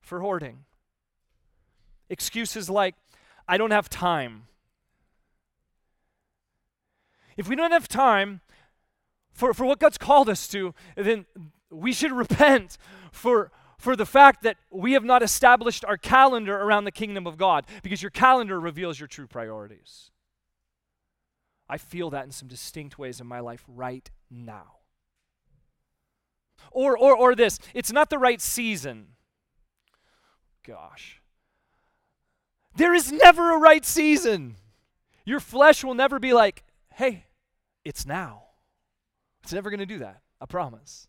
for 0.00 0.20
hoarding. 0.20 0.64
Excuses 2.10 2.68
like, 2.68 2.94
I 3.48 3.56
don't 3.56 3.70
have 3.70 3.88
time. 3.88 4.44
If 7.36 7.48
we 7.48 7.56
don't 7.56 7.72
have 7.72 7.88
time 7.88 8.40
for, 9.32 9.52
for 9.52 9.66
what 9.66 9.80
God's 9.80 9.98
called 9.98 10.28
us 10.28 10.46
to, 10.48 10.74
then 10.96 11.26
we 11.74 11.92
should 11.92 12.12
repent 12.12 12.78
for 13.12 13.50
for 13.78 13.96
the 13.96 14.06
fact 14.06 14.42
that 14.42 14.56
we 14.70 14.92
have 14.92 15.04
not 15.04 15.22
established 15.22 15.84
our 15.84 15.98
calendar 15.98 16.56
around 16.56 16.84
the 16.84 16.92
kingdom 16.92 17.26
of 17.26 17.36
God 17.36 17.66
because 17.82 18.00
your 18.00 18.10
calendar 18.10 18.58
reveals 18.58 18.98
your 18.98 19.08
true 19.08 19.26
priorities. 19.26 20.10
I 21.68 21.76
feel 21.76 22.08
that 22.10 22.24
in 22.24 22.30
some 22.30 22.48
distinct 22.48 22.98
ways 22.98 23.20
in 23.20 23.26
my 23.26 23.40
life 23.40 23.62
right 23.68 24.10
now. 24.30 24.76
Or, 26.70 26.96
or, 26.96 27.14
or 27.14 27.34
this, 27.34 27.58
it's 27.74 27.92
not 27.92 28.10
the 28.10 28.18
right 28.18 28.40
season. 28.40 29.08
Gosh. 30.66 31.20
There 32.76 32.94
is 32.94 33.12
never 33.12 33.52
a 33.52 33.58
right 33.58 33.84
season. 33.84 34.56
Your 35.24 35.40
flesh 35.40 35.84
will 35.84 35.94
never 35.94 36.18
be 36.18 36.32
like, 36.32 36.64
hey, 36.94 37.26
it's 37.84 38.06
now. 38.06 38.44
It's 39.42 39.52
never 39.52 39.70
going 39.70 39.80
to 39.80 39.86
do 39.86 39.98
that. 39.98 40.20
I 40.40 40.46
promise. 40.46 41.06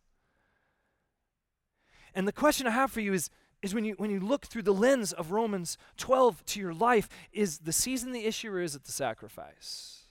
And 2.16 2.28
the 2.28 2.32
question 2.32 2.66
I 2.66 2.72
have 2.72 2.92
for 2.92 3.02
you 3.02 3.14
is, 3.14 3.30
is 3.62 3.76
when 3.76 3.84
you 3.84 3.94
when 3.98 4.10
you 4.10 4.20
look 4.20 4.46
through 4.46 4.64
the 4.64 4.74
lens 4.74 5.12
of 5.12 5.32
Romans 5.32 5.78
12 5.98 6.46
to 6.46 6.60
your 6.60 6.74
life, 6.74 7.10
is 7.34 7.60
the 7.60 7.74
season 7.74 8.14
the 8.14 8.26
issue 8.26 8.52
or 8.52 8.62
is 8.62 8.76
it 8.76 8.86
the 8.86 8.92
sacrifice? 8.92 10.06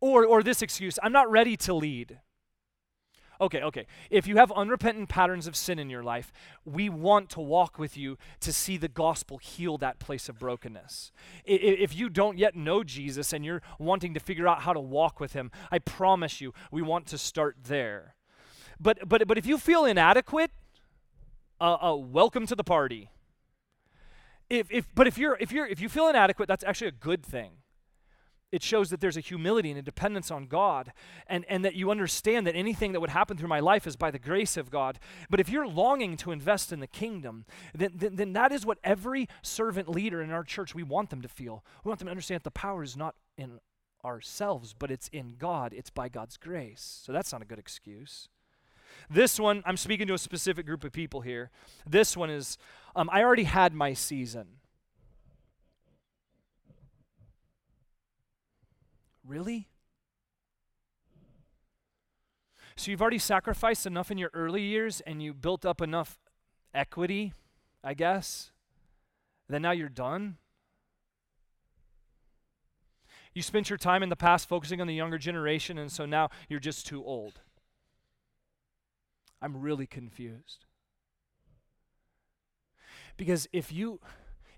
Or 0.00 0.24
or 0.24 0.42
this 0.42 0.62
excuse, 0.62 0.98
I'm 1.02 1.12
not 1.12 1.30
ready 1.30 1.56
to 1.58 1.74
lead. 1.74 2.20
Okay, 3.40 3.62
okay. 3.62 3.86
If 4.10 4.26
you 4.26 4.36
have 4.36 4.52
unrepentant 4.52 5.08
patterns 5.08 5.46
of 5.46 5.56
sin 5.56 5.78
in 5.78 5.88
your 5.88 6.02
life, 6.02 6.30
we 6.66 6.90
want 6.90 7.30
to 7.30 7.40
walk 7.40 7.78
with 7.78 7.96
you 7.96 8.18
to 8.40 8.52
see 8.52 8.76
the 8.76 8.88
gospel 8.88 9.38
heal 9.38 9.78
that 9.78 9.98
place 9.98 10.28
of 10.28 10.38
brokenness. 10.38 11.10
If 11.46 11.96
you 11.96 12.10
don't 12.10 12.36
yet 12.36 12.54
know 12.54 12.84
Jesus 12.84 13.32
and 13.32 13.42
you're 13.42 13.62
wanting 13.78 14.12
to 14.12 14.20
figure 14.20 14.46
out 14.46 14.60
how 14.60 14.74
to 14.74 14.80
walk 14.80 15.20
with 15.20 15.32
him, 15.32 15.50
I 15.70 15.78
promise 15.78 16.42
you, 16.42 16.52
we 16.70 16.82
want 16.82 17.06
to 17.06 17.18
start 17.18 17.56
there. 17.64 18.14
But 18.80 19.08
but 19.08 19.28
but 19.28 19.36
if 19.36 19.46
you 19.46 19.58
feel 19.58 19.84
inadequate, 19.84 20.50
uh, 21.60 21.76
uh, 21.80 21.96
welcome 21.96 22.46
to 22.46 22.56
the 22.56 22.64
party. 22.64 23.10
If 24.48 24.72
if 24.72 24.86
but 24.94 25.06
if 25.06 25.18
you're 25.18 25.36
if 25.38 25.52
you're 25.52 25.66
if 25.66 25.80
you 25.80 25.88
feel 25.88 26.08
inadequate, 26.08 26.48
that's 26.48 26.64
actually 26.64 26.88
a 26.88 26.92
good 26.92 27.24
thing. 27.24 27.50
It 28.50 28.64
shows 28.64 28.90
that 28.90 29.00
there's 29.00 29.16
a 29.16 29.20
humility 29.20 29.70
and 29.70 29.78
a 29.78 29.82
dependence 29.82 30.28
on 30.28 30.46
God, 30.46 30.92
and, 31.28 31.44
and 31.48 31.64
that 31.64 31.76
you 31.76 31.92
understand 31.92 32.48
that 32.48 32.56
anything 32.56 32.90
that 32.90 33.00
would 33.00 33.10
happen 33.10 33.36
through 33.36 33.48
my 33.48 33.60
life 33.60 33.86
is 33.86 33.94
by 33.94 34.10
the 34.10 34.18
grace 34.18 34.56
of 34.56 34.72
God. 34.72 34.98
But 35.28 35.38
if 35.38 35.48
you're 35.48 35.68
longing 35.68 36.16
to 36.16 36.32
invest 36.32 36.72
in 36.72 36.80
the 36.80 36.88
kingdom, 36.88 37.44
then, 37.72 37.92
then, 37.94 38.16
then 38.16 38.32
that 38.32 38.50
is 38.50 38.66
what 38.66 38.78
every 38.82 39.28
servant 39.40 39.88
leader 39.88 40.20
in 40.20 40.32
our 40.32 40.42
church, 40.42 40.74
we 40.74 40.82
want 40.82 41.10
them 41.10 41.22
to 41.22 41.28
feel. 41.28 41.64
We 41.84 41.90
want 41.90 42.00
them 42.00 42.06
to 42.06 42.10
understand 42.10 42.40
that 42.40 42.44
the 42.44 42.50
power 42.50 42.82
is 42.82 42.96
not 42.96 43.14
in 43.38 43.60
ourselves, 44.04 44.74
but 44.76 44.90
it's 44.90 45.06
in 45.12 45.36
God. 45.38 45.72
It's 45.72 45.90
by 45.90 46.08
God's 46.08 46.36
grace. 46.36 47.02
So 47.04 47.12
that's 47.12 47.30
not 47.30 47.42
a 47.42 47.44
good 47.44 47.60
excuse. 47.60 48.28
This 49.08 49.40
one, 49.40 49.62
I'm 49.64 49.76
speaking 49.76 50.06
to 50.08 50.14
a 50.14 50.18
specific 50.18 50.66
group 50.66 50.84
of 50.84 50.92
people 50.92 51.20
here. 51.20 51.50
This 51.88 52.16
one 52.16 52.30
is, 52.30 52.58
um, 52.94 53.08
I 53.12 53.22
already 53.22 53.44
had 53.44 53.72
my 53.72 53.92
season. 53.92 54.46
Really? 59.24 59.68
So 62.76 62.90
you've 62.90 63.02
already 63.02 63.18
sacrificed 63.18 63.86
enough 63.86 64.10
in 64.10 64.18
your 64.18 64.30
early 64.32 64.62
years 64.62 65.00
and 65.02 65.22
you 65.22 65.34
built 65.34 65.64
up 65.64 65.80
enough 65.80 66.18
equity, 66.74 67.34
I 67.84 67.94
guess, 67.94 68.52
then 69.48 69.62
now 69.62 69.72
you're 69.72 69.88
done? 69.88 70.38
You 73.34 73.42
spent 73.42 73.70
your 73.70 73.76
time 73.76 74.02
in 74.02 74.08
the 74.08 74.16
past 74.16 74.48
focusing 74.48 74.80
on 74.80 74.86
the 74.86 74.94
younger 74.94 75.18
generation, 75.18 75.78
and 75.78 75.90
so 75.90 76.04
now 76.04 76.30
you're 76.48 76.58
just 76.58 76.86
too 76.86 77.04
old. 77.04 77.40
I'm 79.40 79.60
really 79.60 79.86
confused. 79.86 80.66
Because 83.16 83.48
if 83.52 83.72
you 83.72 84.00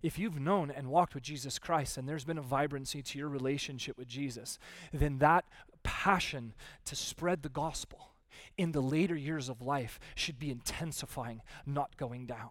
if 0.03 0.18
you've 0.18 0.41
known 0.41 0.70
and 0.70 0.89
walked 0.89 1.14
with 1.14 1.22
Jesus 1.22 1.61
Christ 1.61 1.97
and 1.97 2.09
there's 2.09 2.24
been 2.24 2.39
a 2.39 2.43
vibrancy 2.43 3.03
to 3.03 3.18
your 3.18 3.28
relationship 3.28 3.97
with 3.97 4.09
Jesus, 4.09 4.59
then 4.93 5.18
that 5.18 5.45
passion 5.85 6.55
to 6.87 6.97
spread 6.97 7.43
the 7.43 7.49
gospel 7.49 8.09
in 8.59 8.72
the 8.72 8.80
later 8.80 9.14
years 9.14 9.49
of 9.49 9.62
life 9.62 10.01
should 10.14 10.39
be 10.39 10.51
intensifying, 10.51 11.41
not 11.64 11.97
going 11.97 12.26
down. 12.26 12.51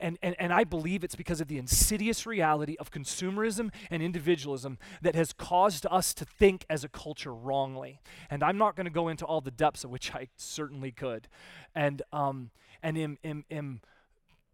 And, 0.00 0.18
and, 0.22 0.36
and 0.38 0.52
I 0.52 0.64
believe 0.64 1.04
it's 1.04 1.14
because 1.14 1.40
of 1.40 1.48
the 1.48 1.58
insidious 1.58 2.26
reality 2.26 2.76
of 2.78 2.90
consumerism 2.90 3.70
and 3.90 4.02
individualism 4.02 4.78
that 5.02 5.14
has 5.14 5.32
caused 5.32 5.86
us 5.90 6.14
to 6.14 6.24
think 6.24 6.64
as 6.70 6.84
a 6.84 6.88
culture 6.88 7.34
wrongly. 7.34 8.00
And 8.30 8.42
I'm 8.42 8.58
not 8.58 8.76
going 8.76 8.86
to 8.86 8.90
go 8.90 9.08
into 9.08 9.24
all 9.24 9.40
the 9.40 9.50
depths 9.50 9.84
of 9.84 9.90
which 9.90 10.14
I 10.14 10.28
certainly 10.36 10.92
could 10.92 11.28
and, 11.74 12.02
um, 12.12 12.50
and 12.82 12.96
am, 12.96 13.18
am, 13.24 13.44
am 13.50 13.80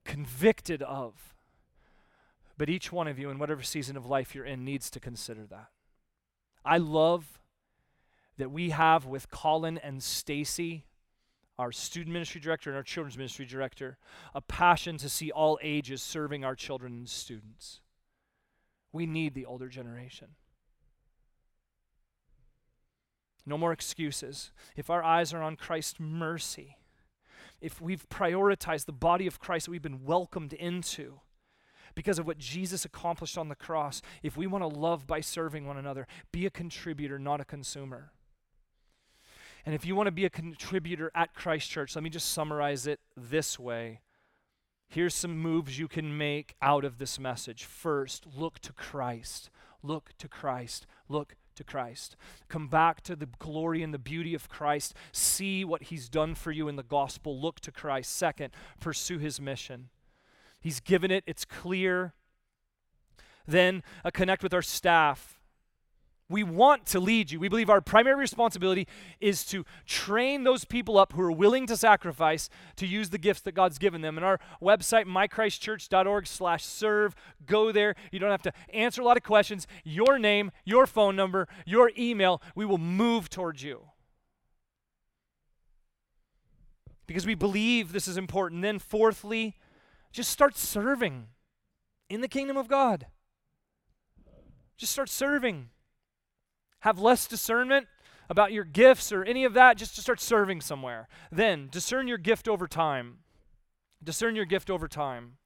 convicted 0.04 0.82
of. 0.82 1.34
But 2.56 2.70
each 2.70 2.92
one 2.92 3.08
of 3.08 3.18
you, 3.18 3.30
in 3.30 3.38
whatever 3.38 3.62
season 3.62 3.96
of 3.96 4.06
life 4.06 4.34
you're 4.34 4.44
in, 4.44 4.64
needs 4.64 4.88
to 4.90 5.00
consider 5.00 5.44
that. 5.46 5.68
I 6.64 6.78
love 6.78 7.40
that 8.38 8.50
we 8.50 8.70
have 8.70 9.06
with 9.06 9.30
Colin 9.30 9.78
and 9.78 10.02
Stacy 10.02 10.84
our 11.58 11.70
student 11.72 12.12
ministry 12.12 12.40
director 12.40 12.70
and 12.70 12.76
our 12.76 12.82
children's 12.82 13.16
ministry 13.16 13.46
director, 13.46 13.96
a 14.34 14.40
passion 14.40 14.96
to 14.98 15.08
see 15.08 15.30
all 15.30 15.58
ages 15.62 16.02
serving 16.02 16.44
our 16.44 16.54
children 16.54 16.92
and 16.92 17.08
students. 17.08 17.80
We 18.92 19.06
need 19.06 19.34
the 19.34 19.46
older 19.46 19.68
generation. 19.68 20.28
No 23.46 23.58
more 23.58 23.72
excuses. 23.72 24.52
If 24.76 24.90
our 24.90 25.02
eyes 25.02 25.32
are 25.34 25.42
on 25.42 25.56
Christ's 25.56 26.00
mercy, 26.00 26.76
if 27.60 27.80
we've 27.80 28.08
prioritized 28.08 28.86
the 28.86 28.92
body 28.92 29.26
of 29.26 29.38
Christ 29.38 29.66
that 29.66 29.70
we've 29.70 29.82
been 29.82 30.04
welcomed 30.04 30.52
into 30.52 31.20
because 31.94 32.18
of 32.18 32.26
what 32.26 32.38
Jesus 32.38 32.84
accomplished 32.84 33.38
on 33.38 33.48
the 33.48 33.54
cross, 33.54 34.02
if 34.22 34.36
we 34.36 34.46
want 34.46 34.62
to 34.62 34.68
love 34.68 35.06
by 35.06 35.20
serving 35.20 35.66
one 35.66 35.76
another, 35.76 36.06
be 36.32 36.46
a 36.46 36.50
contributor, 36.50 37.18
not 37.18 37.40
a 37.40 37.44
consumer. 37.44 38.12
And 39.64 39.74
if 39.74 39.86
you 39.86 39.96
want 39.96 40.08
to 40.08 40.12
be 40.12 40.24
a 40.24 40.30
contributor 40.30 41.10
at 41.14 41.34
Christ 41.34 41.70
Church, 41.70 41.94
let 41.94 42.04
me 42.04 42.10
just 42.10 42.32
summarize 42.32 42.86
it 42.86 43.00
this 43.16 43.58
way. 43.58 44.00
Here's 44.88 45.14
some 45.14 45.38
moves 45.38 45.78
you 45.78 45.88
can 45.88 46.16
make 46.16 46.54
out 46.60 46.84
of 46.84 46.98
this 46.98 47.18
message. 47.18 47.64
First, 47.64 48.26
look 48.36 48.58
to 48.60 48.72
Christ. 48.72 49.50
Look 49.82 50.10
to 50.18 50.28
Christ. 50.28 50.86
Look 51.08 51.36
to 51.56 51.64
Christ. 51.64 52.16
Come 52.48 52.68
back 52.68 53.00
to 53.02 53.16
the 53.16 53.28
glory 53.38 53.82
and 53.82 53.94
the 53.94 53.98
beauty 53.98 54.34
of 54.34 54.48
Christ. 54.48 54.94
See 55.12 55.64
what 55.64 55.84
he's 55.84 56.08
done 56.08 56.34
for 56.34 56.52
you 56.52 56.68
in 56.68 56.76
the 56.76 56.82
gospel. 56.82 57.40
Look 57.40 57.60
to 57.60 57.72
Christ. 57.72 58.14
Second, 58.14 58.52
pursue 58.80 59.18
his 59.18 59.40
mission. 59.40 59.88
He's 60.60 60.80
given 60.80 61.10
it, 61.10 61.24
it's 61.26 61.44
clear. 61.44 62.14
Then, 63.46 63.82
uh, 64.04 64.10
connect 64.10 64.42
with 64.42 64.54
our 64.54 64.62
staff. 64.62 65.40
We 66.30 66.42
want 66.42 66.86
to 66.86 67.00
lead 67.00 67.30
you. 67.30 67.38
We 67.38 67.48
believe 67.48 67.68
our 67.68 67.82
primary 67.82 68.16
responsibility 68.16 68.88
is 69.20 69.44
to 69.46 69.64
train 69.84 70.44
those 70.44 70.64
people 70.64 70.96
up 70.96 71.12
who 71.12 71.20
are 71.20 71.30
willing 71.30 71.66
to 71.66 71.76
sacrifice 71.76 72.48
to 72.76 72.86
use 72.86 73.10
the 73.10 73.18
gifts 73.18 73.42
that 73.42 73.52
God's 73.52 73.76
given 73.76 74.00
them. 74.00 74.16
And 74.16 74.24
our 74.24 74.40
website, 74.60 75.04
mychristchurch.org 75.04 76.26
slash 76.26 76.64
serve, 76.64 77.14
go 77.44 77.72
there. 77.72 77.94
You 78.10 78.20
don't 78.20 78.30
have 78.30 78.42
to 78.42 78.52
answer 78.72 79.02
a 79.02 79.04
lot 79.04 79.18
of 79.18 79.22
questions. 79.22 79.66
Your 79.84 80.18
name, 80.18 80.50
your 80.64 80.86
phone 80.86 81.14
number, 81.14 81.46
your 81.66 81.90
email, 81.98 82.40
we 82.54 82.64
will 82.64 82.78
move 82.78 83.28
towards 83.28 83.62
you. 83.62 83.88
Because 87.06 87.26
we 87.26 87.34
believe 87.34 87.92
this 87.92 88.08
is 88.08 88.16
important. 88.16 88.62
Then 88.62 88.78
fourthly, 88.78 89.56
just 90.10 90.30
start 90.30 90.56
serving 90.56 91.26
in 92.08 92.22
the 92.22 92.28
kingdom 92.28 92.56
of 92.56 92.66
God. 92.66 93.08
Just 94.78 94.92
start 94.92 95.10
serving 95.10 95.68
have 96.84 96.98
less 96.98 97.26
discernment 97.26 97.86
about 98.28 98.52
your 98.52 98.64
gifts 98.64 99.10
or 99.10 99.24
any 99.24 99.44
of 99.44 99.54
that, 99.54 99.78
just 99.78 99.94
to 99.94 100.02
start 100.02 100.20
serving 100.20 100.60
somewhere. 100.60 101.08
Then 101.32 101.68
discern 101.70 102.06
your 102.06 102.18
gift 102.18 102.46
over 102.46 102.68
time. 102.68 103.20
Discern 104.02 104.36
your 104.36 104.44
gift 104.44 104.68
over 104.68 104.86
time. 104.86 105.38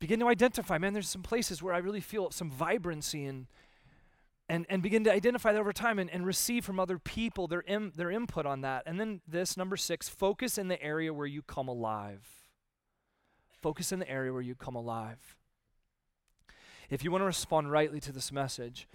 Begin 0.00 0.18
to 0.18 0.26
identify, 0.26 0.78
man, 0.78 0.94
there's 0.94 1.08
some 1.08 1.22
places 1.22 1.62
where 1.62 1.72
I 1.72 1.78
really 1.78 2.00
feel 2.00 2.32
some 2.32 2.50
vibrancy 2.50 3.24
and 3.24 3.46
and, 4.48 4.66
and 4.68 4.82
begin 4.82 5.04
to 5.04 5.12
identify 5.12 5.52
that 5.52 5.60
over 5.60 5.72
time 5.72 6.00
and, 6.00 6.10
and 6.10 6.26
receive 6.26 6.64
from 6.64 6.78
other 6.80 6.98
people 6.98 7.46
their, 7.46 7.62
Im, 7.66 7.92
their 7.94 8.10
input 8.10 8.44
on 8.44 8.62
that. 8.62 8.82
And 8.84 9.00
then 9.00 9.22
this, 9.26 9.56
number 9.56 9.78
six, 9.78 10.08
focus 10.08 10.58
in 10.58 10.68
the 10.68 10.82
area 10.82 11.14
where 11.14 11.28
you 11.28 11.40
come 11.40 11.68
alive. 11.68 12.28
Focus 13.62 13.92
in 13.92 14.00
the 14.00 14.10
area 14.10 14.30
where 14.30 14.42
you 14.42 14.54
come 14.54 14.74
alive. 14.74 15.36
If 16.90 17.02
you 17.02 17.10
want 17.10 17.22
to 17.22 17.26
respond 17.26 17.70
rightly 17.70 18.00
to 18.00 18.12
this 18.12 18.30
message, 18.30 18.88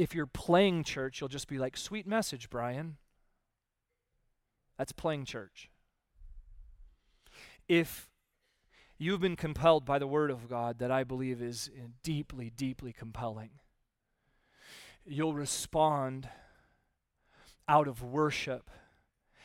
if 0.00 0.14
you're 0.14 0.24
playing 0.24 0.82
church, 0.82 1.20
you'll 1.20 1.28
just 1.28 1.46
be 1.46 1.58
like, 1.58 1.76
sweet 1.76 2.06
message, 2.06 2.48
Brian. 2.48 2.96
That's 4.78 4.92
playing 4.92 5.26
church. 5.26 5.68
If 7.68 8.08
you've 8.96 9.20
been 9.20 9.36
compelled 9.36 9.84
by 9.84 9.98
the 9.98 10.06
Word 10.06 10.30
of 10.30 10.48
God 10.48 10.78
that 10.78 10.90
I 10.90 11.04
believe 11.04 11.42
is 11.42 11.70
deeply, 12.02 12.48
deeply 12.48 12.94
compelling, 12.94 13.50
you'll 15.04 15.34
respond 15.34 16.30
out 17.68 17.86
of 17.86 18.02
worship 18.02 18.70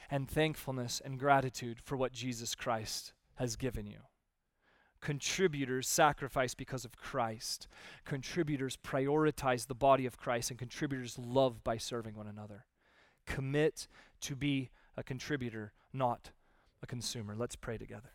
and 0.10 0.30
thankfulness 0.30 1.02
and 1.04 1.20
gratitude 1.20 1.82
for 1.84 1.98
what 1.98 2.14
Jesus 2.14 2.56
Christ 2.56 3.12
has 3.36 3.58
given 3.58 3.88
you. 3.88 4.00
Contributors 5.06 5.88
sacrifice 5.88 6.56
because 6.56 6.84
of 6.84 6.98
Christ. 6.98 7.68
Contributors 8.06 8.76
prioritize 8.76 9.68
the 9.68 9.76
body 9.76 10.08
of 10.08 10.18
Christ, 10.18 10.50
and 10.50 10.58
contributors 10.58 11.20
love 11.20 11.64
by 11.64 11.78
serving 11.78 12.16
one 12.16 12.26
another. 12.26 12.66
Commit 13.28 13.88
to 14.22 14.36
be 14.36 14.72
a 14.98 15.04
contributor, 15.04 15.74
not 15.94 16.32
a 16.82 16.88
consumer. 16.88 17.36
Let's 17.38 17.56
pray 17.56 17.78
together. 17.78 18.14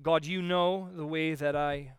God, 0.00 0.24
you 0.24 0.40
know 0.40 0.88
the 0.94 1.04
way 1.04 1.34
that 1.34 1.56
I 1.56 1.94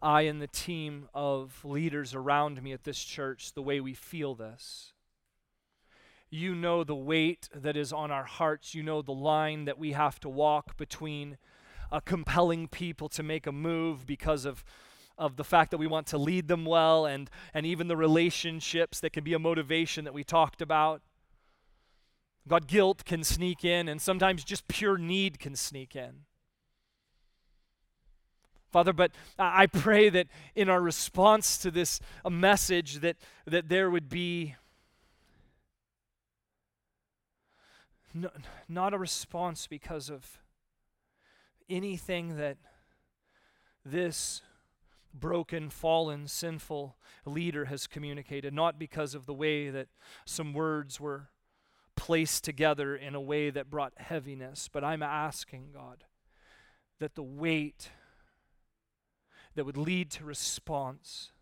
I 0.00 0.22
and 0.22 0.40
the 0.40 0.46
team 0.46 1.10
of 1.12 1.62
leaders 1.66 2.14
around 2.14 2.62
me 2.62 2.72
at 2.72 2.84
this 2.84 3.04
church, 3.04 3.52
the 3.52 3.60
way 3.60 3.78
we 3.78 3.92
feel 3.92 4.34
this. 4.34 4.94
You 6.34 6.54
know 6.54 6.82
the 6.82 6.94
weight 6.94 7.50
that 7.54 7.76
is 7.76 7.92
on 7.92 8.10
our 8.10 8.24
hearts. 8.24 8.74
You 8.74 8.82
know 8.82 9.02
the 9.02 9.12
line 9.12 9.66
that 9.66 9.78
we 9.78 9.92
have 9.92 10.18
to 10.20 10.30
walk 10.30 10.78
between 10.78 11.36
uh, 11.92 12.00
compelling 12.00 12.68
people 12.68 13.10
to 13.10 13.22
make 13.22 13.46
a 13.46 13.52
move 13.52 14.06
because 14.06 14.46
of, 14.46 14.64
of 15.18 15.36
the 15.36 15.44
fact 15.44 15.70
that 15.72 15.76
we 15.76 15.86
want 15.86 16.06
to 16.06 16.16
lead 16.16 16.48
them 16.48 16.64
well 16.64 17.04
and, 17.04 17.28
and 17.52 17.66
even 17.66 17.86
the 17.86 17.98
relationships 17.98 18.98
that 19.00 19.12
can 19.12 19.24
be 19.24 19.34
a 19.34 19.38
motivation 19.38 20.06
that 20.06 20.14
we 20.14 20.24
talked 20.24 20.62
about. 20.62 21.02
God, 22.48 22.66
guilt 22.66 23.04
can 23.04 23.24
sneak 23.24 23.62
in, 23.62 23.86
and 23.86 24.00
sometimes 24.00 24.42
just 24.42 24.66
pure 24.68 24.96
need 24.96 25.38
can 25.38 25.54
sneak 25.54 25.94
in. 25.94 26.24
Father, 28.70 28.94
but 28.94 29.12
I 29.38 29.66
pray 29.66 30.08
that 30.08 30.28
in 30.54 30.70
our 30.70 30.80
response 30.80 31.58
to 31.58 31.70
this 31.70 32.00
message 32.26 33.00
that, 33.00 33.18
that 33.44 33.68
there 33.68 33.90
would 33.90 34.08
be 34.08 34.54
no, 38.14 38.30
not 38.68 38.94
a 38.94 38.98
response 38.98 39.66
because 39.66 40.10
of 40.10 40.38
anything 41.68 42.36
that 42.36 42.58
this 43.84 44.42
broken, 45.14 45.68
fallen, 45.70 46.26
sinful 46.26 46.96
leader 47.24 47.66
has 47.66 47.86
communicated, 47.86 48.52
not 48.52 48.78
because 48.78 49.14
of 49.14 49.26
the 49.26 49.34
way 49.34 49.70
that 49.70 49.88
some 50.24 50.52
words 50.52 51.00
were 51.00 51.28
placed 51.96 52.44
together 52.44 52.96
in 52.96 53.14
a 53.14 53.20
way 53.20 53.50
that 53.50 53.70
brought 53.70 53.92
heaviness, 53.96 54.68
but 54.72 54.82
I'm 54.82 55.02
asking, 55.02 55.70
God, 55.72 56.04
that 56.98 57.14
the 57.14 57.22
weight 57.22 57.90
that 59.54 59.64
would 59.64 59.76
lead 59.76 60.10
to 60.12 60.24
response 60.24 61.32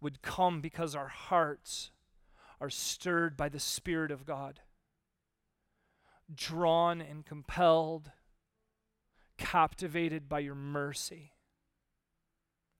would 0.00 0.20
come 0.22 0.60
because 0.60 0.96
our 0.96 1.08
hearts 1.08 1.92
are 2.62 2.70
stirred 2.70 3.36
by 3.36 3.48
the 3.48 3.60
Spirit 3.60 4.10
of 4.10 4.24
God, 4.24 4.60
drawn 6.34 7.00
and 7.00 7.26
compelled, 7.26 8.12
captivated 9.36 10.28
by 10.28 10.38
your 10.38 10.54
mercy. 10.54 11.32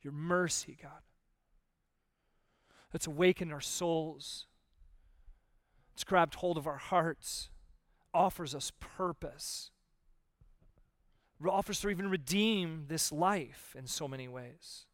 Your 0.01 0.13
mercy, 0.13 0.79
God. 0.81 1.03
Let's 2.93 3.07
awaken 3.07 3.53
our 3.53 3.61
souls. 3.61 4.47
It's 5.93 6.05
grabbed 6.05 6.37
hold 6.37 6.57
of 6.57 6.67
our 6.67 6.79
hearts, 6.79 7.51
offers 8.15 8.55
us 8.55 8.73
purpose 8.79 9.73
offers 11.51 11.81
to 11.81 11.89
even 11.89 12.09
redeem 12.09 12.85
this 12.89 13.11
life 13.11 13.75
in 13.77 13.87
so 13.87 14.07
many 14.07 14.29
ways. 14.29 14.87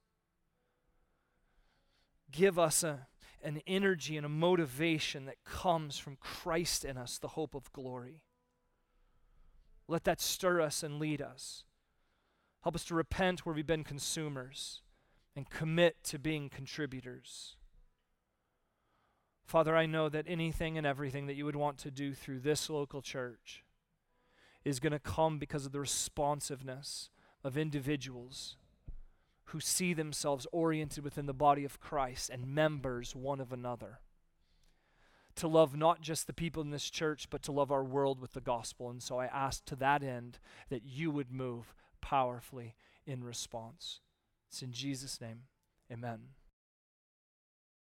Give 2.31 2.59
us 2.59 2.83
a, 2.83 3.07
an 3.43 3.61
energy 3.67 4.17
and 4.17 4.27
a 4.27 4.31
motivation 4.31 5.27
that 5.27 5.45
comes 5.45 5.99
from 5.99 6.17
Christ 6.17 6.85
in 6.85 6.97
us, 6.97 7.19
the 7.19 7.29
hope 7.29 7.55
of 7.55 7.73
glory. 7.73 8.23
Let 9.87 10.05
that 10.05 10.21
stir 10.21 10.61
us 10.61 10.83
and 10.83 10.99
lead 10.99 11.23
us. 11.23 11.65
Help 12.63 12.75
us 12.75 12.85
to 12.87 12.95
repent 12.95 13.47
where 13.47 13.55
we've 13.55 13.67
been 13.67 13.85
consumers 13.85 14.83
and 15.37 15.49
commit 15.49 16.03
to 16.05 16.19
being 16.19 16.49
contributors. 16.49 17.57
Father, 19.47 19.77
I 19.77 19.87
know 19.87 20.09
that 20.09 20.27
anything 20.29 20.77
and 20.77 20.87
everything 20.87 21.27
that 21.27 21.37
you 21.37 21.47
would 21.47 21.57
want 21.57 21.79
to 21.79 21.91
do 21.91 22.13
through 22.13 22.41
this 22.41 22.69
local 22.69 23.01
church 23.01 23.65
is 24.65 24.81
going 24.81 24.93
to 24.93 24.99
come 24.99 25.39
because 25.39 25.65
of 25.65 25.73
the 25.73 25.81
responsiveness 25.81 27.09
of 27.43 27.57
individuals 27.57 28.57
who 29.49 29.61
see 29.61 29.95
themselves 29.95 30.47
oriented 30.53 31.03
within 31.03 31.27
the 31.27 31.33
body 31.33 31.65
of 31.65 31.81
Christ 31.81 32.29
and 32.29 32.55
members 32.55 33.17
one 33.17 33.41
of 33.41 33.53
another. 33.53 34.01
To 35.37 35.49
love 35.49 35.77
not 35.77 36.01
just 36.03 36.27
the 36.27 36.33
people 36.33 36.63
in 36.63 36.71
this 36.71 36.91
church, 36.91 37.31
but 37.31 37.43
to 37.45 37.53
love 37.53 37.71
our 37.71 37.85
world 37.85 38.21
with 38.21 38.33
the 38.33 38.41
gospel. 38.41 38.91
And 38.91 39.03
so 39.03 39.19
I 39.19 39.27
ask 39.27 39.65
to 39.67 39.77
that 39.77 40.03
end 40.03 40.39
that 40.69 40.85
you 40.85 41.11
would 41.11 41.33
move 41.33 41.75
powerfully 42.01 42.75
in 43.07 43.25
response. 43.25 44.01
It's 44.51 44.63
in 44.63 44.73
Jesus' 44.73 45.21
name. 45.21 45.43
Amen. 45.91 46.19